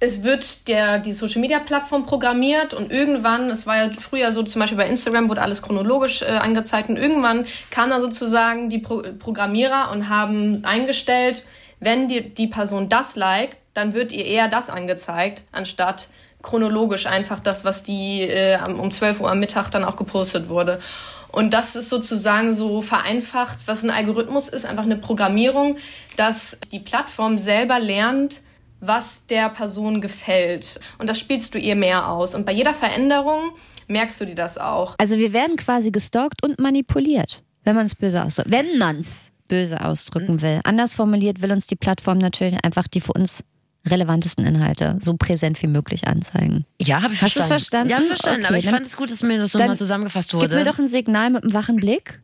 es 0.00 0.24
wird 0.24 0.66
der, 0.66 0.98
die 0.98 1.12
Social 1.12 1.42
Media 1.42 1.58
Plattform 1.58 2.06
programmiert 2.06 2.72
und 2.72 2.90
irgendwann, 2.90 3.50
es 3.50 3.66
war 3.66 3.76
ja 3.76 3.90
früher 3.92 4.32
so, 4.32 4.42
zum 4.42 4.60
Beispiel 4.60 4.78
bei 4.78 4.88
Instagram 4.88 5.28
wurde 5.28 5.42
alles 5.42 5.60
chronologisch 5.60 6.22
äh, 6.22 6.26
angezeigt 6.26 6.88
und 6.88 6.96
irgendwann 6.96 7.46
kamen 7.70 7.90
dann 7.90 8.00
sozusagen 8.00 8.70
die 8.70 8.78
Pro 8.78 9.02
Programmierer 9.18 9.90
und 9.92 10.08
haben 10.08 10.64
eingestellt, 10.64 11.44
wenn 11.80 12.08
die, 12.08 12.32
die 12.34 12.46
Person 12.46 12.88
das 12.88 13.14
liked, 13.14 13.58
dann 13.74 13.92
wird 13.92 14.12
ihr 14.12 14.24
eher 14.24 14.48
das 14.48 14.70
angezeigt, 14.70 15.44
anstatt 15.52 16.08
chronologisch 16.42 17.06
einfach 17.06 17.38
das, 17.38 17.66
was 17.66 17.82
die 17.82 18.22
äh, 18.22 18.58
um 18.66 18.90
12 18.90 19.20
Uhr 19.20 19.30
am 19.30 19.38
Mittag 19.38 19.70
dann 19.70 19.84
auch 19.84 19.96
gepostet 19.96 20.48
wurde. 20.48 20.80
Und 21.28 21.52
das 21.52 21.76
ist 21.76 21.90
sozusagen 21.90 22.54
so 22.54 22.80
vereinfacht, 22.80 23.58
was 23.66 23.84
ein 23.84 23.90
Algorithmus 23.90 24.48
ist, 24.48 24.64
einfach 24.64 24.82
eine 24.82 24.96
Programmierung, 24.96 25.76
dass 26.16 26.58
die 26.72 26.80
Plattform 26.80 27.38
selber 27.38 27.78
lernt, 27.78 28.40
was 28.80 29.26
der 29.26 29.50
Person 29.50 30.00
gefällt. 30.00 30.80
Und 30.98 31.08
das 31.08 31.18
spielst 31.18 31.54
du 31.54 31.58
ihr 31.58 31.76
mehr 31.76 32.08
aus. 32.08 32.34
Und 32.34 32.46
bei 32.46 32.52
jeder 32.52 32.74
Veränderung 32.74 33.50
merkst 33.88 34.20
du 34.20 34.26
dir 34.26 34.34
das 34.34 34.58
auch. 34.58 34.94
Also 34.98 35.16
wir 35.18 35.32
werden 35.32 35.56
quasi 35.56 35.90
gestalkt 35.90 36.42
und 36.42 36.58
manipuliert, 36.58 37.42
wenn 37.64 37.76
man 37.76 37.86
es 37.86 37.94
böse 37.94 38.24
ausdrückt. 38.24 38.50
Wenn 38.50 38.78
man 38.78 38.98
es 38.98 39.30
böse 39.48 39.84
ausdrücken 39.84 40.40
will. 40.42 40.60
Anders 40.64 40.94
formuliert 40.94 41.42
will 41.42 41.52
uns 41.52 41.66
die 41.66 41.76
Plattform 41.76 42.18
natürlich 42.18 42.64
einfach 42.64 42.86
die 42.88 43.00
für 43.00 43.12
uns 43.12 43.44
relevantesten 43.86 44.44
Inhalte 44.44 44.98
so 45.00 45.16
präsent 45.16 45.60
wie 45.62 45.66
möglich 45.66 46.06
anzeigen. 46.06 46.66
Ja, 46.80 47.02
habe 47.02 47.14
ich 47.14 47.22
Hast 47.22 47.36
du 47.36 47.40
verstanden. 47.40 47.48
es 47.48 47.48
verstanden? 47.48 47.90
Ja, 47.90 47.96
hab 47.96 48.02
ich 48.02 48.08
verstanden. 48.08 48.40
Okay, 48.40 48.48
aber 48.48 48.58
ich 48.58 48.68
fand 48.68 48.86
es 48.86 48.96
gut, 48.96 49.10
dass 49.10 49.22
mir 49.22 49.38
das 49.38 49.54
nochmal 49.54 49.76
zusammengefasst 49.76 50.34
wurde. 50.34 50.48
Gib 50.48 50.58
mir 50.58 50.64
doch 50.64 50.78
ein 50.78 50.88
Signal 50.88 51.30
mit 51.30 51.42
einem 51.44 51.52
wachen 51.54 51.76
Blick. 51.76 52.22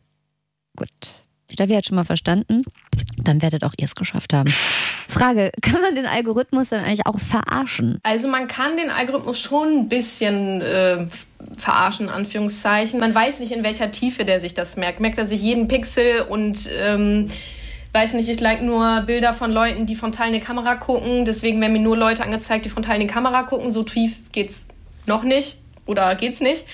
Gut. 0.75 0.89
Steffi 1.51 1.73
hat 1.73 1.85
schon 1.85 1.95
mal 1.95 2.03
verstanden. 2.03 2.63
Dann 3.23 3.41
werdet 3.41 3.63
auch 3.63 3.73
ihr 3.77 3.85
es 3.85 3.95
geschafft 3.95 4.33
haben. 4.33 4.53
Frage, 5.07 5.51
kann 5.61 5.81
man 5.81 5.95
den 5.95 6.05
Algorithmus 6.05 6.69
dann 6.69 6.83
eigentlich 6.83 7.05
auch 7.05 7.19
verarschen? 7.19 7.99
Also 8.03 8.27
man 8.27 8.47
kann 8.47 8.77
den 8.77 8.89
Algorithmus 8.89 9.39
schon 9.39 9.79
ein 9.79 9.89
bisschen 9.89 10.61
äh, 10.61 11.07
verarschen, 11.57 12.07
in 12.07 12.13
Anführungszeichen. 12.13 12.99
Man 12.99 13.15
weiß 13.15 13.39
nicht, 13.39 13.51
in 13.51 13.63
welcher 13.63 13.91
Tiefe 13.91 14.25
der 14.25 14.39
sich 14.39 14.53
das 14.53 14.77
merkt. 14.77 14.99
Merkt 14.99 15.17
er 15.17 15.25
sich 15.25 15.41
jeden 15.41 15.67
Pixel 15.67 16.21
und 16.21 16.69
ähm, 16.77 17.29
weiß 17.93 18.13
nicht, 18.13 18.29
ich 18.29 18.39
like 18.39 18.61
nur 18.61 19.01
Bilder 19.01 19.33
von 19.33 19.51
Leuten, 19.51 19.85
die 19.85 19.95
frontal 19.95 20.27
in 20.27 20.33
die 20.33 20.39
Kamera 20.39 20.75
gucken. 20.75 21.25
Deswegen 21.25 21.59
werden 21.61 21.73
mir 21.73 21.79
nur 21.79 21.97
Leute 21.97 22.23
angezeigt, 22.23 22.65
die 22.65 22.69
frontal 22.69 22.95
in 22.95 23.01
die 23.01 23.13
Kamera 23.13 23.43
gucken. 23.43 23.71
So 23.71 23.83
tief 23.83 24.31
geht's 24.31 24.67
noch 25.05 25.23
nicht. 25.23 25.57
Oder 25.87 26.15
geht's 26.15 26.41
nicht? 26.41 26.65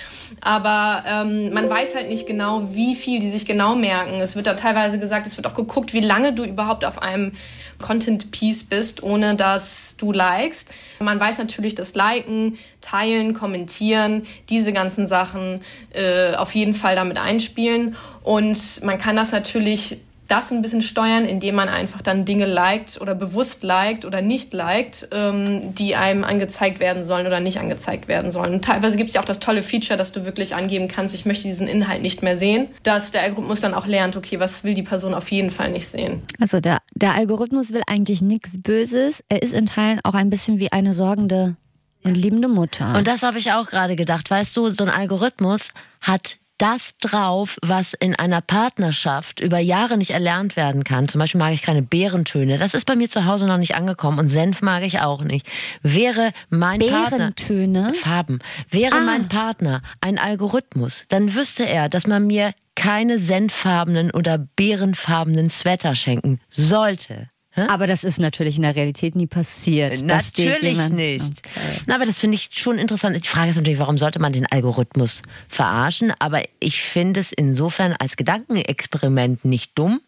Aber 0.42 1.04
ähm, 1.08 1.54
man 1.54 1.70
weiß 1.70 1.96
halt 1.96 2.10
nicht 2.10 2.28
genau, 2.28 2.74
wie 2.74 2.96
viel 2.96 3.20
die 3.20 3.30
sich 3.30 3.46
genau 3.46 3.76
merken. 3.76 4.20
Es 4.20 4.36
wird 4.36 4.48
da 4.48 4.56
teilweise 4.56 5.00
gesagt, 5.00 5.28
es 5.28 5.38
wird 5.38 5.48
auch 5.48 5.54
geguckt, 5.54 5.94
wie 5.94 6.02
lange 6.02 6.34
du 6.34 6.44
überhaupt 6.44 6.84
auf 6.84 7.02
einem 7.02 7.34
Content-Piece 7.82 8.66
bist, 8.66 9.04
ohne 9.04 9.36
dass 9.36 9.96
du 9.98 10.12
likest. 10.12 10.74
Man 11.00 11.20
weiß 11.20 11.38
natürlich, 11.38 11.76
dass 11.76 11.96
Liken, 11.96 12.58
Teilen, 12.82 13.34
Kommentieren, 13.34 14.26
diese 14.50 14.74
ganzen 14.74 15.08
Sachen 15.08 15.62
äh, 15.94 16.36
auf 16.36 16.56
jeden 16.56 16.74
Fall 16.74 16.96
damit 16.96 17.18
einspielen. 17.18 17.96
Und 18.24 18.84
man 18.84 18.98
kann 18.98 19.16
das 19.16 19.32
natürlich 19.32 20.00
das 20.28 20.52
ein 20.52 20.62
bisschen 20.62 20.82
steuern, 20.82 21.26
indem 21.26 21.56
man 21.56 21.70
einfach 21.70 22.02
dann 22.02 22.26
Dinge 22.26 22.46
liked 22.46 23.00
oder 23.02 23.14
bewusst 23.14 23.64
liked 23.64 24.06
oder 24.06 24.22
nicht 24.22 24.54
liked, 24.54 25.08
ähm, 25.12 25.74
die 25.76 25.96
einem 25.96 26.24
angezeigt 26.24 26.80
werden 26.80 27.06
sollen 27.06 27.28
oder 27.28 27.40
nicht 27.40 27.60
angezeigt 27.60 28.08
werden 28.08 28.32
sollen. 28.32 28.54
Und 28.54 28.66
teilweise 28.66 28.98
gibt 28.98 29.10
es 29.10 29.16
ja 29.16 29.22
auch 29.22 29.26
das 29.26 29.40
tolle 29.40 29.64
Feature, 29.64 29.98
dass 29.98 30.12
du 30.12 30.26
wirklich 30.26 30.56
angeben 30.56 30.88
kannst, 30.88 31.14
ich 31.14 31.26
möchte 31.26 31.44
diesen 31.44 31.68
Inhalt 31.68 32.02
nicht 32.02 32.24
mehr 32.24 32.38
sehen, 32.38 32.70
dass 32.84 33.12
der 33.12 33.24
Algorithmus 33.24 33.62
dann 33.62 33.74
auch 33.74 33.86
lernt, 33.86 34.16
okay, 34.16 34.40
was 34.40 34.64
will 34.64 34.74
die 34.74 34.84
Person 34.84 35.14
auf 35.14 35.30
jeden 35.32 35.52
Fall 35.52 35.72
nicht 35.72 35.88
sehen. 35.88 36.24
Also 36.40 36.60
der, 36.60 36.80
der 36.94 37.16
Algorithmus 37.16 37.74
will 37.74 37.84
eigentlich 37.88 38.22
nichts 38.22 38.62
Böses. 38.62 39.24
Er 39.30 39.42
ist 39.42 39.54
in 39.54 39.66
Teilen 39.66 40.00
auch 40.04 40.14
ein 40.14 40.30
bisschen 40.30 40.60
wie 40.60 40.72
eine 40.72 40.94
sorgende 40.94 41.56
und 42.04 42.16
liebende 42.16 42.48
Mutter. 42.48 42.96
Und 42.96 43.08
das 43.08 43.24
habe 43.24 43.38
ich 43.40 43.52
auch 43.54 43.68
gerade 43.68 43.96
gedacht. 43.96 44.30
Weißt 44.30 44.56
du, 44.58 44.70
so 44.70 44.84
ein 44.84 44.90
Algorithmus 44.90 45.70
hat 46.02 46.38
das 46.64 46.98
drauf, 47.00 47.58
was 47.62 47.94
in 47.94 48.16
einer 48.16 48.40
Partnerschaft 48.40 49.42
über 49.42 49.60
Jahre 49.60 49.98
nicht 49.98 50.12
erlernt 50.12 50.56
werden 50.56 50.86
kann. 50.86 51.10
Zum 51.10 51.20
Beispiel 51.20 51.40
mag 51.40 51.52
ich 51.52 51.62
keine 51.62 51.82
Beerentöne. 51.82 52.58
Das 52.58 52.74
ist 52.74 52.86
bei 52.86 52.96
mir 52.96 53.10
zu 53.10 53.26
Hause 53.26 53.48
noch 53.48 53.58
nicht 53.58 53.76
angekommen 53.76 54.18
und 54.18 54.30
Senf 54.30 54.62
mag 54.62 54.84
ich 54.84 55.02
auch 55.02 55.24
nicht. 55.24 55.46
Wäre 55.82 56.32
mein 56.50 56.80
Partner 56.80 57.18
Bärentöne? 57.18 57.94
Farben. 57.96 58.40
Wäre 58.70 58.96
Ah. 58.96 59.02
mein 59.06 59.28
Partner 59.28 59.82
ein 60.00 60.18
Algorithmus, 60.18 61.04
dann 61.10 61.36
wüsste 61.36 61.66
er, 61.68 61.90
dass 61.90 62.08
man 62.08 62.28
mir 62.28 62.54
keine 62.76 63.20
senffarbenen 63.20 64.12
oder 64.12 64.48
beerenfarbenen 64.56 65.50
Sweater 65.50 65.96
schenken 65.96 66.40
sollte. 66.50 67.28
Hä? 67.56 67.62
Aber 67.70 67.86
das 67.86 68.04
ist 68.04 68.20
natürlich 68.20 68.56
in 68.56 68.64
der 68.64 68.76
Realität 68.76 69.16
nie 69.16 69.28
passiert. 69.28 70.02
Natürlich 70.02 70.62
jemand- 70.62 70.94
nicht. 70.96 71.42
Na, 71.86 71.96
aber 71.96 72.06
das 72.06 72.20
finde 72.20 72.36
ich 72.36 72.50
schon 72.54 72.80
interessant. 72.80 73.16
Die 73.24 73.28
Frage 73.28 73.52
ist 73.52 73.58
natürlich, 73.58 73.80
warum 73.80 73.98
sollte 74.00 74.20
man 74.20 74.34
den 74.34 74.46
Algorithmus 74.52 75.22
verarschen? 75.50 76.12
Aber 76.18 76.42
ich 76.60 76.82
finde 76.82 77.20
es 77.20 77.32
insofern 77.32 77.94
als 77.94 78.18
Gedankenexperiment 78.18 79.46
nicht 79.46 79.72
dumm, 79.76 80.02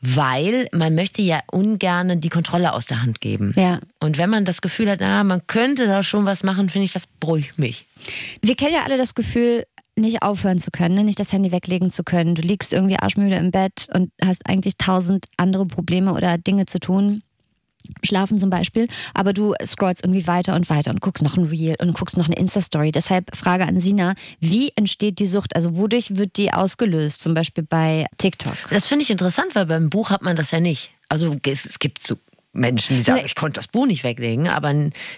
weil 0.00 0.68
man 0.72 0.94
möchte 0.96 1.22
ja 1.22 1.40
ungern 1.52 2.20
die 2.20 2.28
Kontrolle 2.28 2.72
aus 2.72 2.86
der 2.86 3.02
Hand 3.02 3.20
geben. 3.20 3.52
Ja. 3.54 3.78
Und 4.00 4.18
wenn 4.18 4.30
man 4.30 4.44
das 4.44 4.60
Gefühl 4.60 4.90
hat, 4.90 4.98
na, 5.00 5.22
man 5.22 5.46
könnte 5.46 5.86
da 5.86 6.02
schon 6.02 6.26
was 6.26 6.42
machen, 6.42 6.68
finde 6.68 6.86
ich, 6.86 6.92
das 6.92 7.06
beruhigt 7.06 7.58
mich. 7.58 7.86
Wir 8.40 8.56
kennen 8.56 8.74
ja 8.74 8.82
alle 8.84 8.98
das 8.98 9.14
Gefühl, 9.14 9.64
nicht 10.02 10.22
aufhören 10.22 10.58
zu 10.58 10.70
können, 10.70 10.94
ne? 10.94 11.04
nicht 11.04 11.18
das 11.18 11.32
Handy 11.32 11.50
weglegen 11.52 11.90
zu 11.90 12.04
können. 12.04 12.34
Du 12.34 12.42
liegst 12.42 12.72
irgendwie 12.72 12.98
arschmüde 12.98 13.36
im 13.36 13.50
Bett 13.50 13.86
und 13.94 14.12
hast 14.22 14.46
eigentlich 14.46 14.76
tausend 14.76 15.26
andere 15.36 15.66
Probleme 15.66 16.12
oder 16.12 16.36
Dinge 16.36 16.66
zu 16.66 16.78
tun. 16.78 17.22
Schlafen 18.04 18.38
zum 18.38 18.50
Beispiel, 18.50 18.86
aber 19.12 19.32
du 19.32 19.54
scrollst 19.64 20.04
irgendwie 20.04 20.26
weiter 20.26 20.54
und 20.54 20.70
weiter 20.70 20.90
und 20.90 21.00
guckst 21.00 21.24
noch 21.24 21.36
ein 21.36 21.46
Reel 21.46 21.74
und 21.80 21.94
guckst 21.94 22.16
noch 22.16 22.26
eine 22.26 22.36
Insta-Story. 22.36 22.92
Deshalb 22.92 23.34
Frage 23.34 23.66
an 23.66 23.80
Sina, 23.80 24.14
wie 24.38 24.70
entsteht 24.76 25.18
die 25.18 25.26
Sucht? 25.26 25.56
Also 25.56 25.76
wodurch 25.76 26.16
wird 26.16 26.36
die 26.36 26.52
ausgelöst? 26.52 27.20
Zum 27.20 27.34
Beispiel 27.34 27.64
bei 27.64 28.06
TikTok. 28.18 28.56
Das 28.70 28.86
finde 28.86 29.02
ich 29.02 29.10
interessant, 29.10 29.54
weil 29.54 29.66
beim 29.66 29.90
Buch 29.90 30.10
hat 30.10 30.22
man 30.22 30.36
das 30.36 30.52
ja 30.52 30.60
nicht. 30.60 30.90
Also 31.08 31.36
es, 31.44 31.78
gibt 31.78 32.06
so 32.06 32.16
Menschen, 32.52 32.96
die 32.96 33.02
sagen, 33.02 33.20
Nee. 33.20 33.26
ich 33.26 33.34
konnte 33.34 33.58
das 33.58 33.66
Buch 33.68 33.86
nicht 33.86 34.04
weglegen, 34.04 34.48
aber 34.48 34.68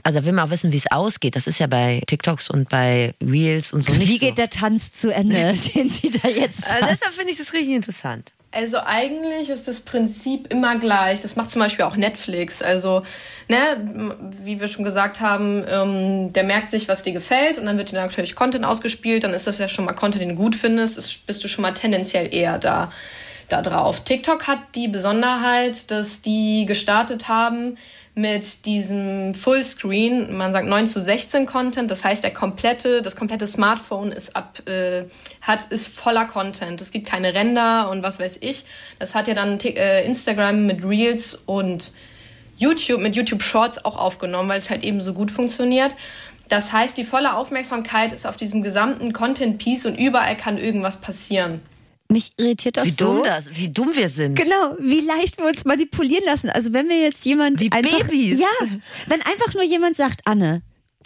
also 0.03 0.21
da 0.21 0.25
will 0.25 0.33
man 0.33 0.47
auch 0.47 0.51
wissen, 0.51 0.73
wie 0.73 0.77
es 0.77 0.91
ausgeht. 0.91 1.35
Das 1.37 1.47
ist 1.47 1.59
ja 1.59 1.67
bei 1.67 2.01
TikToks 2.07 2.49
und 2.51 2.69
bei 2.69 3.15
Reels 3.23 3.73
und 3.73 3.83
so 3.83 3.93
nicht 3.93 4.09
Wie 4.09 4.13
so. 4.15 4.19
geht 4.21 4.39
der 4.39 4.51
Tanz 4.51 4.93
zu 4.93 5.11
Ende, 5.13 5.55
den 5.75 5.91
sie 5.91 6.11
da 6.11 6.29
jetzt 6.29 6.65
Also 6.67 6.87
deshalb 6.91 7.13
finde 7.15 7.33
ich 7.33 7.39
das 7.39 7.53
richtig 7.53 7.75
interessant. 7.75 8.33
Also 8.53 8.79
eigentlich 8.79 9.51
ist 9.51 9.67
das 9.67 9.81
Prinzip 9.81 10.53
immer 10.53 10.79
gleich. 10.79 11.21
Das 11.21 11.35
macht 11.35 11.51
zum 11.51 11.61
Beispiel 11.61 11.85
auch 11.87 11.97
Netflix. 11.97 12.63
Also, 12.63 13.03
ne, 13.49 14.21
wie 14.45 14.61
wir 14.61 14.69
schon 14.69 14.85
gesagt 14.85 15.21
haben, 15.21 15.65
ähm, 15.69 16.33
der 16.33 16.45
merkt 16.45 16.71
sich, 16.71 16.87
was 16.87 17.03
dir 17.03 17.13
gefällt 17.13 17.59
und 17.59 17.67
dann 17.67 17.79
wird 17.79 17.91
dir 17.91 17.97
natürlich 17.97 18.37
Content 18.37 18.65
ausgespielt. 18.65 19.25
Dann 19.25 19.35
ist 19.35 19.49
das 19.49 19.59
ja 19.59 19.67
schon 19.67 19.85
mal 19.87 19.93
Content, 19.93 20.23
den 20.23 20.29
du 20.29 20.35
gut 20.37 20.55
findest. 20.55 20.99
Ist, 20.99 21.27
bist 21.27 21.43
du 21.43 21.49
schon 21.49 21.63
mal 21.63 21.75
tendenziell 21.75 22.33
eher 22.33 22.59
da, 22.61 22.93
da 23.49 23.63
drauf. 23.63 24.05
TikTok 24.05 24.47
hat 24.47 24.59
die 24.75 24.89
Besonderheit, 24.89 25.91
dass 25.91 26.23
die 26.23 26.65
gestartet 26.67 27.29
haben 27.29 27.77
mit 28.15 28.65
diesem 28.67 29.35
Fullscreen, 29.35 30.37
man 30.37 30.53
sagt 30.53 30.69
9 30.69 30.87
zu 30.87 31.01
16 31.01 31.47
Content, 31.47 31.91
das 31.91 32.05
heißt 32.05 32.23
der 32.23 32.33
komplette, 32.33 33.03
das 33.03 33.17
komplette 33.17 33.47
Smartphone 33.47 34.13
ist 34.13 34.37
ab, 34.37 34.63
äh, 34.69 35.05
hat, 35.41 35.65
ist 35.73 35.89
voller 35.89 36.25
Content. 36.25 36.81
Es 36.81 36.93
gibt 36.93 37.07
keine 37.07 37.35
Ränder 37.35 37.91
und 37.91 38.05
was 38.05 38.21
weiß 38.21 38.39
ich. 38.41 38.67
Das 39.01 39.17
hat 39.17 39.27
ja 39.27 39.35
dann 39.35 39.59
äh, 39.61 40.05
Instagram 40.05 40.67
mit 40.67 40.85
Reels 40.85 41.37
und 41.47 41.93
YouTube 42.57 43.01
mit 43.01 43.17
YouTube 43.17 43.43
Shorts 43.43 43.85
auch 43.85 43.97
aufgenommen, 43.97 44.49
weil 44.49 44.59
es 44.59 44.71
halt 44.71 44.85
eben 44.85 45.01
so 45.01 45.13
gut 45.13 45.33
funktioniert. 45.33 45.97
Das 46.49 46.73
heißt, 46.73 46.97
die 46.97 47.05
volle 47.05 47.35
Aufmerksamkeit 47.35 48.13
ist 48.13 48.27
auf 48.27 48.37
diesem 48.37 48.63
gesamten 48.63 49.13
Content-Piece 49.13 49.87
und 49.87 49.99
überall 49.99 50.37
kann 50.37 50.59
irgendwas 50.59 51.01
passieren. 51.01 51.63
Mich 52.11 52.33
irritiert 52.37 52.77
das 52.77 52.87
Wie 52.87 52.91
so. 52.91 52.97
dumm 53.15 53.23
das, 53.25 53.51
wie 53.57 53.71
dumm 53.71 53.91
wir 53.95 54.09
sind. 54.09 54.35
Genau, 54.35 54.77
wie 54.79 55.01
leicht 55.01 55.39
wir 55.39 55.47
uns 55.47 55.65
manipulieren 55.65 56.25
lassen. 56.25 56.51
Also 56.51 56.73
wenn 56.73 56.89
wir 56.89 57.01
jetzt 57.01 57.25
jemand 57.25 57.61
Wie 57.61 57.73
einfach, 57.73 57.99
Babys. 58.07 58.39
ja, 58.39 58.47
wenn 59.07 59.21
einfach 59.23 59.55
nur 59.55 59.63
jemand 59.65 59.97
sagt, 59.97 60.21
Anne, 60.25 60.63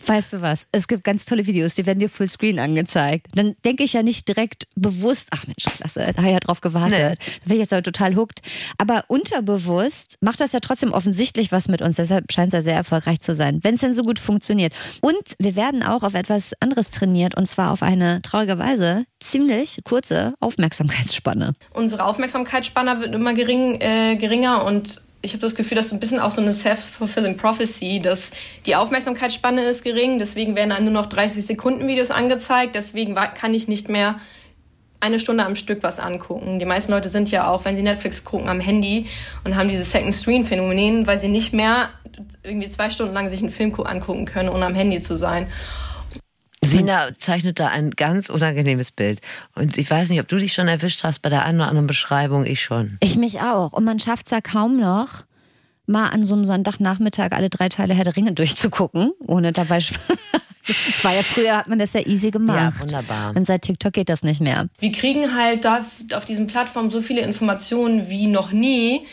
Weißt 0.06 0.32
du 0.32 0.42
was? 0.42 0.66
Es 0.72 0.88
gibt 0.88 1.04
ganz 1.04 1.24
tolle 1.24 1.46
Videos, 1.46 1.74
die 1.74 1.86
werden 1.86 1.98
dir 1.98 2.08
Fullscreen 2.08 2.58
angezeigt. 2.58 3.26
Dann 3.34 3.56
denke 3.64 3.84
ich 3.84 3.92
ja 3.92 4.02
nicht 4.02 4.28
direkt 4.28 4.66
bewusst, 4.74 5.28
ach 5.32 5.46
Mensch, 5.46 5.64
klasse, 5.64 6.00
da 6.00 6.18
habe 6.18 6.28
ich 6.28 6.32
ja 6.32 6.40
drauf 6.40 6.60
gewartet. 6.60 7.18
Da 7.18 7.44
bin 7.44 7.54
ich 7.54 7.60
jetzt 7.60 7.72
aber 7.72 7.82
total 7.82 8.16
hooked. 8.16 8.40
Aber 8.78 9.04
unterbewusst 9.08 10.16
macht 10.20 10.40
das 10.40 10.52
ja 10.52 10.60
trotzdem 10.60 10.92
offensichtlich 10.92 11.52
was 11.52 11.68
mit 11.68 11.82
uns. 11.82 11.96
Deshalb 11.96 12.32
scheint 12.32 12.48
es 12.48 12.58
ja 12.58 12.62
sehr 12.62 12.74
erfolgreich 12.74 13.20
zu 13.20 13.34
sein, 13.34 13.60
wenn 13.62 13.74
es 13.74 13.80
denn 13.80 13.94
so 13.94 14.02
gut 14.02 14.18
funktioniert. 14.18 14.72
Und 15.00 15.34
wir 15.38 15.56
werden 15.56 15.82
auch 15.82 16.02
auf 16.02 16.14
etwas 16.14 16.52
anderes 16.60 16.90
trainiert 16.90 17.36
und 17.36 17.46
zwar 17.46 17.72
auf 17.72 17.82
eine 17.82 18.22
traurige 18.22 18.58
Weise 18.58 19.04
ziemlich 19.20 19.80
kurze 19.84 20.34
Aufmerksamkeitsspanne. 20.40 21.52
Unsere 21.74 22.04
Aufmerksamkeitsspanne 22.04 23.00
wird 23.00 23.14
immer 23.14 23.34
gering, 23.34 23.80
äh, 23.80 24.16
geringer 24.16 24.64
und 24.64 25.02
ich 25.20 25.32
habe 25.32 25.40
das 25.40 25.54
Gefühl, 25.54 25.76
dass 25.76 25.88
so 25.88 25.96
ein 25.96 26.00
bisschen 26.00 26.20
auch 26.20 26.30
so 26.30 26.40
eine 26.40 26.54
self-fulfilling 26.54 27.36
prophecy, 27.36 28.00
dass 28.00 28.30
die 28.66 28.76
Aufmerksamkeitsspanne 28.76 29.64
ist 29.64 29.82
gering, 29.82 30.18
deswegen 30.18 30.54
werden 30.54 30.70
einem 30.70 30.92
nur 30.92 31.02
noch 31.02 31.06
30 31.06 31.44
Sekunden 31.44 31.88
Videos 31.88 32.10
angezeigt, 32.10 32.74
deswegen 32.74 33.14
kann 33.14 33.52
ich 33.52 33.66
nicht 33.66 33.88
mehr 33.88 34.20
eine 35.00 35.18
Stunde 35.18 35.44
am 35.44 35.56
Stück 35.56 35.82
was 35.82 36.00
angucken. 36.00 36.58
Die 36.58 36.64
meisten 36.64 36.92
Leute 36.92 37.08
sind 37.08 37.30
ja 37.30 37.48
auch, 37.48 37.64
wenn 37.64 37.76
sie 37.76 37.82
Netflix 37.82 38.24
gucken, 38.24 38.48
am 38.48 38.60
Handy 38.60 39.06
und 39.44 39.56
haben 39.56 39.68
dieses 39.68 39.92
Second 39.92 40.14
Screen 40.14 40.44
Phänomen, 40.44 41.06
weil 41.06 41.18
sie 41.18 41.28
nicht 41.28 41.52
mehr 41.52 41.90
irgendwie 42.42 42.68
zwei 42.68 42.90
Stunden 42.90 43.12
lang 43.12 43.28
sich 43.28 43.40
einen 43.40 43.50
Film 43.50 43.72
angucken 43.80 44.24
können, 44.24 44.48
ohne 44.48 44.66
am 44.66 44.74
Handy 44.74 45.00
zu 45.00 45.16
sein. 45.16 45.48
Sina 46.68 47.08
zeichnet 47.18 47.58
da 47.60 47.68
ein 47.68 47.90
ganz 47.92 48.28
unangenehmes 48.30 48.92
Bild. 48.92 49.20
Und 49.54 49.78
ich 49.78 49.90
weiß 49.90 50.08
nicht, 50.10 50.20
ob 50.20 50.28
du 50.28 50.36
dich 50.36 50.52
schon 50.52 50.68
erwischt 50.68 51.04
hast 51.04 51.20
bei 51.20 51.28
der 51.28 51.44
einen 51.44 51.60
oder 51.60 51.68
anderen 51.68 51.86
Beschreibung, 51.86 52.46
ich 52.46 52.62
schon. 52.62 52.98
Ich 53.00 53.16
mich 53.16 53.40
auch. 53.40 53.72
Und 53.72 53.84
man 53.84 53.98
schafft 53.98 54.26
es 54.26 54.32
ja 54.32 54.40
kaum 54.40 54.78
noch, 54.78 55.24
mal 55.86 56.08
an 56.08 56.24
so 56.24 56.34
einem 56.34 56.44
Sonntagnachmittag 56.44 57.32
alle 57.32 57.50
drei 57.50 57.68
Teile 57.68 57.94
Herr 57.94 58.04
der 58.04 58.16
Ringe 58.16 58.32
durchzugucken, 58.32 59.12
ohne 59.26 59.52
dabei. 59.52 59.78
Das 59.78 61.02
war 61.04 61.14
ja 61.14 61.22
früher, 61.22 61.56
hat 61.56 61.68
man 61.68 61.78
das 61.78 61.94
ja 61.94 62.06
easy 62.06 62.30
gemacht. 62.30 62.74
Ja, 62.76 62.82
wunderbar. 62.82 63.34
Und 63.34 63.46
seit 63.46 63.62
TikTok 63.62 63.94
geht 63.94 64.08
das 64.08 64.22
nicht 64.22 64.40
mehr. 64.40 64.68
Wir 64.78 64.92
kriegen 64.92 65.34
halt 65.34 65.64
da 65.64 65.80
auf 66.12 66.24
diesen 66.24 66.46
Plattformen 66.46 66.90
so 66.90 67.00
viele 67.00 67.22
Informationen 67.22 68.10
wie 68.10 68.26
noch 68.26 68.52
nie 68.52 69.06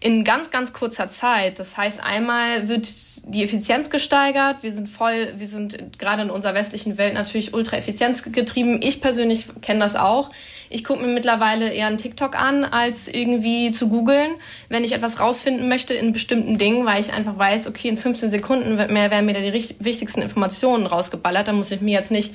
in 0.00 0.24
ganz, 0.24 0.50
ganz 0.50 0.72
kurzer 0.72 1.10
Zeit. 1.10 1.58
Das 1.58 1.76
heißt, 1.76 2.02
einmal 2.02 2.68
wird 2.68 2.88
die 3.26 3.44
Effizienz 3.44 3.90
gesteigert. 3.90 4.62
Wir 4.62 4.72
sind 4.72 4.88
voll, 4.88 5.34
wir 5.36 5.46
sind 5.46 5.98
gerade 5.98 6.22
in 6.22 6.30
unserer 6.30 6.54
westlichen 6.54 6.96
Welt 6.96 7.12
natürlich 7.12 7.52
ultra 7.52 7.76
effizienzgetrieben. 7.76 8.80
Ich 8.82 9.02
persönlich 9.02 9.46
kenne 9.60 9.80
das 9.80 9.96
auch. 9.96 10.30
Ich 10.70 10.84
gucke 10.84 11.02
mir 11.02 11.12
mittlerweile 11.12 11.70
eher 11.70 11.88
einen 11.88 11.98
TikTok 11.98 12.34
an, 12.34 12.64
als 12.64 13.08
irgendwie 13.08 13.72
zu 13.72 13.88
googeln, 13.88 14.30
wenn 14.70 14.84
ich 14.84 14.92
etwas 14.92 15.20
rausfinden 15.20 15.68
möchte 15.68 15.92
in 15.92 16.12
bestimmten 16.12 16.56
Dingen, 16.56 16.86
weil 16.86 17.00
ich 17.00 17.12
einfach 17.12 17.36
weiß, 17.36 17.66
okay, 17.66 17.88
in 17.88 17.98
15 17.98 18.30
Sekunden 18.30 18.76
mehr 18.76 19.10
werden 19.10 19.26
mir 19.26 19.34
da 19.34 19.40
die 19.40 19.52
wichtigsten 19.52 20.22
Informationen 20.22 20.86
rausgeballert. 20.86 21.48
Da 21.48 21.52
muss 21.52 21.70
ich 21.72 21.82
mir 21.82 21.92
jetzt 21.92 22.10
nicht 22.10 22.34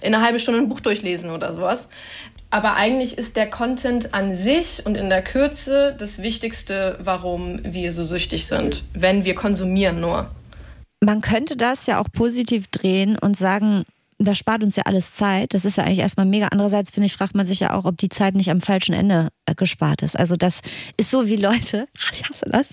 in 0.00 0.14
einer 0.14 0.22
halben 0.22 0.38
Stunde 0.38 0.60
ein 0.60 0.68
Buch 0.68 0.80
durchlesen 0.80 1.30
oder 1.30 1.52
sowas. 1.52 1.88
Aber 2.50 2.74
eigentlich 2.74 3.16
ist 3.16 3.36
der 3.36 3.48
Content 3.48 4.12
an 4.12 4.34
sich 4.34 4.84
und 4.84 4.96
in 4.96 5.08
der 5.08 5.22
Kürze 5.22 5.94
das 5.96 6.20
Wichtigste, 6.20 6.98
warum 7.00 7.60
wir 7.62 7.92
so 7.92 8.04
süchtig 8.04 8.46
sind, 8.46 8.82
wenn 8.92 9.24
wir 9.24 9.36
konsumieren 9.36 10.00
nur. 10.00 10.30
Man 11.02 11.20
könnte 11.20 11.56
das 11.56 11.86
ja 11.86 12.00
auch 12.00 12.08
positiv 12.12 12.66
drehen 12.68 13.16
und 13.18 13.38
sagen, 13.38 13.84
das 14.20 14.38
spart 14.38 14.62
uns 14.62 14.76
ja 14.76 14.82
alles 14.84 15.14
Zeit. 15.14 15.54
Das 15.54 15.64
ist 15.64 15.76
ja 15.76 15.84
eigentlich 15.84 16.00
erstmal 16.00 16.26
mega. 16.26 16.48
Andererseits 16.48 16.90
finde 16.90 17.06
ich, 17.06 17.12
fragt 17.12 17.34
man 17.34 17.46
sich 17.46 17.60
ja 17.60 17.74
auch, 17.74 17.86
ob 17.86 17.96
die 17.96 18.10
Zeit 18.10 18.34
nicht 18.34 18.50
am 18.50 18.60
falschen 18.60 18.92
Ende 18.92 19.28
äh, 19.46 19.54
gespart 19.54 20.02
ist. 20.02 20.18
Also 20.18 20.36
das 20.36 20.60
ist 20.96 21.10
so 21.10 21.26
wie 21.26 21.36
Leute, 21.36 21.88
ich 22.12 22.28
hasse 22.28 22.44
das, 22.46 22.66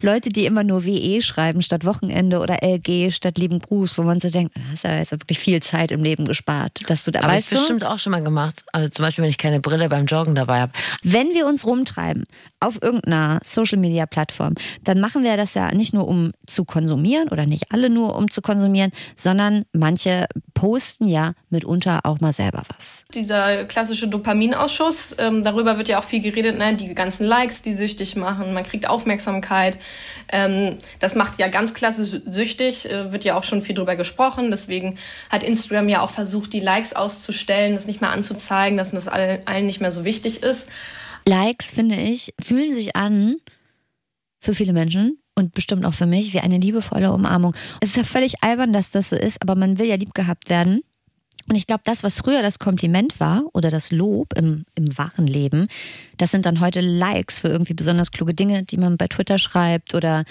Leute, 0.00 0.30
die 0.30 0.46
immer 0.46 0.64
nur 0.64 0.84
WE 0.86 1.20
schreiben 1.20 1.60
statt 1.62 1.84
Wochenende 1.84 2.40
oder 2.40 2.62
LG 2.62 3.12
statt 3.12 3.36
lieben 3.36 3.58
Gruß, 3.58 3.98
wo 3.98 4.02
man 4.02 4.20
so 4.20 4.30
denkt, 4.30 4.54
hast 4.70 4.84
ja 4.84 4.96
jetzt 4.96 5.12
wirklich 5.12 5.38
viel 5.38 5.62
Zeit 5.62 5.92
im 5.92 6.02
Leben 6.02 6.24
gespart, 6.24 6.80
dass 6.86 7.04
du 7.04 7.10
da 7.10 7.20
Aber 7.20 7.28
weißt 7.28 7.52
ich 7.52 7.58
du? 7.58 7.62
bestimmt 7.62 7.84
auch 7.84 7.98
schon 7.98 8.12
mal 8.12 8.22
gemacht. 8.22 8.64
Also 8.72 8.88
zum 8.88 9.04
Beispiel, 9.04 9.22
wenn 9.22 9.30
ich 9.30 9.38
keine 9.38 9.60
Brille 9.60 9.88
beim 9.90 10.06
Joggen 10.06 10.34
dabei 10.34 10.60
habe. 10.60 10.72
Wenn 11.02 11.34
wir 11.34 11.46
uns 11.46 11.66
rumtreiben 11.66 12.24
auf 12.60 12.82
irgendeiner 12.82 13.40
Social 13.44 13.78
Media 13.78 14.06
Plattform, 14.06 14.54
dann 14.82 15.00
machen 15.00 15.22
wir 15.22 15.36
das 15.36 15.52
ja 15.54 15.72
nicht 15.74 15.92
nur 15.92 16.08
um 16.08 16.32
zu 16.46 16.64
konsumieren 16.64 17.28
oder 17.28 17.44
nicht 17.44 17.72
alle 17.72 17.90
nur 17.90 18.16
um 18.16 18.30
zu 18.30 18.40
konsumieren, 18.40 18.90
sondern 19.16 19.64
manche 19.72 20.26
posten 20.54 20.93
ja 21.00 21.34
mitunter 21.50 22.00
auch 22.04 22.20
mal 22.20 22.32
selber 22.32 22.62
was. 22.74 23.04
Dieser 23.14 23.64
klassische 23.64 24.08
Dopaminausschuss, 24.08 25.16
ähm, 25.18 25.42
darüber 25.42 25.78
wird 25.78 25.88
ja 25.88 25.98
auch 25.98 26.04
viel 26.04 26.20
geredet, 26.20 26.58
ne? 26.58 26.76
die 26.76 26.94
ganzen 26.94 27.26
Likes, 27.26 27.62
die 27.62 27.74
süchtig 27.74 28.16
machen, 28.16 28.54
man 28.54 28.64
kriegt 28.64 28.88
Aufmerksamkeit. 28.88 29.78
Ähm, 30.30 30.78
das 30.98 31.14
macht 31.14 31.38
ja 31.38 31.48
ganz 31.48 31.74
klassisch 31.74 32.20
süchtig, 32.26 32.90
äh, 32.90 33.12
wird 33.12 33.24
ja 33.24 33.36
auch 33.36 33.44
schon 33.44 33.62
viel 33.62 33.74
drüber 33.74 33.96
gesprochen. 33.96 34.50
Deswegen 34.50 34.98
hat 35.30 35.42
Instagram 35.42 35.88
ja 35.88 36.00
auch 36.02 36.10
versucht, 36.10 36.52
die 36.52 36.60
Likes 36.60 36.94
auszustellen, 36.94 37.74
das 37.74 37.86
nicht 37.86 38.00
mehr 38.00 38.10
anzuzeigen, 38.10 38.76
dass 38.76 38.92
das 38.92 39.08
allen 39.08 39.66
nicht 39.66 39.80
mehr 39.80 39.90
so 39.90 40.04
wichtig 40.04 40.42
ist. 40.42 40.68
Likes, 41.26 41.70
finde 41.70 41.96
ich, 41.96 42.34
fühlen 42.40 42.74
sich 42.74 42.96
an 42.96 43.36
für 44.38 44.54
viele 44.54 44.72
Menschen 44.72 45.18
und 45.34 45.54
bestimmt 45.54 45.84
auch 45.84 45.94
für 45.94 46.06
mich 46.06 46.32
wie 46.32 46.40
eine 46.40 46.58
liebevolle 46.58 47.12
Umarmung. 47.12 47.54
Es 47.80 47.90
ist 47.90 47.96
ja 47.96 48.04
völlig 48.04 48.42
albern, 48.42 48.72
dass 48.72 48.90
das 48.90 49.10
so 49.10 49.16
ist, 49.16 49.42
aber 49.42 49.54
man 49.54 49.78
will 49.78 49.86
ja 49.86 49.96
lieb 49.96 50.14
gehabt 50.14 50.50
werden. 50.50 50.82
Und 51.46 51.56
ich 51.56 51.66
glaube, 51.66 51.82
das, 51.84 52.02
was 52.02 52.18
früher 52.18 52.40
das 52.40 52.58
Kompliment 52.58 53.20
war 53.20 53.44
oder 53.52 53.70
das 53.70 53.90
Lob 53.90 54.32
im, 54.34 54.64
im 54.74 54.96
wahren 54.96 55.26
Leben, 55.26 55.68
das 56.16 56.30
sind 56.30 56.46
dann 56.46 56.60
heute 56.60 56.80
Likes 56.80 57.38
für 57.38 57.48
irgendwie 57.48 57.74
besonders 57.74 58.12
kluge 58.12 58.32
Dinge, 58.32 58.62
die 58.62 58.78
man 58.78 58.96
bei 58.96 59.08
Twitter 59.08 59.36
schreibt 59.36 59.94
oder 59.94 60.24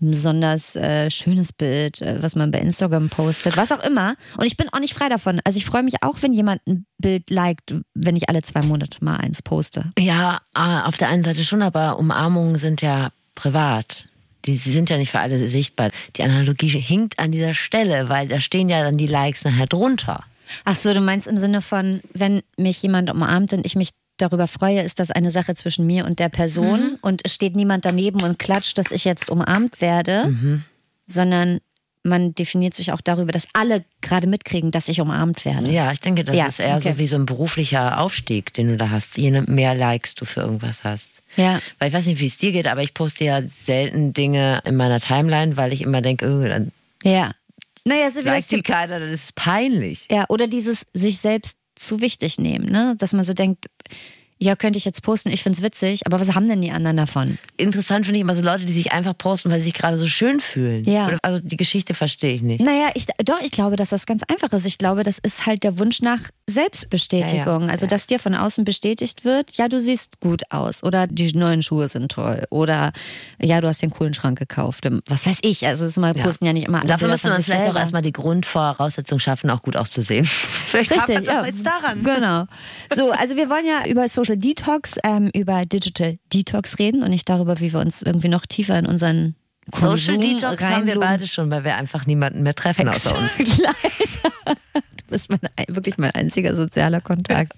ein 0.00 0.10
besonders 0.10 0.74
äh, 0.74 1.10
schönes 1.10 1.52
Bild, 1.52 2.00
äh, 2.00 2.22
was 2.22 2.34
man 2.34 2.50
bei 2.50 2.60
Instagram 2.60 3.10
postet, 3.10 3.56
was 3.58 3.72
auch 3.72 3.84
immer. 3.84 4.14
Und 4.38 4.46
ich 4.46 4.56
bin 4.56 4.68
auch 4.72 4.80
nicht 4.80 4.94
frei 4.94 5.08
davon. 5.08 5.40
Also 5.44 5.58
ich 5.58 5.66
freue 5.66 5.82
mich 5.82 6.02
auch, 6.02 6.22
wenn 6.22 6.32
jemand 6.32 6.66
ein 6.66 6.86
Bild 6.98 7.28
liked, 7.28 7.74
wenn 7.92 8.16
ich 8.16 8.28
alle 8.30 8.42
zwei 8.42 8.62
Monate 8.62 9.04
mal 9.04 9.16
eins 9.16 9.42
poste. 9.42 9.92
Ja, 9.98 10.40
äh, 10.56 10.60
auf 10.86 10.96
der 10.96 11.08
einen 11.08 11.24
Seite 11.24 11.44
schon, 11.44 11.60
aber 11.60 11.98
Umarmungen 11.98 12.56
sind 12.56 12.80
ja 12.80 13.10
privat. 13.34 14.06
Die, 14.44 14.56
sie 14.56 14.72
sind 14.72 14.90
ja 14.90 14.98
nicht 14.98 15.10
für 15.10 15.20
alle 15.20 15.48
sichtbar. 15.48 15.90
Die 16.16 16.22
Analogie 16.22 16.68
hinkt 16.68 17.18
an 17.18 17.32
dieser 17.32 17.54
Stelle, 17.54 18.08
weil 18.08 18.28
da 18.28 18.40
stehen 18.40 18.68
ja 18.68 18.82
dann 18.82 18.96
die 18.96 19.06
Likes 19.06 19.44
nachher 19.44 19.66
drunter. 19.66 20.24
Ach 20.64 20.74
so, 20.74 20.92
du 20.92 21.00
meinst 21.00 21.26
im 21.26 21.38
Sinne 21.38 21.62
von, 21.62 22.00
wenn 22.12 22.42
mich 22.58 22.82
jemand 22.82 23.10
umarmt 23.10 23.52
und 23.52 23.64
ich 23.64 23.76
mich 23.76 23.90
darüber 24.16 24.46
freue, 24.46 24.82
ist 24.82 25.00
das 25.00 25.10
eine 25.10 25.30
Sache 25.30 25.54
zwischen 25.54 25.86
mir 25.86 26.04
und 26.04 26.18
der 26.18 26.28
Person 26.28 26.80
mhm. 26.80 26.98
und 27.00 27.22
es 27.24 27.34
steht 27.34 27.56
niemand 27.56 27.84
daneben 27.84 28.22
und 28.22 28.38
klatscht, 28.38 28.78
dass 28.78 28.92
ich 28.92 29.04
jetzt 29.04 29.30
umarmt 29.30 29.80
werde, 29.80 30.28
mhm. 30.28 30.64
sondern 31.06 31.60
man 32.04 32.34
definiert 32.34 32.74
sich 32.74 32.92
auch 32.92 33.00
darüber, 33.00 33.32
dass 33.32 33.48
alle 33.54 33.84
gerade 34.02 34.26
mitkriegen, 34.26 34.70
dass 34.70 34.88
ich 34.88 35.00
umarmt 35.00 35.44
werde. 35.46 35.70
Ja, 35.70 35.90
ich 35.90 36.00
denke, 36.00 36.22
das 36.22 36.36
ja, 36.36 36.46
ist 36.46 36.60
eher 36.60 36.76
okay. 36.76 36.92
so 36.92 36.98
wie 36.98 37.06
so 37.06 37.16
ein 37.16 37.24
beruflicher 37.24 37.98
Aufstieg, 37.98 38.52
den 38.52 38.68
du 38.68 38.76
da 38.76 38.90
hast, 38.90 39.16
je 39.16 39.30
mehr 39.30 39.74
Likes 39.74 40.14
du 40.14 40.26
für 40.26 40.40
irgendwas 40.40 40.84
hast. 40.84 41.22
Ja. 41.36 41.60
Weil 41.78 41.88
ich 41.88 41.94
weiß 41.94 42.06
nicht, 42.06 42.20
wie 42.20 42.26
es 42.26 42.36
dir 42.36 42.52
geht, 42.52 42.66
aber 42.66 42.82
ich 42.82 42.94
poste 42.94 43.24
ja 43.24 43.42
selten 43.42 44.12
Dinge 44.12 44.60
in 44.64 44.76
meiner 44.76 45.00
Timeline, 45.00 45.56
weil 45.56 45.72
ich 45.72 45.82
immer 45.82 46.00
denke, 46.00 46.26
oh, 46.26 46.46
dann 46.46 46.72
ja. 47.02 47.32
Naja, 47.84 48.10
so 48.10 48.24
wie 48.24 48.42
die 48.42 48.62
keiner, 48.62 48.98
das 48.98 49.10
ist 49.10 49.34
peinlich. 49.34 50.06
Ja, 50.10 50.24
oder 50.28 50.46
dieses 50.46 50.86
sich 50.94 51.18
selbst 51.18 51.58
zu 51.74 52.00
wichtig 52.00 52.38
nehmen, 52.38 52.70
ne? 52.70 52.94
Dass 52.98 53.12
man 53.12 53.24
so 53.24 53.34
denkt, 53.34 53.66
ja, 54.38 54.56
könnte 54.56 54.76
ich 54.76 54.84
jetzt 54.84 55.02
posten, 55.02 55.30
ich 55.30 55.42
finde 55.42 55.56
es 55.56 55.62
witzig, 55.62 56.06
aber 56.06 56.20
was 56.20 56.34
haben 56.34 56.48
denn 56.48 56.60
die 56.60 56.70
anderen 56.70 56.96
davon? 56.96 57.38
Interessant 57.56 58.04
finde 58.04 58.18
ich 58.18 58.22
immer 58.22 58.34
so 58.34 58.42
Leute, 58.42 58.64
die 58.64 58.72
sich 58.72 58.92
einfach 58.92 59.16
posten, 59.16 59.50
weil 59.50 59.60
sie 59.60 59.66
sich 59.66 59.74
gerade 59.74 59.96
so 59.96 60.08
schön 60.08 60.40
fühlen. 60.40 60.84
Ja. 60.84 61.16
Also 61.22 61.40
die 61.40 61.56
Geschichte 61.56 61.94
verstehe 61.94 62.34
ich 62.34 62.42
nicht. 62.42 62.62
Naja, 62.62 62.90
ich, 62.94 63.06
doch, 63.24 63.40
ich 63.40 63.52
glaube, 63.52 63.76
dass 63.76 63.90
das 63.90 64.06
ganz 64.06 64.22
einfach 64.24 64.52
ist. 64.52 64.66
Ich 64.66 64.76
glaube, 64.76 65.02
das 65.02 65.18
ist 65.18 65.46
halt 65.46 65.62
der 65.62 65.78
Wunsch 65.78 66.02
nach 66.02 66.20
Selbstbestätigung. 66.48 67.62
Ja, 67.62 67.66
ja. 67.66 67.70
Also, 67.70 67.86
dass 67.86 68.06
dir 68.06 68.18
von 68.18 68.34
außen 68.34 68.64
bestätigt 68.64 69.24
wird, 69.24 69.52
ja, 69.52 69.68
du 69.68 69.80
siehst 69.80 70.20
gut 70.20 70.42
aus 70.50 70.82
oder 70.82 71.06
die 71.06 71.32
neuen 71.34 71.62
Schuhe 71.62 71.88
sind 71.88 72.12
toll 72.12 72.44
oder 72.50 72.92
ja, 73.40 73.60
du 73.60 73.68
hast 73.68 73.82
den 73.82 73.90
coolen 73.90 74.14
Schrank 74.14 74.38
gekauft. 74.38 74.86
Was 75.08 75.26
weiß 75.26 75.38
ich. 75.42 75.66
Also, 75.66 75.86
es 75.86 75.96
mal 75.96 76.12
posten 76.12 76.44
ja, 76.44 76.52
nicht 76.52 76.66
immer 76.66 76.80
alle 76.80 76.88
Dafür 76.88 77.08
müsste 77.08 77.30
man 77.30 77.42
vielleicht 77.42 77.64
selber. 77.64 77.76
auch 77.76 77.80
erstmal 77.80 78.02
die 78.02 78.12
Grundvoraussetzung 78.12 79.20
schaffen, 79.20 79.48
auch 79.48 79.62
gut 79.62 79.76
auszusehen. 79.76 80.26
vielleicht 80.66 80.90
Richtig, 80.90 81.26
ja. 81.26 81.46
jetzt 81.46 81.64
daran. 81.64 82.02
Genau. 82.02 82.46
So, 82.94 83.12
also 83.12 83.36
wir 83.36 83.48
wollen 83.48 83.64
ja 83.66 83.88
über 83.88 84.08
Social 84.08 84.23
Detox, 84.26 84.96
ähm, 85.04 85.30
über 85.34 85.64
Digital 85.66 86.18
Detox 86.32 86.78
reden 86.78 87.02
und 87.02 87.10
nicht 87.10 87.28
darüber, 87.28 87.60
wie 87.60 87.72
wir 87.72 87.80
uns 87.80 88.02
irgendwie 88.02 88.28
noch 88.28 88.46
tiefer 88.46 88.78
in 88.78 88.86
unseren 88.86 89.34
Konsum 89.70 89.96
Social 89.96 90.18
Detox 90.18 90.62
haben 90.62 90.86
wir 90.86 90.98
beide 90.98 91.26
schon, 91.26 91.50
weil 91.50 91.64
wir 91.64 91.76
einfach 91.76 92.06
niemanden 92.06 92.42
mehr 92.42 92.54
treffen 92.54 92.88
außer 92.88 93.16
uns. 93.16 93.38
Leider. 93.58 94.56
Du 94.96 95.04
bist 95.08 95.30
mein, 95.30 95.66
wirklich 95.68 95.96
mein 95.96 96.10
einziger 96.10 96.54
sozialer 96.54 97.00
Kontakt. 97.00 97.52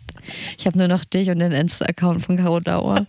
Ich 0.58 0.66
habe 0.66 0.78
nur 0.78 0.88
noch 0.88 1.04
dich 1.04 1.30
und 1.30 1.38
den 1.38 1.52
Insta-Account 1.52 2.22
von 2.22 2.36
Caro 2.36 2.60
Dauer. 2.60 3.06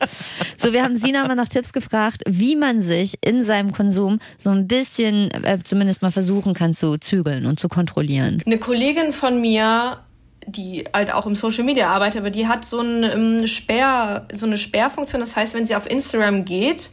So, 0.56 0.74
wir 0.74 0.84
haben 0.84 0.96
Sina 0.96 1.28
mal 1.28 1.36
nach 1.36 1.50
Tipps 1.50 1.74
gefragt, 1.74 2.24
wie 2.28 2.56
man 2.56 2.82
sich 2.82 3.16
in 3.26 3.44
seinem 3.46 3.72
Konsum 3.72 4.20
so 4.38 4.50
ein 4.50 4.68
bisschen 4.68 5.32
äh, 5.44 5.60
zumindest 5.64 6.02
mal 6.02 6.12
versuchen 6.12 6.54
kann 6.54 6.74
zu 6.74 6.98
zügeln 6.98 7.46
und 7.46 7.60
zu 7.60 7.68
kontrollieren. 7.68 8.42
Eine 8.46 8.58
Kollegin 8.58 9.14
von 9.14 9.42
mir 9.42 10.00
die 10.48 10.86
halt 10.94 11.14
auch 11.14 11.28
im 11.28 11.36
Social 11.36 11.64
Media 11.64 11.90
arbeitet, 11.90 12.22
aber 12.22 12.30
die 12.30 12.48
hat 12.48 12.66
so, 12.66 12.80
ein, 12.80 13.04
um, 13.04 13.48
Sperr, 13.48 14.26
so 14.32 14.46
eine 14.46 14.58
Sperrfunktion. 14.58 15.20
Das 15.20 15.36
heißt, 15.36 15.54
wenn 15.54 15.66
sie 15.66 15.76
auf 15.76 15.90
Instagram 15.90 16.46
geht, 16.46 16.90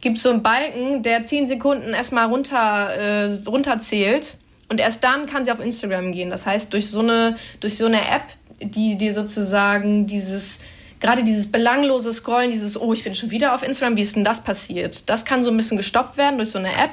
gibt 0.00 0.16
es 0.16 0.22
so 0.22 0.30
einen 0.30 0.42
Balken, 0.42 1.02
der 1.02 1.24
zehn 1.24 1.46
Sekunden 1.46 1.92
erstmal 1.92 2.26
runter, 2.26 2.94
äh, 2.94 3.34
runterzählt 3.46 4.36
Und 4.68 4.80
erst 4.80 5.04
dann 5.04 5.26
kann 5.26 5.44
sie 5.44 5.52
auf 5.52 5.60
Instagram 5.60 6.12
gehen. 6.12 6.30
Das 6.30 6.46
heißt, 6.46 6.72
durch 6.72 6.88
so 6.88 7.00
eine, 7.00 7.36
durch 7.60 7.76
so 7.76 7.86
eine 7.86 8.00
App, 8.00 8.24
die 8.60 8.96
dir 8.96 9.12
sozusagen 9.12 10.06
dieses 10.06 10.60
gerade 11.04 11.22
dieses 11.22 11.52
belanglose 11.52 12.14
Scrollen, 12.14 12.50
dieses, 12.50 12.80
oh, 12.80 12.94
ich 12.94 13.04
bin 13.04 13.14
schon 13.14 13.30
wieder 13.30 13.54
auf 13.54 13.62
Instagram, 13.62 13.98
wie 13.98 14.00
ist 14.00 14.16
denn 14.16 14.24
das 14.24 14.42
passiert? 14.42 15.10
Das 15.10 15.26
kann 15.26 15.44
so 15.44 15.50
ein 15.50 15.56
bisschen 15.58 15.76
gestoppt 15.76 16.16
werden 16.16 16.38
durch 16.38 16.50
so 16.50 16.58
eine 16.58 16.72
App, 16.72 16.92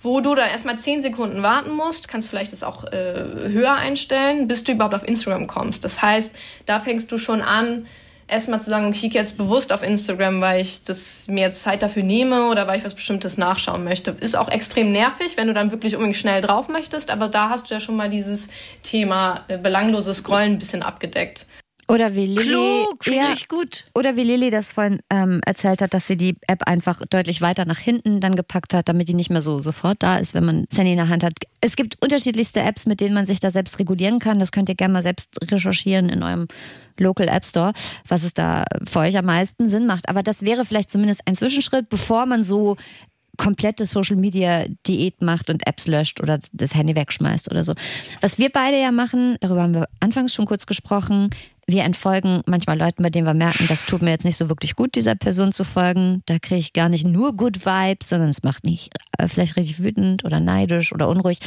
wo 0.00 0.20
du 0.20 0.34
dann 0.34 0.48
erstmal 0.48 0.78
10 0.78 1.02
Sekunden 1.02 1.42
warten 1.42 1.72
musst, 1.72 2.08
kannst 2.08 2.28
vielleicht 2.28 2.52
das 2.52 2.62
auch 2.62 2.84
äh, 2.84 3.48
höher 3.48 3.74
einstellen, 3.74 4.48
bis 4.48 4.64
du 4.64 4.72
überhaupt 4.72 4.94
auf 4.94 5.06
Instagram 5.06 5.46
kommst. 5.46 5.84
Das 5.84 6.02
heißt, 6.02 6.34
da 6.66 6.80
fängst 6.80 7.10
du 7.10 7.18
schon 7.18 7.42
an, 7.42 7.86
erstmal 8.28 8.60
zu 8.60 8.70
sagen, 8.70 8.92
ich 8.92 9.00
klicke 9.00 9.18
jetzt 9.18 9.38
bewusst 9.38 9.72
auf 9.72 9.82
Instagram, 9.82 10.40
weil 10.40 10.60
ich 10.60 10.84
das 10.84 11.26
mir 11.28 11.40
jetzt 11.40 11.62
Zeit 11.62 11.82
dafür 11.82 12.02
nehme 12.02 12.48
oder 12.48 12.66
weil 12.66 12.78
ich 12.78 12.84
was 12.84 12.94
Bestimmtes 12.94 13.38
nachschauen 13.38 13.82
möchte. 13.82 14.12
Ist 14.12 14.36
auch 14.36 14.50
extrem 14.50 14.92
nervig, 14.92 15.36
wenn 15.36 15.48
du 15.48 15.54
dann 15.54 15.72
wirklich 15.72 15.96
unbedingt 15.96 16.16
schnell 16.16 16.42
drauf 16.42 16.68
möchtest, 16.68 17.10
aber 17.10 17.28
da 17.28 17.48
hast 17.48 17.70
du 17.70 17.74
ja 17.74 17.80
schon 17.80 17.96
mal 17.96 18.10
dieses 18.10 18.48
Thema 18.82 19.44
äh, 19.48 19.58
belangloses 19.58 20.18
Scrollen 20.18 20.52
ein 20.52 20.58
bisschen 20.58 20.82
abgedeckt. 20.82 21.46
Oder 21.90 22.14
wie 22.14 22.26
Lilly, 22.26 22.48
Klug, 22.48 23.04
finde 23.04 23.18
ja, 23.18 23.32
ich 23.32 23.48
gut. 23.48 23.84
oder 23.94 24.14
wie 24.14 24.22
Lilly 24.22 24.50
das 24.50 24.72
vorhin 24.72 25.00
ähm, 25.08 25.40
erzählt 25.46 25.80
hat, 25.80 25.94
dass 25.94 26.06
sie 26.06 26.18
die 26.18 26.36
App 26.46 26.64
einfach 26.64 27.00
deutlich 27.08 27.40
weiter 27.40 27.64
nach 27.64 27.78
hinten 27.78 28.20
dann 28.20 28.34
gepackt 28.34 28.74
hat, 28.74 28.90
damit 28.90 29.08
die 29.08 29.14
nicht 29.14 29.30
mehr 29.30 29.40
so 29.40 29.62
sofort 29.62 30.02
da 30.02 30.18
ist, 30.18 30.34
wenn 30.34 30.44
man 30.44 30.66
das 30.68 30.78
Handy 30.78 30.92
in 30.92 30.98
der 30.98 31.08
Hand 31.08 31.24
hat. 31.24 31.32
Es 31.62 31.76
gibt 31.76 31.96
unterschiedlichste 32.02 32.60
Apps, 32.60 32.84
mit 32.84 33.00
denen 33.00 33.14
man 33.14 33.24
sich 33.24 33.40
da 33.40 33.50
selbst 33.50 33.78
regulieren 33.78 34.18
kann. 34.18 34.38
Das 34.38 34.52
könnt 34.52 34.68
ihr 34.68 34.74
gerne 34.74 34.92
mal 34.92 35.02
selbst 35.02 35.30
recherchieren 35.50 36.10
in 36.10 36.22
eurem 36.22 36.46
Local 36.98 37.28
App 37.28 37.46
Store, 37.46 37.72
was 38.06 38.22
es 38.22 38.34
da 38.34 38.64
für 38.86 39.00
euch 39.00 39.16
am 39.16 39.24
meisten 39.24 39.66
Sinn 39.66 39.86
macht. 39.86 40.10
Aber 40.10 40.22
das 40.22 40.42
wäre 40.42 40.66
vielleicht 40.66 40.90
zumindest 40.90 41.22
ein 41.24 41.36
Zwischenschritt, 41.36 41.88
bevor 41.88 42.26
man 42.26 42.42
so 42.42 42.76
komplette 43.38 43.86
Social 43.86 44.16
Media 44.16 44.66
Diät 44.86 45.22
macht 45.22 45.48
und 45.48 45.66
Apps 45.66 45.86
löscht 45.86 46.20
oder 46.20 46.38
das 46.52 46.74
Handy 46.74 46.94
wegschmeißt 46.94 47.50
oder 47.50 47.64
so. 47.64 47.72
Was 48.20 48.38
wir 48.38 48.50
beide 48.50 48.78
ja 48.78 48.92
machen, 48.92 49.36
darüber 49.40 49.62
haben 49.62 49.74
wir 49.74 49.88
anfangs 50.00 50.34
schon 50.34 50.44
kurz 50.44 50.66
gesprochen, 50.66 51.30
wir 51.68 51.84
entfolgen 51.84 52.40
manchmal 52.46 52.78
Leuten, 52.78 53.02
bei 53.02 53.10
denen 53.10 53.26
wir 53.26 53.34
merken, 53.34 53.66
das 53.68 53.84
tut 53.84 54.00
mir 54.00 54.10
jetzt 54.10 54.24
nicht 54.24 54.38
so 54.38 54.48
wirklich 54.48 54.74
gut, 54.74 54.94
dieser 54.94 55.14
Person 55.14 55.52
zu 55.52 55.64
folgen. 55.64 56.22
Da 56.24 56.38
kriege 56.38 56.60
ich 56.60 56.72
gar 56.72 56.88
nicht 56.88 57.06
nur 57.06 57.36
Good 57.36 57.66
Vibes, 57.66 58.08
sondern 58.08 58.30
es 58.30 58.42
macht 58.42 58.64
mich 58.64 58.88
äh, 59.18 59.28
vielleicht 59.28 59.56
richtig 59.56 59.84
wütend 59.84 60.24
oder 60.24 60.40
neidisch 60.40 60.92
oder 60.92 61.08
unruhig. 61.08 61.38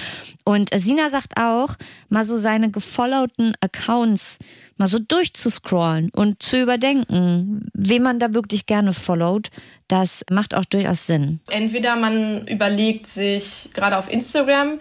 Und 0.46 0.74
äh, 0.74 0.80
Sina 0.80 1.10
sagt 1.10 1.38
auch, 1.38 1.76
mal 2.10 2.24
so 2.24 2.38
seine 2.38 2.70
gefollowten 2.70 3.54
Accounts 3.62 4.38
mal 4.78 4.88
so 4.88 5.00
durchzuscrollen 5.00 6.12
und 6.12 6.42
zu 6.44 6.62
überdenken, 6.62 7.68
wen 7.74 8.04
man 8.04 8.20
da 8.20 8.34
wirklich 8.34 8.68
gerne 8.68 8.94
followt, 8.94 9.50
das 9.88 10.24
macht 10.30 10.54
auch 10.54 10.66
durchaus 10.66 11.08
Sinn. 11.08 11.40
Entweder 11.50 11.96
man 11.96 12.48
überlegt 12.48 13.08
sich 13.08 13.70
gerade 13.74 13.98
auf 13.98 14.12
Instagram 14.12 14.80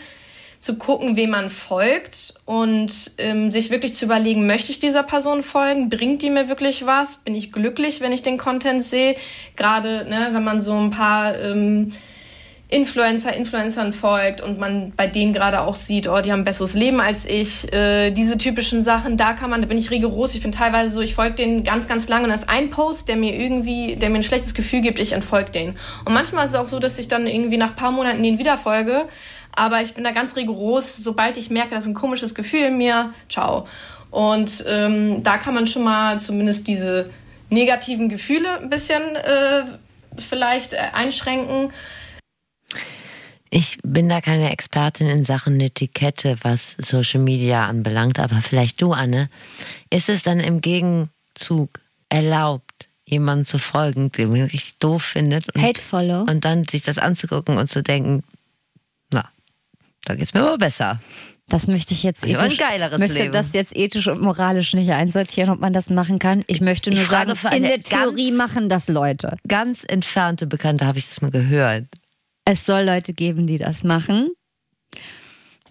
zu 0.61 0.77
gucken, 0.77 1.17
wem 1.17 1.31
man 1.31 1.49
folgt 1.49 2.35
und 2.45 3.13
ähm, 3.17 3.51
sich 3.51 3.71
wirklich 3.71 3.95
zu 3.95 4.05
überlegen, 4.05 4.47
möchte 4.47 4.71
ich 4.71 4.79
dieser 4.79 5.03
Person 5.03 5.43
folgen? 5.43 5.89
Bringt 5.89 6.21
die 6.21 6.29
mir 6.29 6.49
wirklich 6.51 6.85
was? 6.85 7.17
Bin 7.19 7.35
ich 7.35 7.51
glücklich, 7.51 8.03
wenn 8.03 8.13
ich 8.13 8.23
den 8.23 8.37
Content 8.37 8.83
sehe? 8.83 9.17
Gerade 9.57 10.07
ne, 10.09 10.29
wenn 10.33 10.45
man 10.45 10.61
so 10.61 10.75
ein 10.75 10.91
paar 10.91 11.39
ähm, 11.39 11.93
Influencer, 12.71 13.35
Influencern 13.35 13.93
folgt 13.93 14.41
und 14.41 14.59
man 14.59 14.93
bei 14.97 15.09
denen 15.09 15.33
gerade 15.33 15.63
auch 15.63 15.75
sieht, 15.75 16.09
oh, 16.09 16.21
die 16.21 16.31
haben 16.31 16.41
ein 16.41 16.45
besseres 16.45 16.75
Leben 16.75 17.01
als 17.01 17.27
ich. 17.27 17.73
Äh, 17.73 18.13
diese 18.13 18.39
typischen 18.39 18.83
Sachen, 18.83 19.17
da 19.17 19.33
kann 19.33 19.51
man, 19.51 19.61
da 19.61 19.67
bin 19.67 19.77
ich 19.77 19.91
rigoros. 19.91 20.35
Ich 20.35 20.43
bin 20.43 20.53
teilweise 20.53 20.91
so, 20.91 21.01
ich 21.01 21.15
folge 21.15 21.37
denen 21.37 21.65
ganz, 21.65 21.89
ganz 21.89 22.09
lange 22.09 22.25
und 22.25 22.31
das 22.31 22.43
ist 22.43 22.49
ein 22.49 22.71
Post, 22.71 23.09
der 23.09 23.17
mir 23.17 23.35
irgendwie, 23.35 23.97
der 23.97 24.09
mir 24.11 24.17
ein 24.17 24.23
schlechtes 24.23 24.55
Gefühl 24.55 24.83
gibt, 24.83 25.01
ich 25.01 25.13
entfolge 25.13 25.51
den. 25.51 25.71
Und 26.05 26.13
manchmal 26.13 26.45
ist 26.45 26.51
es 26.51 26.57
auch 26.57 26.69
so, 26.69 26.79
dass 26.79 26.99
ich 26.99 27.09
dann 27.09 27.27
irgendwie 27.27 27.57
nach 27.57 27.75
paar 27.75 27.91
Monaten 27.91 28.23
den 28.23 28.39
wieder 28.39 28.57
folge. 28.57 29.09
Aber 29.53 29.81
ich 29.81 29.95
bin 29.95 30.05
da 30.05 30.13
ganz 30.13 30.37
rigoros. 30.37 30.97
Sobald 30.97 31.37
ich 31.37 31.51
merke, 31.51 31.75
das 31.75 31.85
ist 31.85 31.91
ein 31.91 31.95
komisches 31.95 32.35
Gefühl 32.35 32.65
in 32.67 32.79
mir, 32.79 33.13
ciao. 33.29 33.67
Und 34.11 34.65
ähm, 34.67 35.23
da 35.23 35.39
kann 35.39 35.55
man 35.55 35.67
schon 35.67 35.85
mal 35.85 36.21
zumindest 36.21 36.67
diese 36.67 37.11
negativen 37.49 38.09
Gefühle 38.09 38.59
ein 38.61 38.71
bisschen 38.71 39.17
äh, 39.17 39.65
vielleicht 40.17 40.73
äh, 40.73 40.79
einschränken. 40.93 41.73
Ich 43.51 43.79
bin 43.83 44.09
da 44.09 44.21
keine 44.21 44.53
Expertin 44.53 45.09
in 45.09 45.25
Sachen 45.25 45.61
Etikette, 45.61 46.37
was 46.43 46.77
Social 46.79 47.21
Media 47.21 47.67
anbelangt, 47.67 48.21
aber 48.21 48.43
vielleicht 48.43 48.81
du, 48.81 48.93
Anne. 48.93 49.29
Ist 49.91 50.09
es 50.09 50.23
dann 50.23 50.39
im 50.39 50.61
Gegenzug 50.61 51.81
erlaubt, 52.09 52.89
jemanden 53.05 53.45
zu 53.45 53.59
folgen, 53.59 54.13
den 54.13 54.31
man 54.31 54.43
richtig 54.43 54.79
doof 54.79 55.03
findet 55.03 55.53
und, 55.53 55.61
Hate 55.61 55.81
Follow. 55.81 56.23
und 56.31 56.45
dann 56.45 56.63
sich 56.65 56.83
das 56.83 56.99
anzugucken 56.99 57.59
und 57.59 57.69
zu 57.69 57.83
denken, 57.83 58.23
da 60.05 60.15
geht's 60.15 60.35
mir 60.35 60.41
aber 60.41 60.59
besser. 60.59 61.01
Das 61.49 61.67
möchte 61.67 61.95
ich 61.95 62.05
jetzt 62.05 62.25
ethisch, 62.25 62.59
geileres 62.59 62.99
möchte 63.01 63.19
Leben. 63.19 63.33
das 63.33 63.53
jetzt 63.53 63.75
ethisch 63.77 64.07
und 64.07 64.21
moralisch 64.21 64.73
nicht 64.75 64.91
einsortieren, 64.93 65.51
ob 65.51 65.59
man 65.61 65.73
das 65.73 65.91
machen 65.91 66.21
kann. 66.21 66.45
Ich 66.47 66.61
möchte 66.61 66.91
nur 66.91 67.01
Ich 67.03 67.09
sagen, 67.09 67.33
in 67.53 67.65
der 67.65 67.83
Theorie 67.83 68.29
ganz- 68.29 68.39
machen 68.39 68.69
das 68.69 68.87
Leute. 68.89 69.37
Ganz 69.49 69.83
entfernte 69.87 70.47
Bekannte 70.47 70.87
habe 70.87 70.99
ich 70.99 71.09
das 71.09 71.21
mal 71.23 71.33
gehört. 71.33 71.87
Es 72.45 72.67
soll 72.67 72.83
Leute 72.85 73.13
geben, 73.15 73.47
die 73.49 73.59
das 73.59 73.83
machen. 73.83 74.31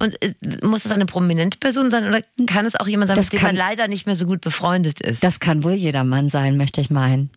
Und 0.01 0.21
äh, 0.21 0.33
muss 0.63 0.85
es 0.85 0.91
eine 0.91 1.05
prominente 1.05 1.57
Person 1.57 1.91
sein 1.91 2.07
oder 2.07 2.21
kann 2.45 2.65
es 2.65 2.75
auch 2.75 2.87
jemand 2.87 3.07
sein, 3.09 3.15
Das 3.15 3.25
mit 3.27 3.33
dem 3.33 3.39
kann- 3.39 3.55
man 3.55 3.67
leider 3.69 3.87
nicht 3.87 4.05
mehr 4.05 4.15
so 4.15 4.25
gut 4.25 4.41
befreundet 4.41 4.99
ist? 5.01 5.23
Das 5.23 5.39
kann 5.39 5.63
wohl 5.63 5.73
jeder 5.73 6.03
Mann 6.03 6.29
sein, 6.29 6.57
möchte 6.57 6.81
ich 6.81 6.89
meinen. 6.89 7.29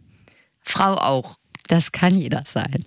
Frau 0.61 0.95
auch. 0.97 1.37
Das 1.69 1.93
kann 1.93 2.17
jeder 2.17 2.43
sein. 2.47 2.85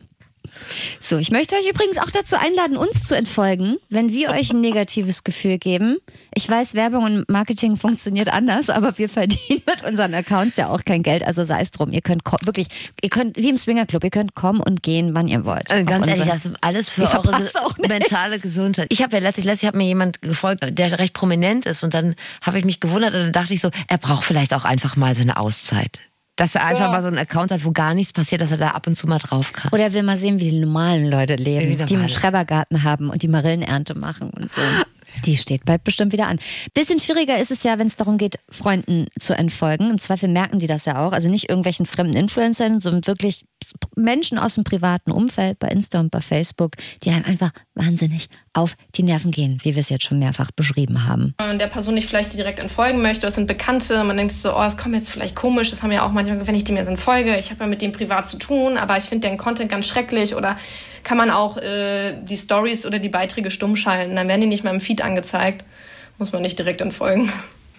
So, 0.99 1.17
ich 1.17 1.31
möchte 1.31 1.55
euch 1.55 1.69
übrigens 1.69 1.97
auch 1.97 2.11
dazu 2.11 2.35
einladen, 2.37 2.77
uns 2.77 3.03
zu 3.03 3.15
entfolgen, 3.15 3.77
wenn 3.89 4.11
wir 4.11 4.29
euch 4.31 4.51
ein 4.51 4.61
negatives 4.61 5.23
Gefühl 5.23 5.57
geben. 5.57 5.97
Ich 6.33 6.49
weiß, 6.49 6.73
Werbung 6.73 7.03
und 7.03 7.29
Marketing 7.29 7.77
funktioniert 7.77 8.29
anders, 8.29 8.69
aber 8.69 8.97
wir 8.97 9.09
verdienen 9.09 9.61
mit 9.65 9.83
unseren 9.83 10.13
Accounts 10.13 10.57
ja 10.57 10.69
auch 10.69 10.83
kein 10.83 11.03
Geld, 11.03 11.23
also 11.23 11.43
sei 11.43 11.61
es 11.61 11.71
drum. 11.71 11.89
Ihr 11.91 12.01
könnt 12.01 12.23
wirklich, 12.43 12.67
ihr 13.01 13.09
könnt, 13.09 13.37
wie 13.37 13.49
im 13.49 13.57
Swingerclub, 13.57 14.03
ihr 14.03 14.09
könnt 14.09 14.35
kommen 14.35 14.59
und 14.59 14.83
gehen, 14.83 15.13
wann 15.13 15.27
ihr 15.27 15.45
wollt. 15.45 15.69
Also 15.69 15.85
ganz 15.85 16.07
ehrlich, 16.07 16.27
das 16.27 16.45
ist 16.45 16.55
alles 16.61 16.89
für 16.89 17.03
eure 17.03 17.43
mentale 17.87 18.39
Gesundheit. 18.39 18.87
Ich 18.89 19.01
habe 19.01 19.15
ja 19.15 19.21
letztlich, 19.21 19.45
letztlich 19.45 19.67
hat 19.67 19.75
mir 19.75 19.85
jemand 19.85 20.21
gefolgt, 20.21 20.65
der 20.77 20.99
recht 20.99 21.13
prominent 21.13 21.65
ist 21.65 21.83
und 21.83 21.93
dann 21.93 22.15
habe 22.41 22.59
ich 22.59 22.65
mich 22.65 22.79
gewundert 22.79 23.13
und 23.13 23.21
dann 23.21 23.31
dachte 23.31 23.53
ich 23.53 23.61
so, 23.61 23.69
er 23.87 23.97
braucht 23.97 24.23
vielleicht 24.23 24.53
auch 24.53 24.65
einfach 24.65 24.95
mal 24.95 25.15
seine 25.15 25.37
Auszeit. 25.37 26.01
Dass 26.35 26.55
er 26.55 26.65
einfach 26.65 26.91
mal 26.91 27.01
so 27.01 27.07
einen 27.07 27.17
Account 27.17 27.51
hat, 27.51 27.63
wo 27.63 27.71
gar 27.71 27.93
nichts 27.93 28.11
passiert, 28.11 28.41
dass 28.41 28.51
er 28.51 28.57
da 28.57 28.71
ab 28.71 28.87
und 28.87 28.97
zu 28.97 29.07
mal 29.07 29.19
drauf 29.19 29.53
kann. 29.53 29.71
Oder 29.71 29.93
will 29.93 30.03
mal 30.03 30.17
sehen, 30.17 30.39
wie 30.39 30.49
die 30.49 30.59
normalen 30.59 31.09
Leute 31.09 31.35
leben, 31.35 31.71
die 31.71 31.77
normale. 31.77 31.99
einen 31.99 32.09
Schrebergarten 32.09 32.83
haben 32.83 33.09
und 33.09 33.23
die 33.23 33.29
Marillenernte 33.29 33.95
machen 33.95 34.31
und 34.31 34.49
so. 34.49 34.61
Die 35.23 35.37
steht 35.37 35.63
bald 35.63 35.83
bestimmt 35.85 36.11
wieder 36.11 36.27
an. 36.27 36.39
Bisschen 36.73 36.99
schwieriger 36.99 37.39
ist 37.39 37.49
es 37.49 37.63
ja, 37.63 37.79
wenn 37.79 37.87
es 37.87 37.95
darum 37.95 38.17
geht, 38.17 38.37
Freunden 38.49 39.07
zu 39.17 39.33
entfolgen. 39.33 39.89
Im 39.89 39.97
Zweifel 39.97 40.27
merken 40.27 40.59
die 40.59 40.67
das 40.67 40.83
ja 40.83 41.05
auch. 41.05 41.13
Also 41.13 41.29
nicht 41.29 41.49
irgendwelchen 41.49 41.85
fremden 41.85 42.17
Influencern, 42.17 42.81
sondern 42.81 43.07
wirklich 43.07 43.45
Menschen 43.95 44.37
aus 44.37 44.55
dem 44.55 44.63
privaten 44.63 45.11
Umfeld 45.11 45.59
bei 45.59 45.67
Insta 45.67 45.99
und 45.99 46.11
bei 46.11 46.21
Facebook, 46.21 46.71
die 47.03 47.09
einem 47.09 47.25
einfach 47.25 47.51
wahnsinnig 47.73 48.27
auf 48.53 48.75
die 48.95 49.03
Nerven 49.03 49.31
gehen, 49.31 49.59
wie 49.63 49.75
wir 49.75 49.81
es 49.81 49.89
jetzt 49.89 50.05
schon 50.05 50.19
mehrfach 50.19 50.51
beschrieben 50.51 51.05
haben. 51.07 51.33
Man 51.39 51.59
der 51.59 51.67
Person 51.67 51.95
nicht 51.95 52.07
vielleicht 52.07 52.33
direkt 52.33 52.59
entfolgen 52.59 53.01
möchte, 53.01 53.27
das 53.27 53.35
sind 53.35 53.47
Bekannte, 53.47 54.03
man 54.03 54.17
denkt 54.17 54.33
so, 54.33 54.55
oh, 54.55 54.63
es 54.63 54.77
kommt 54.77 54.95
jetzt 54.95 55.09
vielleicht 55.09 55.35
komisch, 55.35 55.69
das 55.69 55.83
haben 55.83 55.91
ja 55.91 56.05
auch 56.05 56.11
manchmal, 56.11 56.45
wenn 56.45 56.55
ich 56.55 56.63
dem 56.63 56.77
jetzt 56.77 56.87
entfolge, 56.87 57.37
ich 57.37 57.51
habe 57.51 57.63
ja 57.63 57.67
mit 57.67 57.81
dem 57.81 57.91
privat 57.91 58.27
zu 58.27 58.37
tun, 58.37 58.77
aber 58.77 58.97
ich 58.97 59.03
finde 59.03 59.27
den 59.27 59.37
Content 59.37 59.69
ganz 59.69 59.87
schrecklich. 59.87 60.35
Oder 60.35 60.57
kann 61.03 61.17
man 61.17 61.31
auch 61.31 61.57
äh, 61.57 62.21
die 62.23 62.37
Stories 62.37 62.85
oder 62.85 62.99
die 62.99 63.09
Beiträge 63.09 63.51
stumm 63.51 63.75
schalten, 63.75 64.15
dann 64.15 64.27
werden 64.27 64.41
die 64.41 64.47
nicht 64.47 64.63
mehr 64.63 64.73
im 64.73 64.81
Feed 64.81 65.01
angezeigt, 65.01 65.63
muss 66.17 66.31
man 66.31 66.41
nicht 66.41 66.57
direkt 66.57 66.81
entfolgen. 66.81 67.31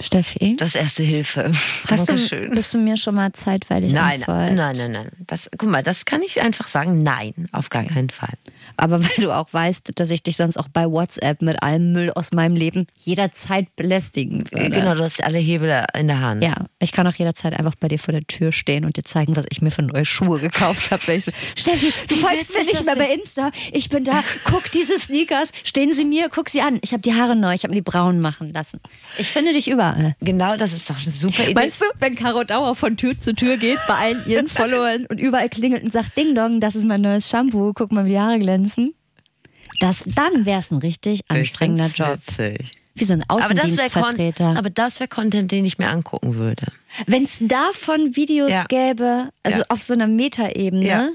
Steffi, 0.03 0.57
Das 0.59 0.75
erste 0.75 1.03
Hilfe. 1.03 1.53
hast 1.89 2.09
du, 2.09 2.13
Dankeschön. 2.15 2.51
bist 2.51 2.75
du 2.75 2.79
mir 2.79 2.97
schon 2.97 3.15
mal 3.15 3.33
zeitweilig 3.33 3.93
Nein, 3.93 4.17
entfolgt? 4.17 4.55
nein, 4.55 4.77
nein, 4.77 4.93
nein. 4.93 5.11
Das, 5.27 5.49
guck 5.57 5.69
mal, 5.71 5.83
das 5.83 6.05
kann 6.05 6.23
ich 6.23 6.41
einfach 6.43 6.69
sagen. 6.69 7.03
Nein, 7.03 7.49
auf 7.53 7.71
gar 7.71 7.85
keinen 7.85 8.11
Fall. 8.11 8.35
Aber 8.77 9.03
weil 9.03 9.25
du 9.25 9.33
auch 9.33 9.53
weißt, 9.53 9.93
dass 9.95 10.11
ich 10.11 10.23
dich 10.23 10.37
sonst 10.37 10.57
auch 10.57 10.69
bei 10.69 10.87
WhatsApp 10.91 11.43
mit 11.43 11.63
allem 11.63 11.93
Müll 11.93 12.11
aus 12.15 12.33
meinem 12.33 12.57
Leben 12.57 12.87
jederzeit 13.05 13.75
belästigen 13.77 14.45
würde. 14.51 14.71
Genau, 14.71 14.95
du 14.95 15.03
hast 15.03 15.23
alle 15.23 15.39
Hebel 15.39 15.85
in 15.99 16.09
der 16.09 16.21
Hand. 16.21 16.43
Ja, 16.43 16.67
ich 16.79 16.93
kann 16.93 17.07
auch 17.07 17.15
jederzeit 17.15 17.59
einfach 17.59 17.75
bei 17.79 17.89
dir 17.89 17.99
vor 17.99 18.13
der 18.13 18.27
Tür 18.27 18.53
stehen 18.53 18.85
und 18.85 18.97
dir 18.97 19.05
zeigen, 19.05 19.37
was 19.37 19.47
ich 19.51 19.63
mir 19.63 19.71
für 19.71 19.83
neue 19.83 20.05
Schuhe 20.05 20.39
gekauft 20.39 20.91
habe. 20.91 21.03
Steffi, 21.57 21.93
du 22.09 22.15
Wie 22.15 22.19
folgst 22.19 22.53
mir 22.53 22.65
nicht 22.65 22.85
mehr 22.85 22.97
bei 22.97 23.13
Insta. 23.15 23.51
Ich 23.73 23.89
bin 23.89 24.05
da. 24.05 24.23
Guck 24.45 24.71
diese 24.73 24.99
Sneakers. 24.99 25.49
Stehen 25.65 25.93
sie 25.93 26.05
mir, 26.05 26.29
guck 26.29 26.49
sie 26.49 26.61
an. 26.61 26.79
Ich 26.83 26.93
habe 26.93 27.03
die 27.03 27.15
Haare 27.15 27.37
neu. 27.37 27.55
Ich 27.55 27.63
habe 27.63 27.71
mir 27.71 27.81
die 27.81 27.91
braun 27.91 28.21
machen 28.21 28.53
lassen. 28.53 28.81
Ich 29.19 29.29
finde 29.29 29.53
dich 29.53 29.69
überall. 29.69 30.17
Genau, 30.21 30.57
das 30.57 30.73
ist 30.73 30.91
doch 30.91 30.97
eine 31.03 31.15
super 31.15 31.45
Idee. 31.45 31.55
Meinst 31.55 31.81
du, 31.81 31.87
wenn 32.01 32.15
Caro 32.15 32.45
Dauer 32.45 32.75
von 32.75 32.97
Tür 32.97 33.19
zu 33.19 33.35
Tür 33.35 33.57
geht 33.57 33.79
bei 33.89 33.95
allen 33.95 34.23
ihren 34.27 34.49
Followern 34.57 35.07
und 35.07 35.21
überall 35.21 35.49
klingelt 35.49 35.85
und 35.85 35.93
sagt, 35.93 36.17
Ding 36.17 36.35
Dong, 36.35 36.61
das 36.61 36.75
ist 36.75 36.85
mein 36.85 37.01
neues 37.01 37.29
Shampoo, 37.29 37.73
guck 37.75 37.93
mal, 37.93 38.05
wie 38.05 38.11
die 38.11 38.21
Haare 38.21 38.39
glänzen? 38.39 38.66
Das, 39.81 40.05
dann 40.07 40.47
wäre 40.47 40.61
es 40.61 40.71
ein 40.71 40.79
richtig 40.79 41.21
anstrengender 41.29 41.87
Job. 41.89 42.19
Witzig. 42.27 42.73
Wie 42.95 43.05
so 43.05 43.13
ein 43.13 43.25
Aber 43.29 43.41
das 43.41 43.49
wäre 43.51 43.63
Außendienstvertreter. 43.67 44.55
aber 44.57 44.71
das 44.71 45.01
wäre 45.01 45.09
Content, 45.09 45.53
den 45.53 45.67
ich 45.67 45.77
mir 45.79 45.89
angucken 45.91 46.37
würde. 46.37 46.67
Wenn 47.07 47.25
es 47.25 47.37
davon 47.41 48.17
Videos 48.17 48.51
Ja. 48.51 48.65
gäbe, 48.65 49.29
also 49.43 49.59
Ja. 49.59 49.65
auf 49.69 49.83
so 49.83 49.93
einer 49.93 50.07
Metaebene, 50.07 50.87
Ja. 50.87 51.09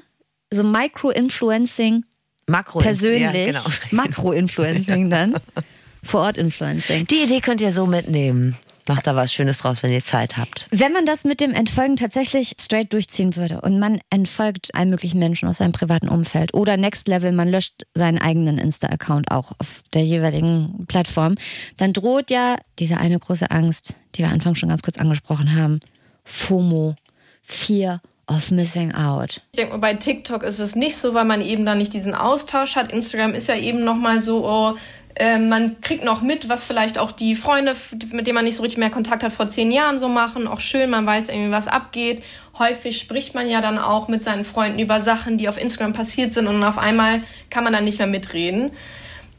so 0.52 0.64
Micro-Influencing 0.64 2.06
Makro 2.47 2.80
persönlich, 2.80 3.22
Ja, 3.22 3.32
genau. 3.45 3.64
Makro-Influencing 3.91 5.10
dann, 5.10 5.36
vor 6.04 6.22
Ort 6.22 6.38
Influencing. 6.38 7.08
Die 7.08 7.24
Idee 7.24 7.39
könnt 7.41 7.62
ihr 7.62 7.72
so 7.72 7.88
mitnehmen. 7.88 8.58
Macht 8.92 9.08
da 9.08 9.16
was 9.16 9.32
Schönes 9.32 9.60
draus, 9.60 9.84
wenn 9.84 9.94
ihr 9.94 10.04
Zeit 10.04 10.38
habt. 10.38 10.68
Wenn 10.70 10.92
man 10.92 11.06
das 11.06 11.24
mit 11.24 11.39
dem 11.39 11.54
Entfolgen 11.54 11.96
tatsächlich 11.96 12.56
straight 12.60 12.92
durchziehen 12.92 13.38
würde 13.38 13.62
und 13.62 13.80
man 13.80 14.02
entfolgt 14.10 14.76
allen 14.76 14.89
möglichen 14.89 15.18
Menschen 15.18 15.48
aus 15.48 15.60
seinem 15.60 15.72
privaten 15.72 16.10
Umfeld 16.10 16.54
oder 16.54 16.76
Next 16.76 17.08
Level, 17.08 17.32
man 17.32 17.48
löscht 17.48 17.84
seinen 17.94 18.18
eigenen 18.18 18.58
Insta-Account 18.58 19.32
auch 19.32 19.54
auf 19.60 19.82
der 19.94 20.04
jeweiligen 20.04 20.84
Plattform, 20.89 21.36
dann 21.78 21.94
droht 21.94 22.32
ja 22.32 22.58
diese 22.80 22.98
eine 22.98 23.18
große 23.18 23.50
Angst, 23.50 23.96
die 24.16 24.24
wir 24.24 24.28
Anfang 24.28 24.56
schon 24.56 24.68
ganz 24.68 24.82
kurz 24.82 24.98
angesprochen 24.98 25.56
haben, 25.56 25.80
FOMO, 26.26 26.96
Fear 27.44 28.02
of 28.28 28.52
Missing 28.52 28.94
Out. 28.94 29.42
Ich 29.54 29.58
denke 29.58 29.72
mal, 29.72 29.80
bei 29.80 29.94
TikTok 29.94 30.44
ist 30.44 30.60
es 30.60 30.76
nicht 30.76 30.98
so, 30.98 31.14
weil 31.14 31.26
man 31.26 31.39
eben 31.39 31.66
da 31.66 31.76
nicht 31.76 31.94
diesen 31.94 32.14
Austausch 32.14 32.76
hat. 32.76 32.92
Instagram 32.92 33.36
ist 33.36 33.48
ja 33.48 33.56
eben 33.56 33.86
nochmal 33.86 34.20
so, 34.20 34.46
oh, 34.46 34.76
man 35.20 35.82
kriegt 35.82 36.03
noch 36.03 36.22
mit, 36.22 36.49
was 36.49 36.66
vielleicht 36.66 36.97
auch 36.97 37.12
die 37.12 37.36
Freunde, 37.36 37.76
mit 38.12 38.28
denen 38.28 38.36
man 38.36 38.45
nicht 38.45 38.55
so 38.55 38.64
richtig 38.64 38.80
mehr 38.80 38.89
Kontakt 38.89 39.24
hat, 39.24 39.32
vor 39.32 39.47
zehn 39.47 39.72
Jahren 39.72 39.99
so 39.99 40.07
machen. 40.07 40.47
Auch 40.47 40.59
schön, 40.59 40.89
man 40.89 41.05
weiß 41.05 41.30
irgendwie, 41.30 41.51
was 41.51 41.68
abgeht. 41.68 42.24
Häufig 42.57 42.97
spricht 42.97 43.36
man 43.36 43.49
ja 43.49 43.62
dann 43.62 43.78
auch 43.78 44.07
mit 44.07 44.24
seinen 44.24 44.43
Freunden 44.43 44.80
über 44.80 44.99
Sachen, 44.99 45.38
die 45.38 45.49
auf 45.49 45.59
Instagram 45.59 45.93
passiert 45.93 46.34
sind 46.34 46.47
und 46.47 46.64
auf 46.64 46.78
einmal 46.78 47.24
kann 47.49 47.64
man 47.64 47.74
dann 47.74 47.84
nicht 47.84 47.99
mehr 47.99 48.07
mitreden. 48.07 48.72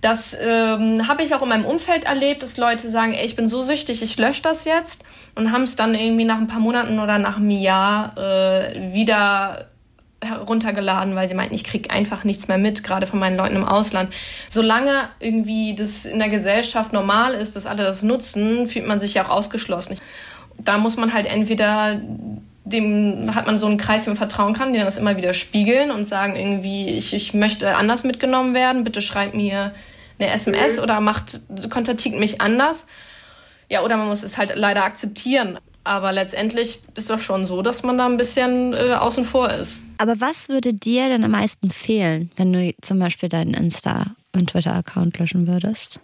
Das 0.03 0.37
ähm, 0.41 1.07
habe 1.07 1.23
ich 1.23 1.33
auch 1.33 1.43
in 1.43 1.49
meinem 1.49 1.65
Umfeld 1.65 2.05
erlebt, 2.05 2.43
dass 2.43 2.57
Leute 2.57 2.91
sagen, 2.91 3.15
ey, 3.15 3.25
ich 3.25 3.37
bin 3.37 3.47
so 3.49 3.63
süchtig, 3.63 4.03
ich 4.03 4.19
lösche 4.19 4.43
das 4.43 4.65
jetzt 4.65 5.05
und 5.37 5.53
haben 5.53 5.63
es 5.63 5.77
dann 5.77 5.95
irgendwie 5.95 6.25
nach 6.25 6.39
ein 6.39 6.49
paar 6.49 6.59
Monaten 6.59 6.99
oder 6.99 7.19
nach 7.19 7.37
einem 7.37 7.51
Jahr 7.51 8.19
äh, 8.19 8.93
wieder 8.93 9.69
heruntergeladen, 10.23 11.15
weil 11.15 11.29
sie 11.29 11.35
meinten, 11.35 11.55
ich 11.55 11.65
kriege 11.65 11.91
einfach 11.91 12.25
nichts 12.25 12.49
mehr 12.49 12.59
mit, 12.59 12.85
gerade 12.85 13.07
von 13.07 13.19
meinen 13.19 13.37
Leuten 13.37 13.57
im 13.57 13.65
Ausland. 13.65 14.13
Solange 14.49 15.09
irgendwie 15.21 15.75
das 15.75 16.05
in 16.05 16.19
der 16.19 16.29
Gesellschaft 16.29 16.93
normal 16.93 17.35
ist, 17.35 17.57
dass 17.57 17.67
alle 17.67 17.83
das 17.83 18.03
nutzen, 18.03 18.67
fühlt 18.67 18.87
man 18.87 19.01
sich 19.01 19.15
ja 19.15 19.25
auch 19.25 19.31
ausgeschlossen. 19.31 19.99
Da 20.59 20.79
muss 20.79 20.97
man 20.97 21.13
halt 21.13 21.27
entweder 21.27 22.01
dem 22.65 23.35
hat 23.35 23.47
man 23.47 23.59
so 23.59 23.67
einen 23.67 23.77
Kreis, 23.77 24.05
dem 24.05 24.13
man 24.13 24.19
vertrauen 24.19 24.55
kann, 24.55 24.73
die 24.73 24.79
dann 24.79 24.87
das 24.87 24.99
immer 24.99 25.17
wieder 25.17 25.35
spiegeln 25.35 25.91
und 25.91 26.05
sagen 26.05 26.37
irgendwie, 26.37 26.87
ich, 26.87 27.13
ich 27.13 27.35
möchte 27.35 27.77
anders 27.77 28.05
mitgenommen 28.05 28.55
werden, 28.55 28.85
bitte 28.85 29.03
schreib 29.03 29.35
mir 29.35 29.75
eine 30.19 30.31
SMS 30.31 30.79
oder 30.79 31.01
macht, 31.01 31.41
kontaktiert 31.71 32.19
mich 32.19 32.41
anders. 32.41 32.87
Ja, 33.69 33.83
oder 33.83 33.97
man 33.97 34.09
muss 34.09 34.23
es 34.23 34.39
halt 34.39 34.53
leider 34.55 34.85
akzeptieren. 34.85 35.59
Aber 35.85 36.13
letztendlich 36.13 36.79
ist 36.95 37.11
doch 37.11 37.19
schon 37.19 37.45
so, 37.47 37.61
dass 37.63 37.83
man 37.83 37.99
da 37.99 38.07
ein 38.07 38.17
bisschen 38.17 38.73
äh, 38.73 38.93
außen 38.95 39.25
vor 39.25 39.51
ist. 39.51 39.81
Aber 39.99 40.21
was 40.21 40.49
würde 40.49 40.73
dir 40.75 41.09
denn 41.09 41.25
am 41.25 41.33
meisten 41.33 41.71
fehlen, 41.71 42.31
wenn 42.37 42.53
du 42.53 42.73
zum 42.81 42.99
Beispiel 43.01 43.29
deinen 43.29 43.55
Insta- 43.55 44.13
und 44.33 44.51
Twitter-Account 44.51 45.19
löschen 45.19 45.47
würdest? 45.49 46.01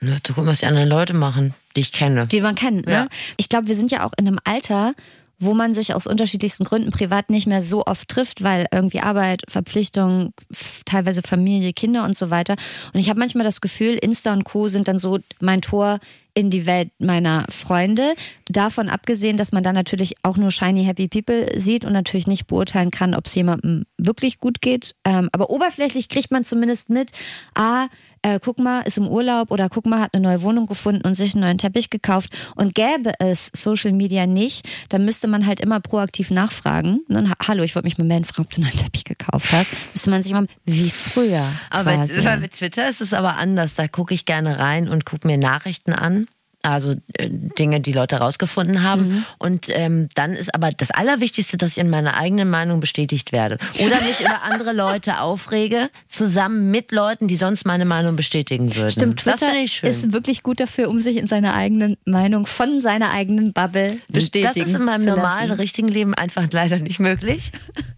Ne, 0.00 0.18
Du 0.22 0.34
guckst, 0.34 0.48
was 0.48 0.58
die 0.60 0.66
anderen 0.66 0.88
Leute 0.88 1.14
machen, 1.14 1.54
die 1.76 1.80
ich 1.80 1.92
kenne. 1.92 2.26
Die 2.26 2.40
man 2.42 2.54
kennt, 2.56 2.86
Ja. 2.88 3.04
ne? 3.04 3.08
Ich 3.38 3.48
glaube, 3.48 3.68
wir 3.68 3.76
sind 3.76 3.90
ja 3.90 4.04
auch 4.06 4.12
in 4.18 4.26
einem 4.26 4.38
Alter, 4.44 4.92
wo 5.38 5.54
man 5.54 5.72
sich 5.74 5.94
aus 5.94 6.06
unterschiedlichsten 6.06 6.64
Gründen 6.64 6.90
privat 6.90 7.30
nicht 7.30 7.46
mehr 7.46 7.62
so 7.62 7.84
oft 7.86 8.08
trifft, 8.08 8.42
weil 8.44 8.66
irgendwie 8.70 9.00
Arbeit, 9.00 9.42
Verpflichtungen, 9.48 10.32
f- 10.52 10.82
teilweise 10.84 11.22
Familie, 11.22 11.72
Kinder 11.72 12.04
und 12.04 12.16
so 12.16 12.30
weiter. 12.30 12.54
Und 12.92 13.00
ich 13.00 13.08
habe 13.08 13.18
manchmal 13.18 13.44
das 13.44 13.60
Gefühl, 13.60 13.94
Insta 13.94 14.32
und 14.32 14.44
Co. 14.44 14.68
sind 14.68 14.88
dann 14.88 14.98
so 14.98 15.18
mein 15.40 15.60
Tor 15.62 16.00
in 16.34 16.50
die 16.50 16.66
Welt 16.66 16.90
meiner 16.98 17.46
Freunde. 17.48 18.14
Davon 18.48 18.88
abgesehen, 18.88 19.36
dass 19.36 19.52
man 19.52 19.62
dann 19.62 19.74
natürlich 19.74 20.16
auch 20.22 20.36
nur 20.36 20.50
shiny 20.50 20.84
happy 20.84 21.08
people 21.08 21.58
sieht 21.58 21.84
und 21.84 21.92
natürlich 21.92 22.26
nicht 22.26 22.46
beurteilen 22.46 22.90
kann, 22.90 23.14
ob 23.14 23.26
es 23.26 23.34
jemandem 23.34 23.86
wirklich 23.96 24.38
gut 24.38 24.60
geht. 24.60 24.96
Ähm, 25.04 25.28
aber 25.32 25.50
oberflächlich 25.50 26.08
kriegt 26.08 26.30
man 26.30 26.44
zumindest 26.44 26.90
mit, 26.90 27.12
ah, 27.54 27.86
äh, 28.24 28.40
guck 28.42 28.58
mal, 28.58 28.80
ist 28.80 28.98
im 28.98 29.06
Urlaub 29.06 29.50
oder 29.52 29.68
guck 29.68 29.86
mal, 29.86 30.00
hat 30.00 30.14
eine 30.14 30.22
neue 30.22 30.42
Wohnung 30.42 30.66
gefunden 30.66 31.06
und 31.06 31.14
sich 31.14 31.34
einen 31.34 31.42
neuen 31.42 31.58
Teppich 31.58 31.90
gekauft. 31.90 32.30
Und 32.56 32.74
gäbe 32.74 33.12
es 33.20 33.50
Social 33.54 33.92
Media 33.92 34.26
nicht, 34.26 34.66
dann 34.88 35.04
müsste 35.04 35.28
man 35.28 35.46
halt 35.46 35.60
immer 35.60 35.78
proaktiv 35.80 36.30
nachfragen. 36.30 37.00
Ha- 37.12 37.34
hallo, 37.46 37.62
ich 37.62 37.74
wollte 37.74 37.86
mich 37.86 37.98
mal 37.98 38.04
melden, 38.04 38.24
fragen, 38.24 38.46
ob 38.46 38.50
du 38.50 38.56
einen 38.62 38.70
neuen 38.70 38.78
Teppich 38.78 39.04
gekauft 39.04 39.52
hast. 39.52 39.68
Müsste 39.92 40.10
man 40.10 40.22
sich 40.22 40.32
mal, 40.32 40.46
wie 40.64 40.90
früher. 40.90 41.44
Aber 41.70 41.84
bei, 42.24 42.38
bei 42.40 42.48
Twitter 42.48 42.88
ist 42.88 43.00
es 43.00 43.12
aber 43.12 43.36
anders. 43.36 43.74
Da 43.74 43.86
gucke 43.88 44.14
ich 44.14 44.24
gerne 44.24 44.58
rein 44.58 44.88
und 44.88 45.04
gucke 45.04 45.26
mir 45.26 45.36
Nachrichten 45.38 45.92
an. 45.92 46.26
Also 46.64 46.94
äh, 47.14 47.28
Dinge, 47.30 47.80
die 47.80 47.92
Leute 47.92 48.16
rausgefunden 48.16 48.82
haben. 48.82 49.08
Mhm. 49.08 49.24
Und 49.38 49.66
ähm, 49.68 50.08
dann 50.14 50.34
ist 50.34 50.54
aber 50.54 50.70
das 50.70 50.90
Allerwichtigste, 50.90 51.56
dass 51.56 51.72
ich 51.72 51.78
in 51.78 51.90
meiner 51.90 52.16
eigenen 52.16 52.48
Meinung 52.48 52.80
bestätigt 52.80 53.32
werde. 53.32 53.58
Oder 53.78 54.00
mich 54.00 54.20
über 54.20 54.42
andere 54.44 54.72
Leute 54.72 55.20
aufrege, 55.20 55.90
zusammen 56.08 56.70
mit 56.70 56.92
Leuten, 56.92 57.28
die 57.28 57.36
sonst 57.36 57.66
meine 57.66 57.84
Meinung 57.84 58.16
bestätigen 58.16 58.74
würden. 58.74 58.90
Stimmt, 58.90 59.20
Twitter 59.20 59.52
ist 59.62 60.12
wirklich 60.12 60.42
gut 60.42 60.60
dafür, 60.60 60.88
um 60.88 61.00
sich 61.00 61.16
in 61.16 61.26
seiner 61.26 61.54
eigenen 61.54 61.96
Meinung 62.04 62.46
von 62.46 62.80
seiner 62.80 63.10
eigenen 63.10 63.52
Bubble 63.52 63.98
bestätigen 64.08 64.54
das 64.54 64.68
ist 64.68 64.76
in 64.76 64.84
meinem 64.84 65.04
zu 65.04 65.10
normalen, 65.10 65.50
richtigen 65.52 65.88
Leben 65.88 66.14
einfach 66.14 66.46
leider 66.50 66.78
nicht 66.78 67.00
möglich. 67.00 67.52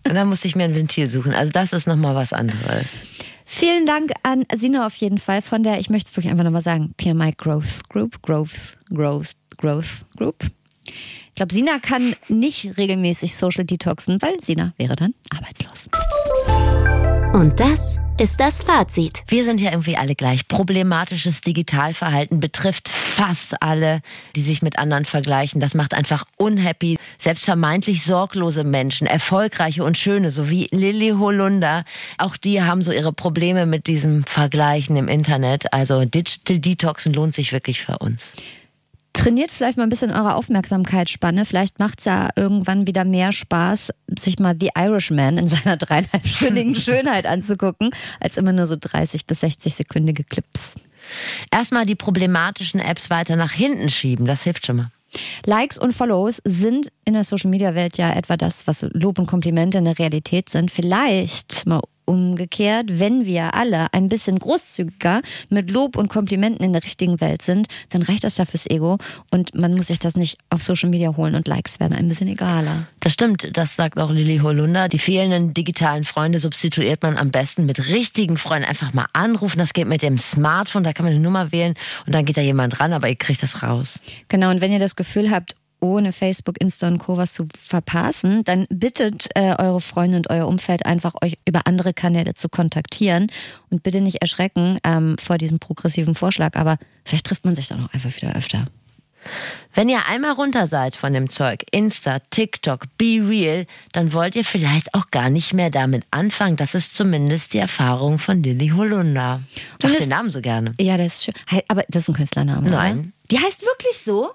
Und 0.07 0.15
da 0.15 0.25
muss 0.25 0.45
ich 0.45 0.57
mir 0.57 0.65
ein 0.65 0.75
Ventil 0.75 1.11
suchen. 1.11 1.35
Also 1.35 1.53
das 1.53 1.73
ist 1.73 1.87
nochmal 1.87 2.15
was 2.15 2.33
anderes. 2.33 2.97
Vielen 3.49 3.87
Dank 3.87 4.11
an 4.25 4.45
Sina 4.57 4.85
auf 4.85 4.97
jeden 4.97 5.19
Fall 5.19 5.41
von 5.41 5.63
der, 5.63 5.79
ich 5.79 5.89
möchte 5.89 6.11
es 6.11 6.17
wirklich 6.17 6.33
einfach 6.33 6.45
nochmal 6.45 6.63
sagen, 6.63 6.93
PMI 6.97 7.31
Growth 7.37 7.89
Group, 7.89 8.21
Growth, 8.21 8.77
Growth, 8.93 9.35
Growth 9.57 10.05
Group. 10.19 10.51
Ich 10.85 11.35
glaube, 11.37 11.55
Sina 11.55 11.79
kann 11.79 12.17
nicht 12.29 12.77
regelmäßig 12.77 13.37
Social 13.37 13.65
Detoxen, 13.65 14.21
weil 14.21 14.43
Sina 14.43 14.75
wäre 14.79 14.97
dann 14.97 15.15
arbeitslos. 15.31 15.89
Und 17.37 17.61
das 17.61 18.01
ist 18.19 18.41
das 18.41 18.63
Fazit. 18.63 19.23
Wir 19.29 19.45
sind 19.45 19.61
ja 19.61 19.71
irgendwie 19.71 19.99
alle 19.99 20.15
gleich. 20.15 20.49
Problematisches 20.49 21.43
Digitalverhalten 21.43 22.41
betrifft 22.41 22.89
fast 22.89 23.63
alle, 23.63 24.01
die 24.35 24.41
sich 24.41 24.63
mit 24.63 24.79
anderen 24.79 25.05
vergleichen. 25.05 25.61
Das 25.61 25.75
macht 25.75 25.93
einfach 25.93 26.25
unhappy. 26.39 26.97
Selbst 27.19 27.45
vermeintlich 27.45 28.05
sorglose 28.05 28.65
Menschen, 28.65 29.07
erfolgreiche 29.07 29.85
und 29.85 29.99
schöne, 29.99 30.31
so 30.31 30.49
wie 30.49 30.69
Lilly 30.71 31.11
Holunder, 31.11 31.85
auch 32.17 32.39
die 32.39 32.63
haben 32.63 32.83
so 32.83 32.91
ihre 32.91 33.13
Probleme 33.13 33.67
mit 33.67 33.87
diesem 33.87 34.25
Vergleichen 34.25 34.97
im 34.97 35.07
Internet. 35.07 35.75
Also 35.75 36.07
Digital 36.07 36.59
Detoxen 36.59 37.13
lohnt 37.13 37.35
sich 37.35 37.53
wirklich 37.53 37.83
für 37.83 37.99
uns. 37.99 38.33
Trainiert 39.17 39.51
vielleicht 39.51 39.79
mal 39.79 39.85
ein 39.85 39.89
bisschen 39.89 40.11
eure 40.11 40.35
Aufmerksamkeitsspanne. 40.35 41.45
Vielleicht 41.45 41.79
macht 41.79 42.01
es 42.01 42.05
ja 42.05 42.29
irgendwann 42.37 42.87
wieder 42.87 43.05
mehr 43.05 43.33
Spaß, 43.33 43.93
sich 44.19 44.39
mal 44.39 44.55
The 44.59 44.71
Irishman 44.77 45.39
in 45.39 45.49
seiner 45.49 45.79
dreieinhalbstündigen 45.79 46.75
Schönheit 46.77 47.27
anzugucken, 47.27 47.91
als 48.21 48.37
immer 48.37 48.53
nur 48.53 48.67
so 48.67 48.77
30 48.79 49.27
bis 49.27 49.41
60 49.41 49.75
sekündige 49.75 50.23
Clips. 50.23 50.75
Erstmal 51.51 51.87
die 51.87 51.95
problematischen 51.95 52.79
Apps 52.79 53.09
weiter 53.09 53.37
nach 53.37 53.53
hinten 53.53 53.89
schieben, 53.89 54.27
das 54.27 54.43
hilft 54.43 54.67
schon 54.67 54.77
mal. 54.77 54.91
Likes 55.47 55.79
und 55.79 55.93
Follows 55.93 56.43
sind 56.45 56.93
in 57.05 57.15
der 57.15 57.25
Social 57.25 57.51
Media 57.51 57.75
Welt 57.75 57.97
ja 57.97 58.13
etwa 58.13 58.37
das, 58.37 58.67
was 58.67 58.87
Lob 58.93 59.19
und 59.19 59.27
Komplimente 59.27 59.79
in 59.79 59.85
der 59.85 59.99
Realität 59.99 60.51
sind. 60.51 60.71
Vielleicht 60.71 61.67
mal 61.67 61.81
umgekehrt, 62.07 62.99
wenn 62.99 63.27
wir 63.27 63.55
alle 63.55 63.93
ein 63.93 64.09
bisschen 64.09 64.39
großzügiger 64.39 65.21
mit 65.51 65.71
Lob 65.71 65.97
und 65.97 66.09
Komplimenten 66.09 66.65
in 66.65 66.73
der 66.73 66.83
richtigen 66.83 67.21
Welt 67.21 67.43
sind, 67.43 67.67
dann 67.91 68.03
reicht 68.03 68.25
das 68.25 68.39
ja 68.39 68.45
fürs 68.45 68.69
Ego 68.69 68.99
und 69.31 69.55
man 69.55 69.75
muss 69.75 69.89
sich 69.89 69.99
das 69.99 70.17
nicht 70.17 70.39
auf 70.51 70.63
Social 70.63 70.89
Media 70.89 71.17
holen 71.17 71.35
und 71.35 71.49
Likes 71.49 71.81
werden 71.81 71.95
ein 71.95 72.09
bisschen 72.09 72.29
egaler. 72.29 72.87
Das 73.01 73.13
stimmt, 73.13 73.57
das 73.57 73.77
sagt 73.77 73.99
auch 73.99 74.11
Lilly 74.11 74.39
Holunder. 74.39 74.89
Die 74.89 74.99
fehlenden 74.99 75.53
digitalen 75.55 76.05
Freunde 76.05 76.39
substituiert 76.39 77.03
man 77.03 77.17
am 77.17 77.31
besten 77.31 77.67
mit 77.67 77.89
richtigen 77.89 78.37
Freunden. 78.37 78.69
Einfach 78.69 78.93
mal 78.93 79.07
anrufen, 79.13 79.59
das 79.59 79.73
geht 79.73 79.87
mit 79.87 80.03
dem 80.03 80.19
Smartphone, 80.19 80.85
da 80.85 80.93
kann 80.93 81.05
man 81.05 81.13
eine 81.13 81.23
Nummer 81.23 81.53
wählen 81.53 81.75
und 82.07 82.15
dann 82.15 82.25
geht 82.25 82.37
da 82.37 82.41
jemand 82.41 82.81
ran, 82.81 82.93
aber 82.93 83.09
ihr 83.09 83.17
kriegt 83.17 83.43
das 83.43 83.63
raus. 83.63 84.01
Genau, 84.29 84.51
und 84.51 84.61
wenn 84.61 84.73
ihr 84.73 84.79
das 84.79 84.97
Gefühl 84.97 85.31
habt, 85.31 85.55
ohne 85.81 86.13
Facebook, 86.13 86.61
Insta 86.61 86.89
und 86.89 86.99
Co. 86.99 87.17
was 87.17 87.35
zu 87.35 87.47
verpassen, 87.57 88.45
dann 88.45 88.67
bittet 88.71 89.29
äh, 89.35 89.55
eure 89.59 89.81
Freunde 89.81 90.17
und 90.19 90.31
euer 90.31 90.47
Umfeld 90.47 90.87
einfach, 90.87 91.15
euch 91.23 91.39
über 91.47 91.67
andere 91.67 91.93
Kanäle 91.95 92.35
zu 92.35 92.49
kontaktieren. 92.49 93.29
Und 93.71 93.83
bitte 93.83 94.01
nicht 94.01 94.23
erschrecken 94.23 94.79
ähm, 94.85 95.17
vor 95.19 95.39
diesem 95.39 95.59
progressiven 95.59 96.15
Vorschlag, 96.15 96.57
aber 96.57 96.79
vielleicht 97.05 97.27
trifft 97.27 97.45
man 97.45 97.55
sich 97.55 97.69
dann 97.69 97.85
auch 97.85 97.93
einfach 97.93 98.15
wieder 98.17 98.35
öfter. 98.35 98.67
Wenn 99.75 99.89
ihr 99.89 100.07
einmal 100.09 100.33
runter 100.33 100.67
seid 100.67 100.97
von 100.97 101.13
dem 101.13 101.29
Zeug, 101.29 101.65
Insta, 101.71 102.21
TikTok, 102.31 102.85
Be 102.97 103.21
Real, 103.27 103.67
dann 103.93 104.13
wollt 104.13 104.37
ihr 104.37 104.45
vielleicht 104.45 104.95
auch 104.95 105.11
gar 105.11 105.31
nicht 105.31 105.53
mehr 105.53 105.71
damit 105.71 106.05
anfangen. 106.11 106.57
Das 106.57 106.75
ist 106.75 106.95
zumindest 106.95 107.53
die 107.53 107.59
Erfahrung 107.59 108.19
von 108.19 108.43
Lilly 108.43 108.69
Holunder. 108.69 109.43
Ich 109.83 109.97
den 109.97 110.09
Namen 110.09 110.31
so 110.31 110.41
gerne. 110.41 110.75
Ja, 110.81 110.97
das 110.97 111.17
ist 111.17 111.25
schön. 111.25 111.35
Aber 111.69 111.85
das 111.89 112.05
ist 112.05 112.09
ein 112.09 112.15
Künstlername, 112.15 112.71
Nein. 112.71 112.99
oder? 112.99 113.09
Die 113.31 113.39
heißt 113.39 113.63
wirklich 113.63 113.99
so? 114.03 114.31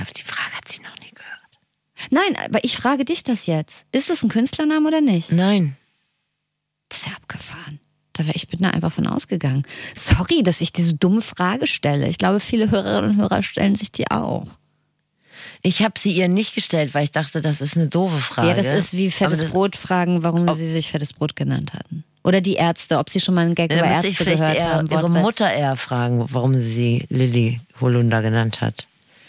Glaube, 0.00 0.14
die 0.16 0.22
Frage 0.22 0.56
hat 0.56 0.66
sie 0.66 0.80
noch 0.80 0.98
nie 0.98 1.10
gehört. 1.10 2.08
Nein, 2.10 2.42
aber 2.42 2.64
ich 2.64 2.74
frage 2.74 3.04
dich 3.04 3.22
das 3.22 3.44
jetzt. 3.44 3.84
Ist 3.92 4.08
es 4.08 4.22
ein 4.22 4.30
Künstlername 4.30 4.88
oder 4.88 5.02
nicht? 5.02 5.30
Nein. 5.30 5.76
Das 6.88 7.00
ist 7.00 7.06
ja 7.08 7.12
abgefahren. 7.12 7.80
Da 8.14 8.24
ich 8.32 8.48
bin 8.48 8.60
da 8.60 8.70
einfach 8.70 8.92
von 8.92 9.06
ausgegangen. 9.06 9.64
Sorry, 9.94 10.42
dass 10.42 10.62
ich 10.62 10.72
diese 10.72 10.94
dumme 10.94 11.20
Frage 11.20 11.66
stelle. 11.66 12.08
Ich 12.08 12.16
glaube, 12.16 12.40
viele 12.40 12.70
Hörerinnen 12.70 13.10
und 13.10 13.16
Hörer 13.18 13.42
stellen 13.42 13.74
sich 13.74 13.92
die 13.92 14.10
auch. 14.10 14.46
Ich 15.60 15.82
habe 15.82 15.98
sie 15.98 16.12
ihr 16.12 16.28
nicht 16.28 16.54
gestellt, 16.54 16.94
weil 16.94 17.04
ich 17.04 17.12
dachte, 17.12 17.42
das 17.42 17.60
ist 17.60 17.76
eine 17.76 17.88
doofe 17.88 18.20
Frage. 18.20 18.48
Ja, 18.48 18.54
das 18.54 18.72
ist 18.72 18.96
wie 18.96 19.10
fettes 19.10 19.50
Brot 19.50 19.76
fragen, 19.76 20.22
warum 20.22 20.50
sie 20.54 20.66
sich 20.70 20.90
fettes 20.90 21.12
Brot 21.12 21.36
genannt 21.36 21.74
hatten. 21.74 22.04
Oder 22.24 22.40
die 22.40 22.54
Ärzte, 22.54 22.98
ob 22.98 23.10
sie 23.10 23.20
schon 23.20 23.34
mal 23.34 23.42
einen 23.42 23.54
Gag 23.54 23.68
Dann 23.68 23.80
über 23.80 23.88
Ärzte 23.88 24.08
ich 24.08 24.16
vielleicht 24.16 24.38
gehört 24.38 24.56
eher 24.56 24.74
haben. 24.76 24.88
ihre. 24.90 25.10
Mutter 25.10 25.52
eher 25.52 25.76
fragen, 25.76 26.24
warum 26.30 26.56
sie 26.56 26.72
sie 26.72 27.06
Lilly 27.10 27.60
Holunder 27.80 28.22
genannt 28.22 28.62
hat. 28.62 28.86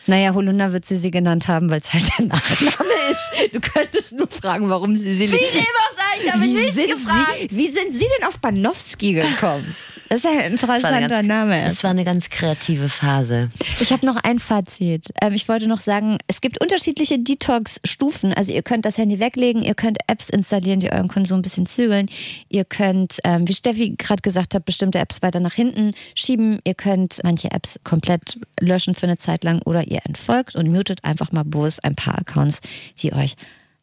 Naja, 0.07 0.33
Holunder 0.33 0.73
wird 0.73 0.85
sie 0.85 0.97
sie 0.97 1.11
genannt 1.11 1.47
haben, 1.47 1.69
weil 1.69 1.79
es 1.79 1.93
halt 1.93 2.05
der 2.17 2.25
Nachname 2.25 2.93
ist. 3.11 3.53
Du 3.53 3.59
könntest 3.61 4.13
nur 4.13 4.27
fragen, 4.27 4.69
warum 4.69 4.97
sie 4.97 5.13
sie... 5.15 5.27
Wie 5.27 5.37
dem 5.37 5.39
auch 5.39 5.95
sei, 5.95 6.23
ich 6.23 6.31
habe 6.31 6.43
wie, 6.43 6.53
nicht 6.53 6.75
gefragt. 6.75 7.37
Sie, 7.39 7.49
wie 7.51 7.67
sind 7.69 7.93
Sie 7.93 8.07
denn 8.17 8.27
auf 8.27 8.39
Banowski 8.39 9.13
gekommen? 9.13 9.75
Das 10.11 10.25
ist 10.25 10.25
ein 10.25 10.51
interessanter 10.51 11.07
ganz, 11.07 11.25
Name. 11.25 11.63
Das 11.63 11.85
war 11.85 11.91
eine 11.91 12.03
ganz 12.03 12.29
kreative 12.29 12.89
Phase. 12.89 13.49
Ich 13.79 13.93
habe 13.93 14.05
noch 14.05 14.17
ein 14.17 14.39
Fazit. 14.39 15.07
Ähm, 15.21 15.31
ich 15.31 15.47
wollte 15.47 15.67
noch 15.67 15.79
sagen, 15.79 16.17
es 16.27 16.41
gibt 16.41 16.61
unterschiedliche 16.61 17.17
Detox-Stufen. 17.17 18.33
Also 18.33 18.51
ihr 18.51 18.61
könnt 18.61 18.83
das 18.83 18.97
Handy 18.97 19.21
weglegen, 19.21 19.61
ihr 19.63 19.73
könnt 19.73 19.99
Apps 20.07 20.29
installieren, 20.29 20.81
die 20.81 20.91
euren 20.91 21.07
Konsum 21.07 21.39
ein 21.39 21.41
bisschen 21.43 21.65
zügeln. 21.65 22.09
Ihr 22.49 22.65
könnt, 22.65 23.19
ähm, 23.23 23.47
wie 23.47 23.53
Steffi 23.53 23.95
gerade 23.97 24.21
gesagt 24.21 24.53
hat, 24.53 24.65
bestimmte 24.65 24.99
Apps 24.99 25.21
weiter 25.21 25.39
nach 25.39 25.53
hinten 25.53 25.91
schieben. 26.13 26.59
Ihr 26.65 26.73
könnt 26.73 27.21
manche 27.23 27.49
Apps 27.49 27.79
komplett 27.85 28.37
löschen 28.59 28.95
für 28.95 29.05
eine 29.05 29.15
Zeit 29.15 29.45
lang 29.45 29.61
oder 29.61 29.87
ihr 29.87 30.01
entfolgt 30.05 30.57
und 30.57 30.67
mutet 30.67 31.05
einfach 31.05 31.31
mal 31.31 31.45
bewusst 31.45 31.85
ein 31.85 31.95
paar 31.95 32.17
Accounts, 32.19 32.59
die 33.01 33.13
euch 33.13 33.35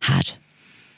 hart 0.02 0.38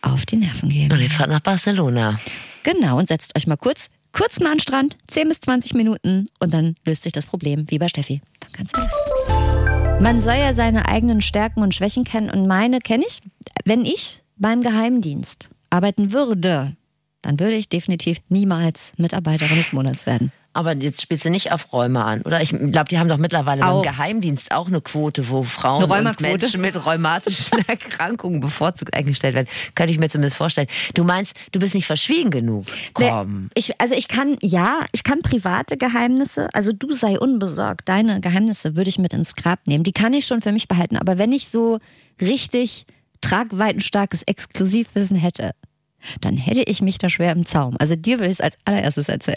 auf 0.03 0.27
die 0.27 0.39
Nerven 0.39 0.71
gehen. 0.71 0.91
Und 0.91 1.01
ihr 1.01 1.09
fahrt 1.09 1.31
nach 1.31 1.39
Barcelona. 1.39 2.19
Genau, 2.65 2.99
und 2.99 3.07
setzt 3.07 3.37
euch 3.37 3.47
mal 3.47 3.57
kurz, 3.57 3.91
kurz 4.13 4.41
mal 4.41 4.51
an 4.51 4.57
den 4.57 4.61
Strand, 4.61 4.97
10 5.09 5.29
bis 5.29 5.41
20 5.41 5.75
Minuten 5.75 6.29
und 6.39 6.53
dann 6.53 6.75
löst 6.85 7.03
sich 7.03 7.13
das 7.13 7.27
Problem, 7.27 7.67
wie 7.69 7.79
bei 7.79 7.89
Steffi. 7.89 8.21
Dann 8.41 8.53
kannst 8.53 8.77
du 8.77 10.03
Man 10.03 10.23
soll 10.23 10.35
ja 10.35 10.55
seine 10.55 10.89
eigenen 10.89 11.21
Stärken 11.21 11.63
und 11.63 11.75
Schwächen 11.75 12.05
kennen 12.05 12.31
und 12.31 12.47
meine 12.47 12.81
kenne 12.81 13.05
ich. 13.07 13.21
Wenn 13.65 13.85
ich 13.85 14.23
beim 14.37 14.63
Geheimdienst 14.63 15.51
arbeiten 15.71 16.13
würde, 16.13 16.77
dann 17.23 17.39
würde 17.39 17.55
ich 17.55 17.69
definitiv 17.69 18.19
niemals 18.29 18.93
Mitarbeiterin 18.97 19.57
des 19.57 19.73
Monats 19.73 20.07
werden. 20.07 20.33
Aber 20.53 20.75
jetzt 20.75 21.01
spielst 21.01 21.25
du 21.25 21.31
nicht 21.31 21.53
auf 21.53 21.73
Räume 21.73 22.05
an, 22.05 22.23
oder? 22.23 22.41
Ich 22.43 22.51
glaube, 22.51 22.89
die 22.91 22.99
haben 22.99 23.09
doch 23.09 23.19
mittlerweile 23.19 23.63
Auch. 23.65 23.83
beim 23.85 23.93
Geheimdienst 23.93 24.51
auch 24.53 24.67
eine 24.67 24.81
Quote, 24.81 25.29
wo 25.29 25.45
Frauen 25.45 25.85
und? 25.85 26.21
Menschen 26.21 26.61
mit 26.61 26.85
rheumatischen 26.85 27.59
Erkrankungen 27.69 28.41
bevorzugt 28.41 28.95
eingestellt 28.95 29.35
werden. 29.35 29.47
Könnte 29.77 29.93
ich 29.93 30.01
mir 30.01 30.09
zumindest 30.09 30.37
vorstellen. 30.37 30.67
Du 30.95 31.05
meinst, 31.05 31.35
du 31.53 31.61
bist 31.61 31.75
nicht 31.75 31.87
verschwiegen 31.87 32.31
genug. 32.31 32.67
Komm. 32.95 33.45
Nee, 33.45 33.49
Ich, 33.55 33.81
also 33.81 33.95
ich 33.95 34.09
kann, 34.09 34.37
ja, 34.43 34.81
ich 34.91 35.05
kann 35.05 35.23
private 35.23 35.77
Geheimnisse, 35.77 36.49
also 36.53 36.73
du 36.73 36.91
sei 36.93 37.19
unbesorgt, 37.19 37.89
deine 37.89 38.21
Geheimnisse 38.21 38.75
würde 38.75 38.91
ich 38.91 38.99
mit 38.99 39.13
ins 39.13 39.37
Grab 39.37 39.61
nehmen. 39.67 39.85
Die 39.85 39.93
kann 39.93 40.13
ich 40.15 40.27
schon 40.27 40.41
für 40.41 40.53
mich 40.53 40.67
behalten. 40.67 40.97
Aber 40.97 41.17
wenn 41.17 41.31
ich 41.31 41.49
so 41.49 41.79
richtig 42.21 42.87
tragweitenstarkes 43.21 44.25
Exklusivwissen 44.25 45.17
hätte, 45.17 45.53
dann 46.21 46.37
hätte 46.37 46.63
ich 46.63 46.83
mich 46.83 46.99
da 46.99 47.09
schwer 47.09 47.33
im 47.33 47.45
Zaum. 47.45 47.77
Also 47.79 47.97
dir 47.97 48.19
würde 48.19 48.27
ich 48.31 48.39
es 48.39 48.41
als 48.41 48.59
allererstes 48.65 49.09
erzählen. 49.09 49.37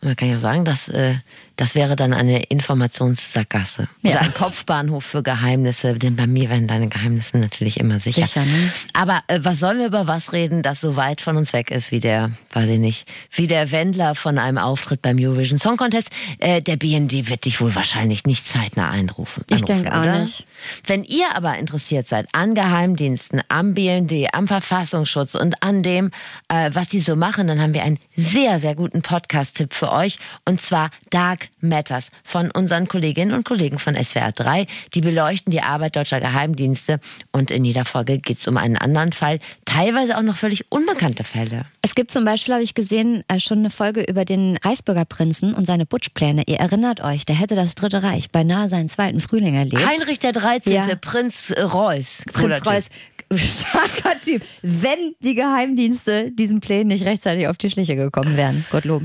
Man 0.00 0.16
kann 0.16 0.28
ja 0.28 0.38
sagen, 0.38 0.64
dass, 0.64 0.88
äh, 0.88 1.16
das 1.56 1.74
wäre 1.74 1.96
dann 1.96 2.12
eine 2.12 2.42
Informationssackgasse. 2.44 3.88
Ja. 4.02 4.10
Oder 4.12 4.20
ein 4.22 4.34
Kopfbahnhof 4.34 5.04
für 5.04 5.22
Geheimnisse. 5.22 5.94
Denn 5.94 6.16
bei 6.16 6.26
mir 6.26 6.48
werden 6.50 6.66
deine 6.66 6.88
Geheimnisse 6.88 7.38
natürlich 7.38 7.78
immer 7.78 8.00
sicher. 8.00 8.22
Sicher, 8.22 8.44
ne? 8.44 8.72
Aber 8.94 9.22
äh, 9.26 9.40
was 9.42 9.60
sollen 9.60 9.78
wir 9.78 9.86
über 9.86 10.06
was 10.06 10.32
reden, 10.32 10.62
das 10.62 10.80
so 10.80 10.96
weit 10.96 11.20
von 11.20 11.36
uns 11.36 11.52
weg 11.52 11.70
ist 11.70 11.92
wie 11.92 12.00
der, 12.00 12.32
weiß 12.52 12.70
ich 12.70 12.78
nicht, 12.78 13.08
wie 13.32 13.46
der 13.46 13.70
Wendler 13.70 14.14
von 14.14 14.38
einem 14.38 14.58
Auftritt 14.58 15.02
beim 15.02 15.18
Eurovision 15.18 15.58
Song 15.58 15.76
Contest? 15.76 16.08
Äh, 16.38 16.62
der 16.62 16.76
BND 16.76 17.28
wird 17.28 17.44
dich 17.44 17.60
wohl 17.60 17.74
wahrscheinlich 17.74 18.24
nicht 18.24 18.48
zeitnah 18.48 18.90
einrufen. 18.90 19.44
Ich 19.50 19.62
denke 19.62 19.92
auch 19.94 20.02
oder? 20.02 20.20
nicht. 20.20 20.46
Wenn 20.86 21.04
ihr 21.04 21.34
aber 21.36 21.58
interessiert 21.58 22.08
seid 22.08 22.28
an 22.32 22.54
Geheimdiensten, 22.54 23.42
am 23.48 23.74
BND, 23.74 24.32
am 24.32 24.48
Verfassungsschutz 24.48 25.34
und 25.34 25.62
an 25.62 25.82
dem, 25.82 26.10
äh, 26.48 26.70
was 26.72 26.88
die 26.88 27.00
so 27.00 27.16
machen, 27.16 27.46
dann 27.46 27.60
haben 27.60 27.74
wir 27.74 27.82
einen 27.82 27.98
sehr, 28.16 28.58
sehr 28.58 28.74
guten 28.74 29.02
Podcast-Tipp 29.02 29.74
für 29.74 29.92
euch. 29.92 30.18
Und 30.44 30.60
zwar 30.60 30.90
Dark 31.10 31.41
Matters 31.60 32.10
von 32.24 32.50
unseren 32.50 32.88
Kolleginnen 32.88 33.32
und 33.32 33.44
Kollegen 33.44 33.78
von 33.78 33.94
SWR 33.96 34.32
3. 34.32 34.66
Die 34.94 35.00
beleuchten 35.00 35.50
die 35.50 35.62
Arbeit 35.62 35.96
deutscher 35.96 36.20
Geheimdienste. 36.20 37.00
Und 37.30 37.50
in 37.50 37.64
jeder 37.64 37.84
Folge 37.84 38.18
geht 38.18 38.38
es 38.40 38.48
um 38.48 38.56
einen 38.56 38.76
anderen 38.76 39.12
Fall. 39.12 39.38
Teilweise 39.64 40.16
auch 40.16 40.22
noch 40.22 40.36
völlig 40.36 40.70
unbekannte 40.70 41.24
Fälle. 41.24 41.66
Es 41.82 41.94
gibt 41.94 42.12
zum 42.12 42.24
Beispiel, 42.24 42.54
habe 42.54 42.62
ich 42.64 42.74
gesehen, 42.74 43.24
äh, 43.28 43.38
schon 43.40 43.58
eine 43.58 43.70
Folge 43.70 44.02
über 44.02 44.24
den 44.24 44.56
Reichsbürger 44.64 45.04
Prinzen 45.04 45.54
und 45.54 45.66
seine 45.66 45.86
Putschpläne. 45.86 46.44
Ihr 46.46 46.58
erinnert 46.58 47.00
euch, 47.00 47.26
der 47.26 47.36
hätte 47.36 47.54
das 47.54 47.74
Dritte 47.74 48.02
Reich 48.02 48.30
beinahe 48.30 48.68
seinen 48.68 48.88
zweiten 48.88 49.20
Frühling 49.20 49.54
erlebt. 49.54 49.84
Heinrich 49.86 50.18
der 50.18 50.32
13., 50.32 50.72
Ja. 50.72 50.94
Prinz 51.00 51.52
Reuß. 51.56 52.24
Cooler 52.32 52.60
Prinz. 52.60 52.66
Reuß, 52.66 52.88
starker 53.34 54.20
Typ. 54.20 54.42
Wenn 54.62 55.14
die 55.20 55.34
Geheimdienste 55.34 56.30
diesen 56.30 56.60
Plänen 56.60 56.88
nicht 56.88 57.04
rechtzeitig 57.04 57.48
auf 57.48 57.56
die 57.56 57.70
Schliche 57.70 57.96
gekommen 57.96 58.36
wären. 58.36 58.64
Gottlob. 58.70 59.02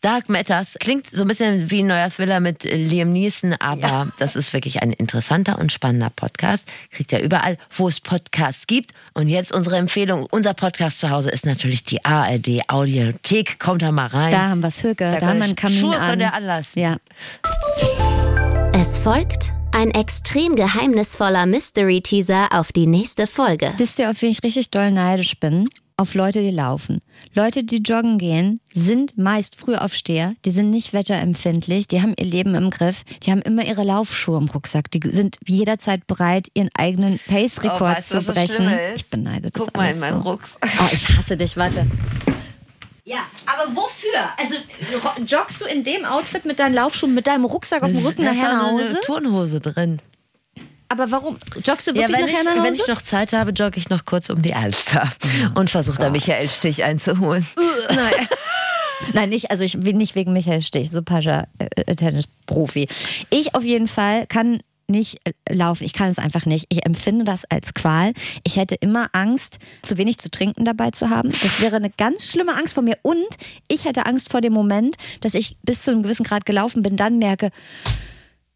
Dark 0.00 0.30
Matters 0.30 0.76
klingt 0.80 1.10
so 1.10 1.22
ein 1.22 1.28
bisschen 1.28 1.70
wie 1.70 1.82
ein 1.82 1.86
neuer 1.86 2.08
Thriller 2.08 2.40
mit 2.40 2.64
Liam 2.64 3.12
Neeson, 3.12 3.52
aber 3.60 4.08
das 4.18 4.34
ist 4.34 4.54
wirklich 4.54 4.80
ein 4.80 4.92
interessanter 4.92 5.58
und 5.58 5.72
spannender 5.72 6.08
Podcast. 6.08 6.66
Kriegt 6.90 7.12
ihr 7.12 7.20
überall, 7.20 7.58
wo 7.76 7.86
es 7.86 8.00
Podcasts 8.00 8.66
gibt. 8.66 8.92
Und 9.12 9.28
jetzt 9.28 9.52
unsere 9.52 9.76
Empfehlung. 9.76 10.26
Unser 10.30 10.54
Podcast 10.54 11.00
zu 11.00 11.10
Hause 11.10 11.30
ist 11.30 11.44
natürlich 11.44 11.84
die 11.84 12.02
ARD 12.02 12.62
Audiothek. 12.68 13.60
Kommt 13.60 13.82
da 13.82 13.92
mal 13.92 14.06
rein. 14.06 14.30
Da 14.30 14.48
haben 14.48 14.62
wir 14.62 14.68
es 14.68 14.82
Höke, 14.82 15.18
da 15.20 15.26
haben 15.26 15.38
wir 15.38 15.44
einen 15.44 15.56
Kamin 15.56 15.76
Schuhe 15.76 15.98
an. 15.98 16.10
könnt 16.10 16.22
ihr 16.22 16.32
anlassen. 16.32 16.80
Ja. 16.80 16.96
Es 18.72 18.98
folgt 18.98 19.52
ein 19.72 19.90
extrem 19.90 20.56
geheimnisvoller 20.56 21.44
Mystery-Teaser 21.44 22.48
auf 22.52 22.72
die 22.72 22.86
nächste 22.86 23.26
Folge. 23.26 23.74
Wisst 23.76 23.98
ihr, 23.98 24.10
auf 24.10 24.22
wen 24.22 24.30
ich 24.30 24.42
richtig 24.42 24.70
doll 24.70 24.90
neidisch 24.90 25.38
bin? 25.38 25.68
Auf 26.00 26.14
Leute, 26.14 26.40
die 26.40 26.50
laufen. 26.50 27.02
Leute, 27.34 27.62
die 27.62 27.82
joggen 27.82 28.16
gehen, 28.16 28.62
sind 28.72 29.18
meist 29.18 29.54
Frühaufsteher, 29.54 30.32
die 30.46 30.50
sind 30.50 30.70
nicht 30.70 30.94
wetterempfindlich, 30.94 31.88
die 31.88 32.00
haben 32.00 32.14
ihr 32.18 32.24
Leben 32.24 32.54
im 32.54 32.70
Griff, 32.70 33.02
die 33.22 33.30
haben 33.30 33.42
immer 33.42 33.66
ihre 33.66 33.84
Laufschuhe 33.84 34.38
im 34.38 34.48
Rucksack, 34.48 34.90
die 34.90 35.00
sind 35.10 35.36
jederzeit 35.46 36.06
bereit, 36.06 36.48
ihren 36.54 36.70
eigenen 36.72 37.20
Pace-Rekord 37.28 37.82
Oh, 37.82 37.84
weißt 37.84 38.08
zu 38.08 38.22
brechen. 38.22 38.70
Ich 38.96 39.10
beneide 39.10 39.50
das 39.50 39.62
Guck 39.62 39.76
mal 39.76 39.88
alles 39.88 39.96
in 39.96 40.00
meinen 40.00 40.22
so. 40.22 40.30
Rucksack. 40.30 40.70
Oh, 40.80 40.88
ich 40.90 41.18
hasse 41.18 41.36
dich, 41.36 41.54
warte. 41.58 41.86
Ja, 43.04 43.18
aber 43.44 43.76
wofür? 43.76 44.20
Also 44.38 44.54
joggst 45.26 45.60
du 45.60 45.66
in 45.66 45.84
dem 45.84 46.06
Outfit 46.06 46.46
mit 46.46 46.60
deinen 46.60 46.76
Laufschuhen, 46.76 47.12
mit 47.12 47.26
deinem 47.26 47.44
Rucksack 47.44 47.82
auf 47.82 47.92
dem 47.92 48.06
Rücken 48.06 48.22
da 48.24 48.30
ist 48.30 48.38
nachher 48.38 48.52
auch 48.52 48.72
nach 48.72 48.72
Hause? 48.72 48.88
eine 48.88 49.00
Turnhose 49.02 49.60
drin. 49.60 50.00
Aber 50.90 51.10
warum? 51.12 51.38
Joggst 51.64 51.86
du 51.86 51.92
Ja, 51.92 52.08
wirklich 52.08 52.16
wenn 52.18 52.24
nachher 52.26 52.40
ich, 52.40 52.44
nach 52.44 52.52
Hause? 52.56 52.64
wenn 52.64 52.74
ich 52.74 52.86
noch 52.88 53.02
Zeit 53.02 53.32
habe, 53.32 53.52
jogge 53.52 53.78
ich 53.78 53.88
noch 53.90 54.04
kurz 54.04 54.28
um 54.28 54.42
die 54.42 54.54
Alster 54.54 55.08
und 55.54 55.70
versuche 55.70 55.98
da 55.98 56.10
Michael 56.10 56.48
Stich 56.48 56.82
einzuholen. 56.84 57.46
Nein. 57.88 58.12
Nein, 59.14 59.28
nicht, 59.30 59.50
also 59.50 59.64
ich 59.64 59.78
bin 59.80 59.96
nicht 59.96 60.14
wegen 60.16 60.32
Michael 60.32 60.62
Stich, 60.62 60.90
so 60.90 61.00
Pascha, 61.02 61.46
äh, 61.58 61.94
Tennisprofi. 61.94 62.88
Ich 63.30 63.54
auf 63.54 63.64
jeden 63.64 63.86
Fall 63.86 64.26
kann 64.26 64.60
nicht 64.88 65.20
äh, 65.24 65.32
laufen. 65.54 65.84
Ich 65.84 65.92
kann 65.92 66.08
es 66.10 66.18
einfach 66.18 66.44
nicht. 66.44 66.66
Ich 66.68 66.84
empfinde 66.84 67.24
das 67.24 67.44
als 67.44 67.72
Qual. 67.72 68.12
Ich 68.44 68.56
hätte 68.56 68.74
immer 68.74 69.08
Angst, 69.12 69.58
zu 69.82 69.96
wenig 69.96 70.18
zu 70.18 70.28
trinken 70.30 70.64
dabei 70.64 70.90
zu 70.90 71.08
haben. 71.08 71.30
Das 71.30 71.60
wäre 71.60 71.76
eine 71.76 71.90
ganz 71.90 72.26
schlimme 72.26 72.54
Angst 72.56 72.74
vor 72.74 72.82
mir. 72.82 72.98
Und 73.02 73.28
ich 73.68 73.84
hätte 73.84 74.06
Angst 74.06 74.30
vor 74.30 74.40
dem 74.40 74.52
Moment, 74.52 74.96
dass 75.20 75.34
ich 75.34 75.56
bis 75.62 75.82
zu 75.82 75.92
einem 75.92 76.02
gewissen 76.02 76.24
Grad 76.24 76.44
gelaufen 76.44 76.82
bin, 76.82 76.96
dann 76.96 77.18
merke, 77.18 77.50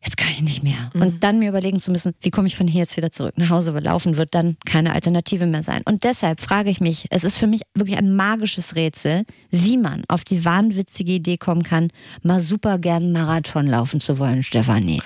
jetzt 0.04 0.16
kann 0.16 0.30
ich 0.30 0.42
nicht 0.42 0.62
mehr. 0.62 0.90
Und 0.94 1.24
dann 1.24 1.38
mir 1.38 1.48
überlegen 1.48 1.80
zu 1.80 1.90
müssen, 1.90 2.12
wie 2.20 2.30
komme 2.30 2.46
ich 2.46 2.56
von 2.56 2.68
hier 2.68 2.80
jetzt 2.80 2.96
wieder 2.96 3.10
zurück 3.10 3.34
nach 3.36 3.50
Hause, 3.50 3.74
weil 3.74 3.82
laufen 3.82 4.16
wird 4.16 4.34
dann 4.34 4.56
keine 4.64 4.92
Alternative 4.92 5.46
mehr 5.46 5.62
sein. 5.62 5.82
Und 5.84 6.04
deshalb 6.04 6.40
frage 6.40 6.70
ich 6.70 6.80
mich, 6.80 7.06
es 7.10 7.24
ist 7.24 7.38
für 7.38 7.46
mich 7.46 7.62
wirklich 7.74 7.96
ein 7.98 8.14
magisches 8.14 8.76
Rätsel, 8.76 9.24
wie 9.50 9.76
man 9.76 10.04
auf 10.08 10.24
die 10.24 10.44
wahnwitzige 10.44 11.12
Idee 11.12 11.36
kommen 11.36 11.62
kann, 11.62 11.90
mal 12.22 12.40
super 12.40 12.78
gern 12.78 13.12
Marathon 13.12 13.66
laufen 13.66 14.00
zu 14.00 14.18
wollen, 14.18 14.42
Stefanie. 14.42 15.02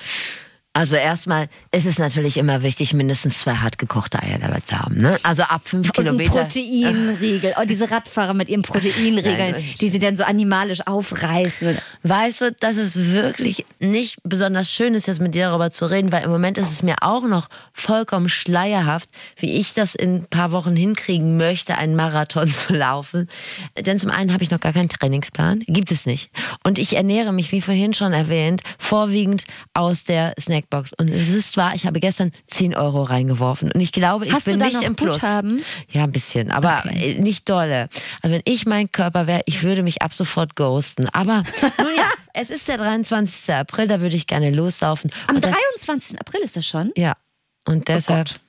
Also 0.78 0.94
erstmal 0.94 1.48
ist 1.72 1.86
es 1.86 1.98
natürlich 1.98 2.36
immer 2.36 2.62
wichtig, 2.62 2.94
mindestens 2.94 3.40
zwei 3.40 3.56
hart 3.56 3.78
gekochte 3.78 4.22
Eier 4.22 4.38
dabei 4.38 4.60
zu 4.60 4.78
haben. 4.78 4.96
Ne? 4.98 5.18
Also 5.24 5.42
ab 5.42 5.62
fünf 5.64 5.88
Und 5.88 5.92
Kilometer. 5.92 6.44
Proteinriegel. 6.44 7.54
Oh, 7.60 7.64
diese 7.66 7.90
Radfahrer 7.90 8.32
mit 8.32 8.48
ihren 8.48 8.62
Proteinriegeln, 8.62 9.54
Nein, 9.54 9.64
die 9.80 9.88
sie 9.88 9.98
dann 9.98 10.16
so 10.16 10.22
animalisch 10.22 10.86
aufreißen. 10.86 11.76
Weißt 12.04 12.42
du, 12.42 12.52
dass 12.52 12.76
es 12.76 13.12
wirklich 13.12 13.66
nicht 13.80 14.18
besonders 14.22 14.70
schön 14.70 14.94
ist, 14.94 15.08
jetzt 15.08 15.20
mit 15.20 15.34
dir 15.34 15.48
darüber 15.48 15.72
zu 15.72 15.90
reden, 15.90 16.12
weil 16.12 16.22
im 16.22 16.30
Moment 16.30 16.58
ist 16.58 16.70
es 16.70 16.84
mir 16.84 16.94
auch 17.00 17.26
noch 17.26 17.48
vollkommen 17.72 18.28
schleierhaft, 18.28 19.08
wie 19.36 19.58
ich 19.58 19.74
das 19.74 19.96
in 19.96 20.18
ein 20.18 20.26
paar 20.26 20.52
Wochen 20.52 20.76
hinkriegen 20.76 21.36
möchte, 21.36 21.76
einen 21.76 21.96
Marathon 21.96 22.48
zu 22.52 22.72
laufen. 22.72 23.28
Denn 23.76 23.98
zum 23.98 24.12
einen 24.12 24.32
habe 24.32 24.44
ich 24.44 24.52
noch 24.52 24.60
gar 24.60 24.74
keinen 24.74 24.90
Trainingsplan, 24.90 25.64
gibt 25.66 25.90
es 25.90 26.06
nicht. 26.06 26.30
Und 26.62 26.78
ich 26.78 26.94
ernähre 26.94 27.32
mich, 27.32 27.50
wie 27.50 27.62
vorhin 27.62 27.94
schon 27.94 28.12
erwähnt, 28.12 28.62
vorwiegend 28.78 29.42
aus 29.74 30.04
der 30.04 30.34
Snackbox. 30.68 30.92
Und 30.94 31.08
es 31.08 31.34
ist 31.34 31.56
wahr, 31.56 31.74
ich 31.74 31.86
habe 31.86 32.00
gestern 32.00 32.32
10 32.46 32.76
Euro 32.76 33.02
reingeworfen. 33.02 33.72
Und 33.72 33.80
ich 33.80 33.92
glaube, 33.92 34.26
ich 34.26 34.32
Hast 34.32 34.44
bin 34.44 34.58
nicht 34.58 34.82
im 34.82 34.96
Plus. 34.96 35.20
Guthaben? 35.20 35.62
Ja, 35.90 36.04
ein 36.04 36.12
bisschen, 36.12 36.50
aber 36.50 36.84
äh, 36.86 37.14
nicht 37.14 37.48
dolle. 37.48 37.88
Also 38.22 38.34
wenn 38.34 38.42
ich 38.44 38.66
mein 38.66 38.90
Körper 38.90 39.26
wäre, 39.26 39.42
ich 39.46 39.62
würde 39.62 39.82
mich 39.82 40.02
ab 40.02 40.14
sofort 40.14 40.56
ghosten. 40.56 41.08
Aber 41.12 41.42
nun 41.78 41.96
ja, 41.96 42.10
es 42.34 42.50
ist 42.50 42.68
der 42.68 42.78
23. 42.78 43.54
April, 43.54 43.88
da 43.88 44.00
würde 44.00 44.16
ich 44.16 44.26
gerne 44.26 44.50
loslaufen. 44.50 45.10
Am 45.26 45.40
das, 45.40 45.54
23. 45.76 46.20
April 46.20 46.40
ist 46.40 46.56
das 46.56 46.66
schon? 46.66 46.92
ja, 46.96 47.14
und 47.66 47.88
deshalb 47.88 48.40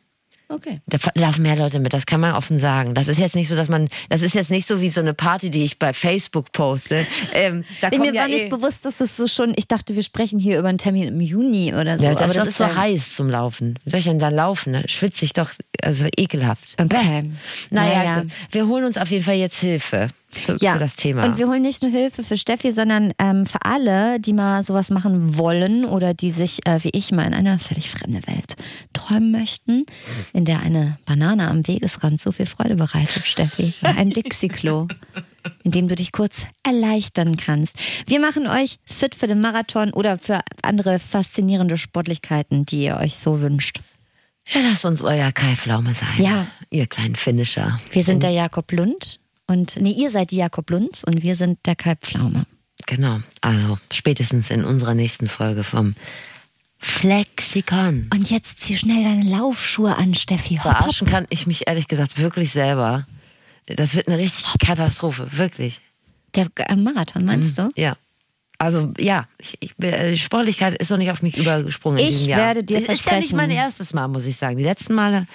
Okay. 0.52 0.82
Da 0.88 0.98
laufen 1.14 1.44
mehr 1.44 1.56
Leute 1.56 1.80
mit, 1.80 1.94
das 1.94 2.08
kann 2.08 2.20
man 2.20 2.34
offen 2.34 2.58
sagen. 2.58 2.96
Das 2.96 3.08
ist 3.08 3.20
jetzt 3.20 3.36
nicht 3.36 3.48
so, 3.48 3.56
dass 3.56 3.70
man, 3.70 3.88
das 4.10 4.24
ist 4.24 4.34
jetzt 4.34 4.50
nicht 4.50 4.68
so 4.68 4.82
wie 4.82 4.90
so 4.90 5.00
eine 5.00 5.14
Party, 5.14 5.52
die 5.52 5.64
ich 5.64 5.78
bei 5.78 5.94
Facebook 5.94 6.52
poste. 6.52 7.06
Ähm, 7.34 7.64
mir 7.92 8.06
ja 8.14 8.22
war 8.22 8.28
eh, 8.30 8.34
nicht 8.34 8.50
bewusst, 8.50 8.84
dass 8.84 8.98
das 8.98 9.16
so 9.16 9.28
schon, 9.28 9.54
ich 9.56 9.68
dachte, 9.68 9.96
wir 9.96 10.02
sprechen 10.04 10.40
hier 10.40 10.58
über 10.58 10.68
einen 10.68 10.80
Termin 10.80 11.08
im 11.10 11.22
Juni 11.22 11.74
oder 11.74 11.98
so. 12.00 12.06
ja, 12.06 12.16
das, 12.16 12.36
aber 12.38 12.48
ist 12.48 12.58
so 12.58 12.64
ja- 12.64 12.76
heiß 12.76 13.14
zum 13.14 13.30
Laufen. 13.30 13.78
Wie 13.84 13.90
soll 13.92 14.00
ich 14.00 14.06
denn 14.06 14.18
da 14.20 14.30
laufen? 14.30 14.72
Ne? 14.72 14.84
Schwitze 14.88 15.26
ich 15.26 15.34
doch, 15.34 15.52
also 15.84 16.08
ekelhaft. 16.18 16.74
Okay. 16.82 17.32
Naja, 17.70 17.98
Naja. 17.98 18.22
gut. 18.22 18.32
wir 18.52 18.68
holen 18.68 18.86
uns 18.86 18.98
auf 18.98 19.10
jeden 19.12 19.24
Fall 19.24 19.36
jetzt 19.36 19.60
Hilfe 19.60 20.08
zu, 20.32 20.58
Ja, 20.62 20.74
für 20.74 20.80
das 20.80 20.96
Thema. 20.96 21.26
und 21.26 21.38
wir 21.38 21.48
holen 21.48 21.62
nicht 21.62 21.82
nur 21.82 21.92
Hilfe 21.92 22.24
für 22.24 22.38
Steffi, 22.38 22.72
sondern 22.72 23.14
ähm, 23.20 23.46
für 23.46 23.64
alle, 23.66 24.20
die 24.20 24.34
mal 24.34 24.64
sowas 24.64 24.90
machen 24.90 25.38
wollen 25.38 25.86
oder 25.86 26.14
die 26.14 26.32
sich, 26.32 26.66
äh, 26.68 26.84
wie 26.84 26.90
ich, 26.94 27.12
mal 27.12 27.26
in 27.26 27.34
eine 27.34 27.60
völlig 27.60 27.90
fremde 27.90 28.26
Welt 28.28 28.56
träumen 28.94 29.32
möchten, 29.32 29.86
in 30.34 30.46
der 30.46 30.60
eine 30.62 30.98
Banane 31.06 31.48
am 31.48 31.68
Wegesrand 31.68 32.22
so 32.22 32.32
viel 32.32 32.46
Freude 32.46 32.76
bereitet, 32.76 33.26
Steffi. 33.26 33.74
Ein 33.82 34.12
Dixie-Klo, 34.12 34.88
in 35.64 35.72
dem 35.72 35.88
du 35.88 35.96
dich 35.96 36.12
kurz 36.12 36.46
erleichtern 36.64 37.38
kannst. 37.38 37.76
Wir 38.08 38.20
machen 38.20 38.48
euch 38.48 38.80
fit 38.86 39.16
für 39.16 39.28
den 39.28 39.42
Marathon 39.42 39.92
oder 39.94 40.18
für 40.18 40.42
andere 40.62 41.00
faszinierende 41.00 41.78
Sportlichkeiten, 41.78 42.66
die 42.66 42.84
ihr 42.84 42.98
euch 42.98 43.16
so 43.16 43.42
wünscht. 43.42 43.80
ja, 44.50 44.62
lasst 44.62 44.86
uns 44.86 45.02
euer 45.02 45.32
Kai 45.32 45.56
Pflaume 45.56 45.94
sein. 45.94 46.10
Ja. 46.18 46.48
Ihr 46.70 46.86
kleinen 46.88 47.16
Finisher. 47.16 47.80
Wir 47.92 48.04
sind 48.04 48.22
der 48.22 48.30
Jakob 48.32 48.72
Lund 48.72 49.19
und, 49.50 49.78
nee, 49.82 49.92
ihr 49.92 50.12
seid 50.12 50.32
die 50.32 50.38
Jakob 50.38 50.70
Lunds 50.70 51.04
und 51.04 51.24
wir 51.24 51.36
sind 51.36 51.60
der 51.66 51.76
Kai 51.76 51.96
Pflaume. 51.96 52.46
Genau. 52.86 53.20
Also 53.42 53.78
spätestens 53.92 54.50
in 54.50 54.64
unserer 54.64 54.94
nächsten 54.96 55.28
Folge 55.28 55.64
vom 55.64 55.96
Flexikon. 56.80 58.10
Und 58.14 58.30
jetzt 58.32 58.62
zieh 58.62 58.78
schnell 58.78 59.04
deine 59.04 59.30
Laufschuhe 59.30 59.96
an, 59.98 60.16
Steffi. 60.16 60.56
Hopp, 60.56 60.66
hopp. 60.66 60.78
Verarschen 60.78 61.08
kann 61.08 61.28
ich 61.30 61.46
mich 61.46 61.68
ehrlich 61.68 61.88
gesagt 61.88 62.18
wirklich 62.18 62.52
selber. 62.52 63.06
Das 63.66 63.96
wird 63.96 64.08
eine 64.08 64.18
richtige 64.18 64.58
Katastrophe, 64.66 65.28
wirklich. 65.34 65.82
Der 66.36 66.48
äh, 66.56 66.76
Marathon, 66.76 67.26
meinst 67.26 67.58
du? 67.58 67.70
Ja. 67.76 67.98
Also 68.58 68.92
ja, 68.98 69.28
ich, 69.38 69.58
ich, 69.62 69.80
äh, 69.84 70.18
Sportlichkeit 70.18 70.76
ist 70.76 70.90
noch 70.92 70.98
nicht 70.98 71.12
auf 71.12 71.22
mich 71.22 71.38
übergesprungen 71.38 72.00
Ich 72.00 72.28
werde 72.28 72.64
dir 72.64 72.78
Es 72.78 72.84
ist 72.84 72.88
ja 72.88 72.94
nicht 72.94 73.04
versprechen- 73.04 73.38
mein 73.38 73.52
erstes 73.52 73.94
Mal, 73.94 74.08
muss 74.08 74.26
ich 74.26 74.36
sagen. 74.36 74.58
Die 74.58 74.64
letzten 74.64 74.96
Male 74.96 75.28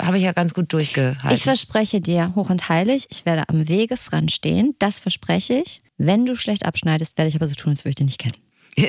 habe 0.00 0.18
ich 0.18 0.24
ja 0.24 0.32
ganz 0.32 0.54
gut 0.54 0.72
durchgehalten. 0.72 1.30
Ich 1.32 1.42
verspreche 1.44 2.00
dir 2.00 2.32
hoch 2.34 2.50
und 2.50 2.68
heilig, 2.68 3.06
ich 3.10 3.24
werde 3.26 3.48
am 3.48 3.68
Wegesrand 3.68 4.30
stehen. 4.30 4.74
Das 4.78 4.98
verspreche 4.98 5.54
ich. 5.64 5.80
Wenn 5.98 6.26
du 6.26 6.36
schlecht 6.36 6.66
abschneidest, 6.66 7.16
werde 7.18 7.28
ich 7.28 7.36
aber 7.36 7.46
so 7.46 7.54
tun, 7.54 7.70
als 7.70 7.80
würde 7.84 7.90
ich 7.90 7.96
dich 7.96 8.06
nicht 8.06 8.18
kennen. 8.18 8.34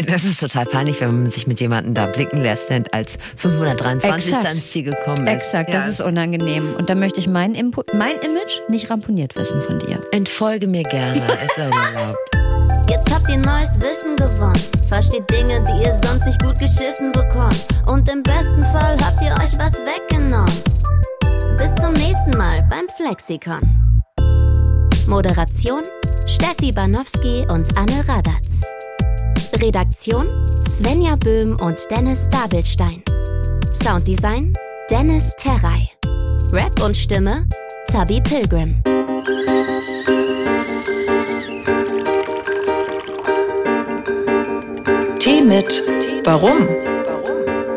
das 0.09 0.23
ist 0.23 0.39
total 0.39 0.65
peinlich, 0.65 0.99
wenn 1.01 1.21
man 1.23 1.31
sich 1.31 1.45
mit 1.45 1.59
jemandem 1.59 1.93
da 1.93 2.07
blicken 2.07 2.41
lässt, 2.41 2.69
der 2.71 2.83
als 2.91 3.19
523. 3.37 4.31
Exakt. 4.31 4.45
ans 4.47 4.71
Ziel 4.71 4.83
gekommen 4.83 5.27
ist. 5.27 5.33
Exakt, 5.33 5.71
Ja. 5.71 5.79
das 5.79 5.87
ist 5.89 6.01
unangenehm. 6.01 6.73
Und 6.75 6.89
da 6.89 6.95
möchte 6.95 7.19
ich 7.19 7.27
mein, 7.27 7.53
Input, 7.53 7.93
mein 7.93 8.15
Image 8.23 8.61
nicht 8.69 8.89
ramponiert 8.89 9.35
wissen 9.35 9.61
von 9.61 9.77
dir. 9.79 10.01
Entfolge 10.11 10.67
mir 10.67 10.83
gerne, 10.83 11.21
es 11.45 11.55
dir 11.55 11.63
erlaubt. 11.75 12.15
Jetzt 12.89 13.13
habt 13.13 13.27
ihr 13.29 13.37
neues 13.37 13.79
Wissen 13.79 14.15
gewonnen. 14.15 14.59
Versteht 14.87 15.29
Dinge, 15.31 15.63
die 15.63 15.83
ihr 15.87 15.93
sonst 15.93 16.25
nicht 16.25 16.41
gut 16.41 16.57
geschissen 16.59 17.11
bekommt. 17.11 17.65
Und 17.87 18.09
im 18.09 18.21
besten 18.23 18.61
Fall 18.63 18.95
habt 19.03 19.21
ihr 19.21 19.31
euch 19.33 19.57
was 19.57 19.81
weggenommen. 19.85 20.51
Bis 21.57 21.73
zum 21.75 21.93
nächsten 21.93 22.37
Mal 22.37 22.65
beim 22.69 22.87
Flexikon. 22.97 24.01
Moderation 25.07 25.83
Steffi 26.27 26.71
Banowski 26.71 27.45
und 27.51 27.77
Anne 27.77 28.03
Radatz. 28.07 28.63
Redaktion 29.61 30.27
Svenja 30.67 31.15
Böhm 31.15 31.57
und 31.61 31.77
Dennis 31.89 32.29
Dabelstein. 32.29 33.03
Sounddesign 33.71 34.57
Dennis 34.89 35.35
Terrei. 35.37 35.89
Rap 36.51 36.81
und 36.83 36.97
Stimme 36.97 37.47
Zabi 37.87 38.21
Pilgrim. 38.21 38.83
Tee 45.19 45.41
mit 45.43 45.81
Warum? 46.25 46.67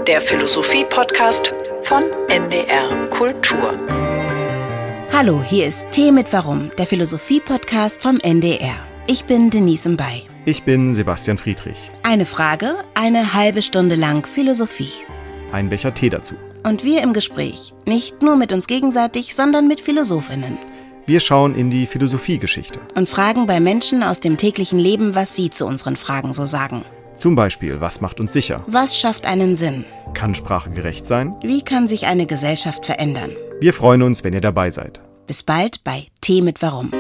Der 0.07 0.21
Philosophie-Podcast 0.21 1.53
von 1.89 2.05
NDR 2.29 3.09
Kultur. 3.09 3.75
Hallo, 5.11 5.43
hier 5.43 5.67
ist 5.67 5.91
Tee 5.91 6.13
mit 6.13 6.31
Warum, 6.35 6.71
der 6.77 6.87
Philosophie-Podcast 6.87 8.03
vom 8.03 8.21
NDR. 8.21 8.77
Ich 9.07 9.25
bin 9.25 9.49
Denise 9.49 9.89
Mbay. 9.89 10.25
Ich 10.45 10.65
bin 10.65 10.95
Sebastian 10.95 11.39
Friedrich. 11.39 11.79
Eine 12.03 12.27
Frage, 12.27 12.75
eine 12.93 13.33
halbe 13.33 13.63
Stunde 13.63 13.95
lang 13.95 14.27
Philosophie. 14.27 14.93
Ein 15.51 15.71
Becher 15.71 15.95
Tee 15.95 16.11
dazu. 16.11 16.35
Und 16.63 16.85
wir 16.85 17.03
im 17.03 17.15
Gespräch, 17.15 17.73
nicht 17.87 18.21
nur 18.21 18.37
mit 18.37 18.53
uns 18.53 18.67
gegenseitig, 18.67 19.35
sondern 19.35 19.67
mit 19.67 19.81
Philosophinnen. 19.81 20.59
Wir 21.07 21.21
schauen 21.21 21.55
in 21.55 21.71
die 21.71 21.87
Philosophiegeschichte. 21.87 22.81
Und 22.97 23.09
fragen 23.09 23.47
bei 23.47 23.61
Menschen 23.61 24.03
aus 24.03 24.21
dem 24.21 24.37
täglichen 24.37 24.79
Leben, 24.79 25.15
was 25.15 25.35
sie 25.35 25.49
zu 25.49 25.65
unseren 25.65 25.97
Fragen 25.97 26.35
so 26.35 26.45
sagen. 26.45 26.85
Zum 27.19 27.35
Beispiel, 27.35 27.81
was 27.81 28.01
macht 28.01 28.21
uns 28.21 28.33
sicher? 28.33 28.59
Was 28.69 28.97
schafft 28.97 29.27
einen 29.27 29.57
Sinn? 29.57 29.85
Kann 30.15 30.37
Sprache 30.37 30.71
gerecht 30.71 31.05
sein? 31.05 31.35
Wie 31.43 31.63
kann 31.63 31.89
sich 31.89 32.07
eine 32.07 32.27
Gesellschaft 32.27 32.87
verändern? 32.87 33.33
Wir 33.61 33.75
freuen 33.75 34.03
uns, 34.03 34.23
wenn 34.23 34.35
ihr 34.35 34.41
dabei 34.41 34.71
seid. 34.71 35.01
Bis 35.27 35.43
bald 35.43 35.83
bei 35.83 36.07
Tee 36.21 36.43
mit 36.43 36.63
Warum. 36.63 36.93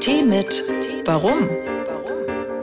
Tee 0.00 0.24
mit 0.24 0.64
Warum? 1.04 1.50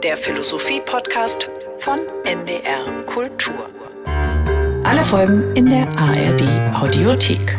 Der 0.02 0.16
Philosophie-Podcast 0.16 1.46
von 1.78 2.00
NDR 2.24 3.04
Kultur. 3.06 3.70
Alle 4.82 5.04
Folgen 5.04 5.54
in 5.54 5.70
der 5.70 5.86
ARD 5.96 6.42
Audiothek. 6.74 7.56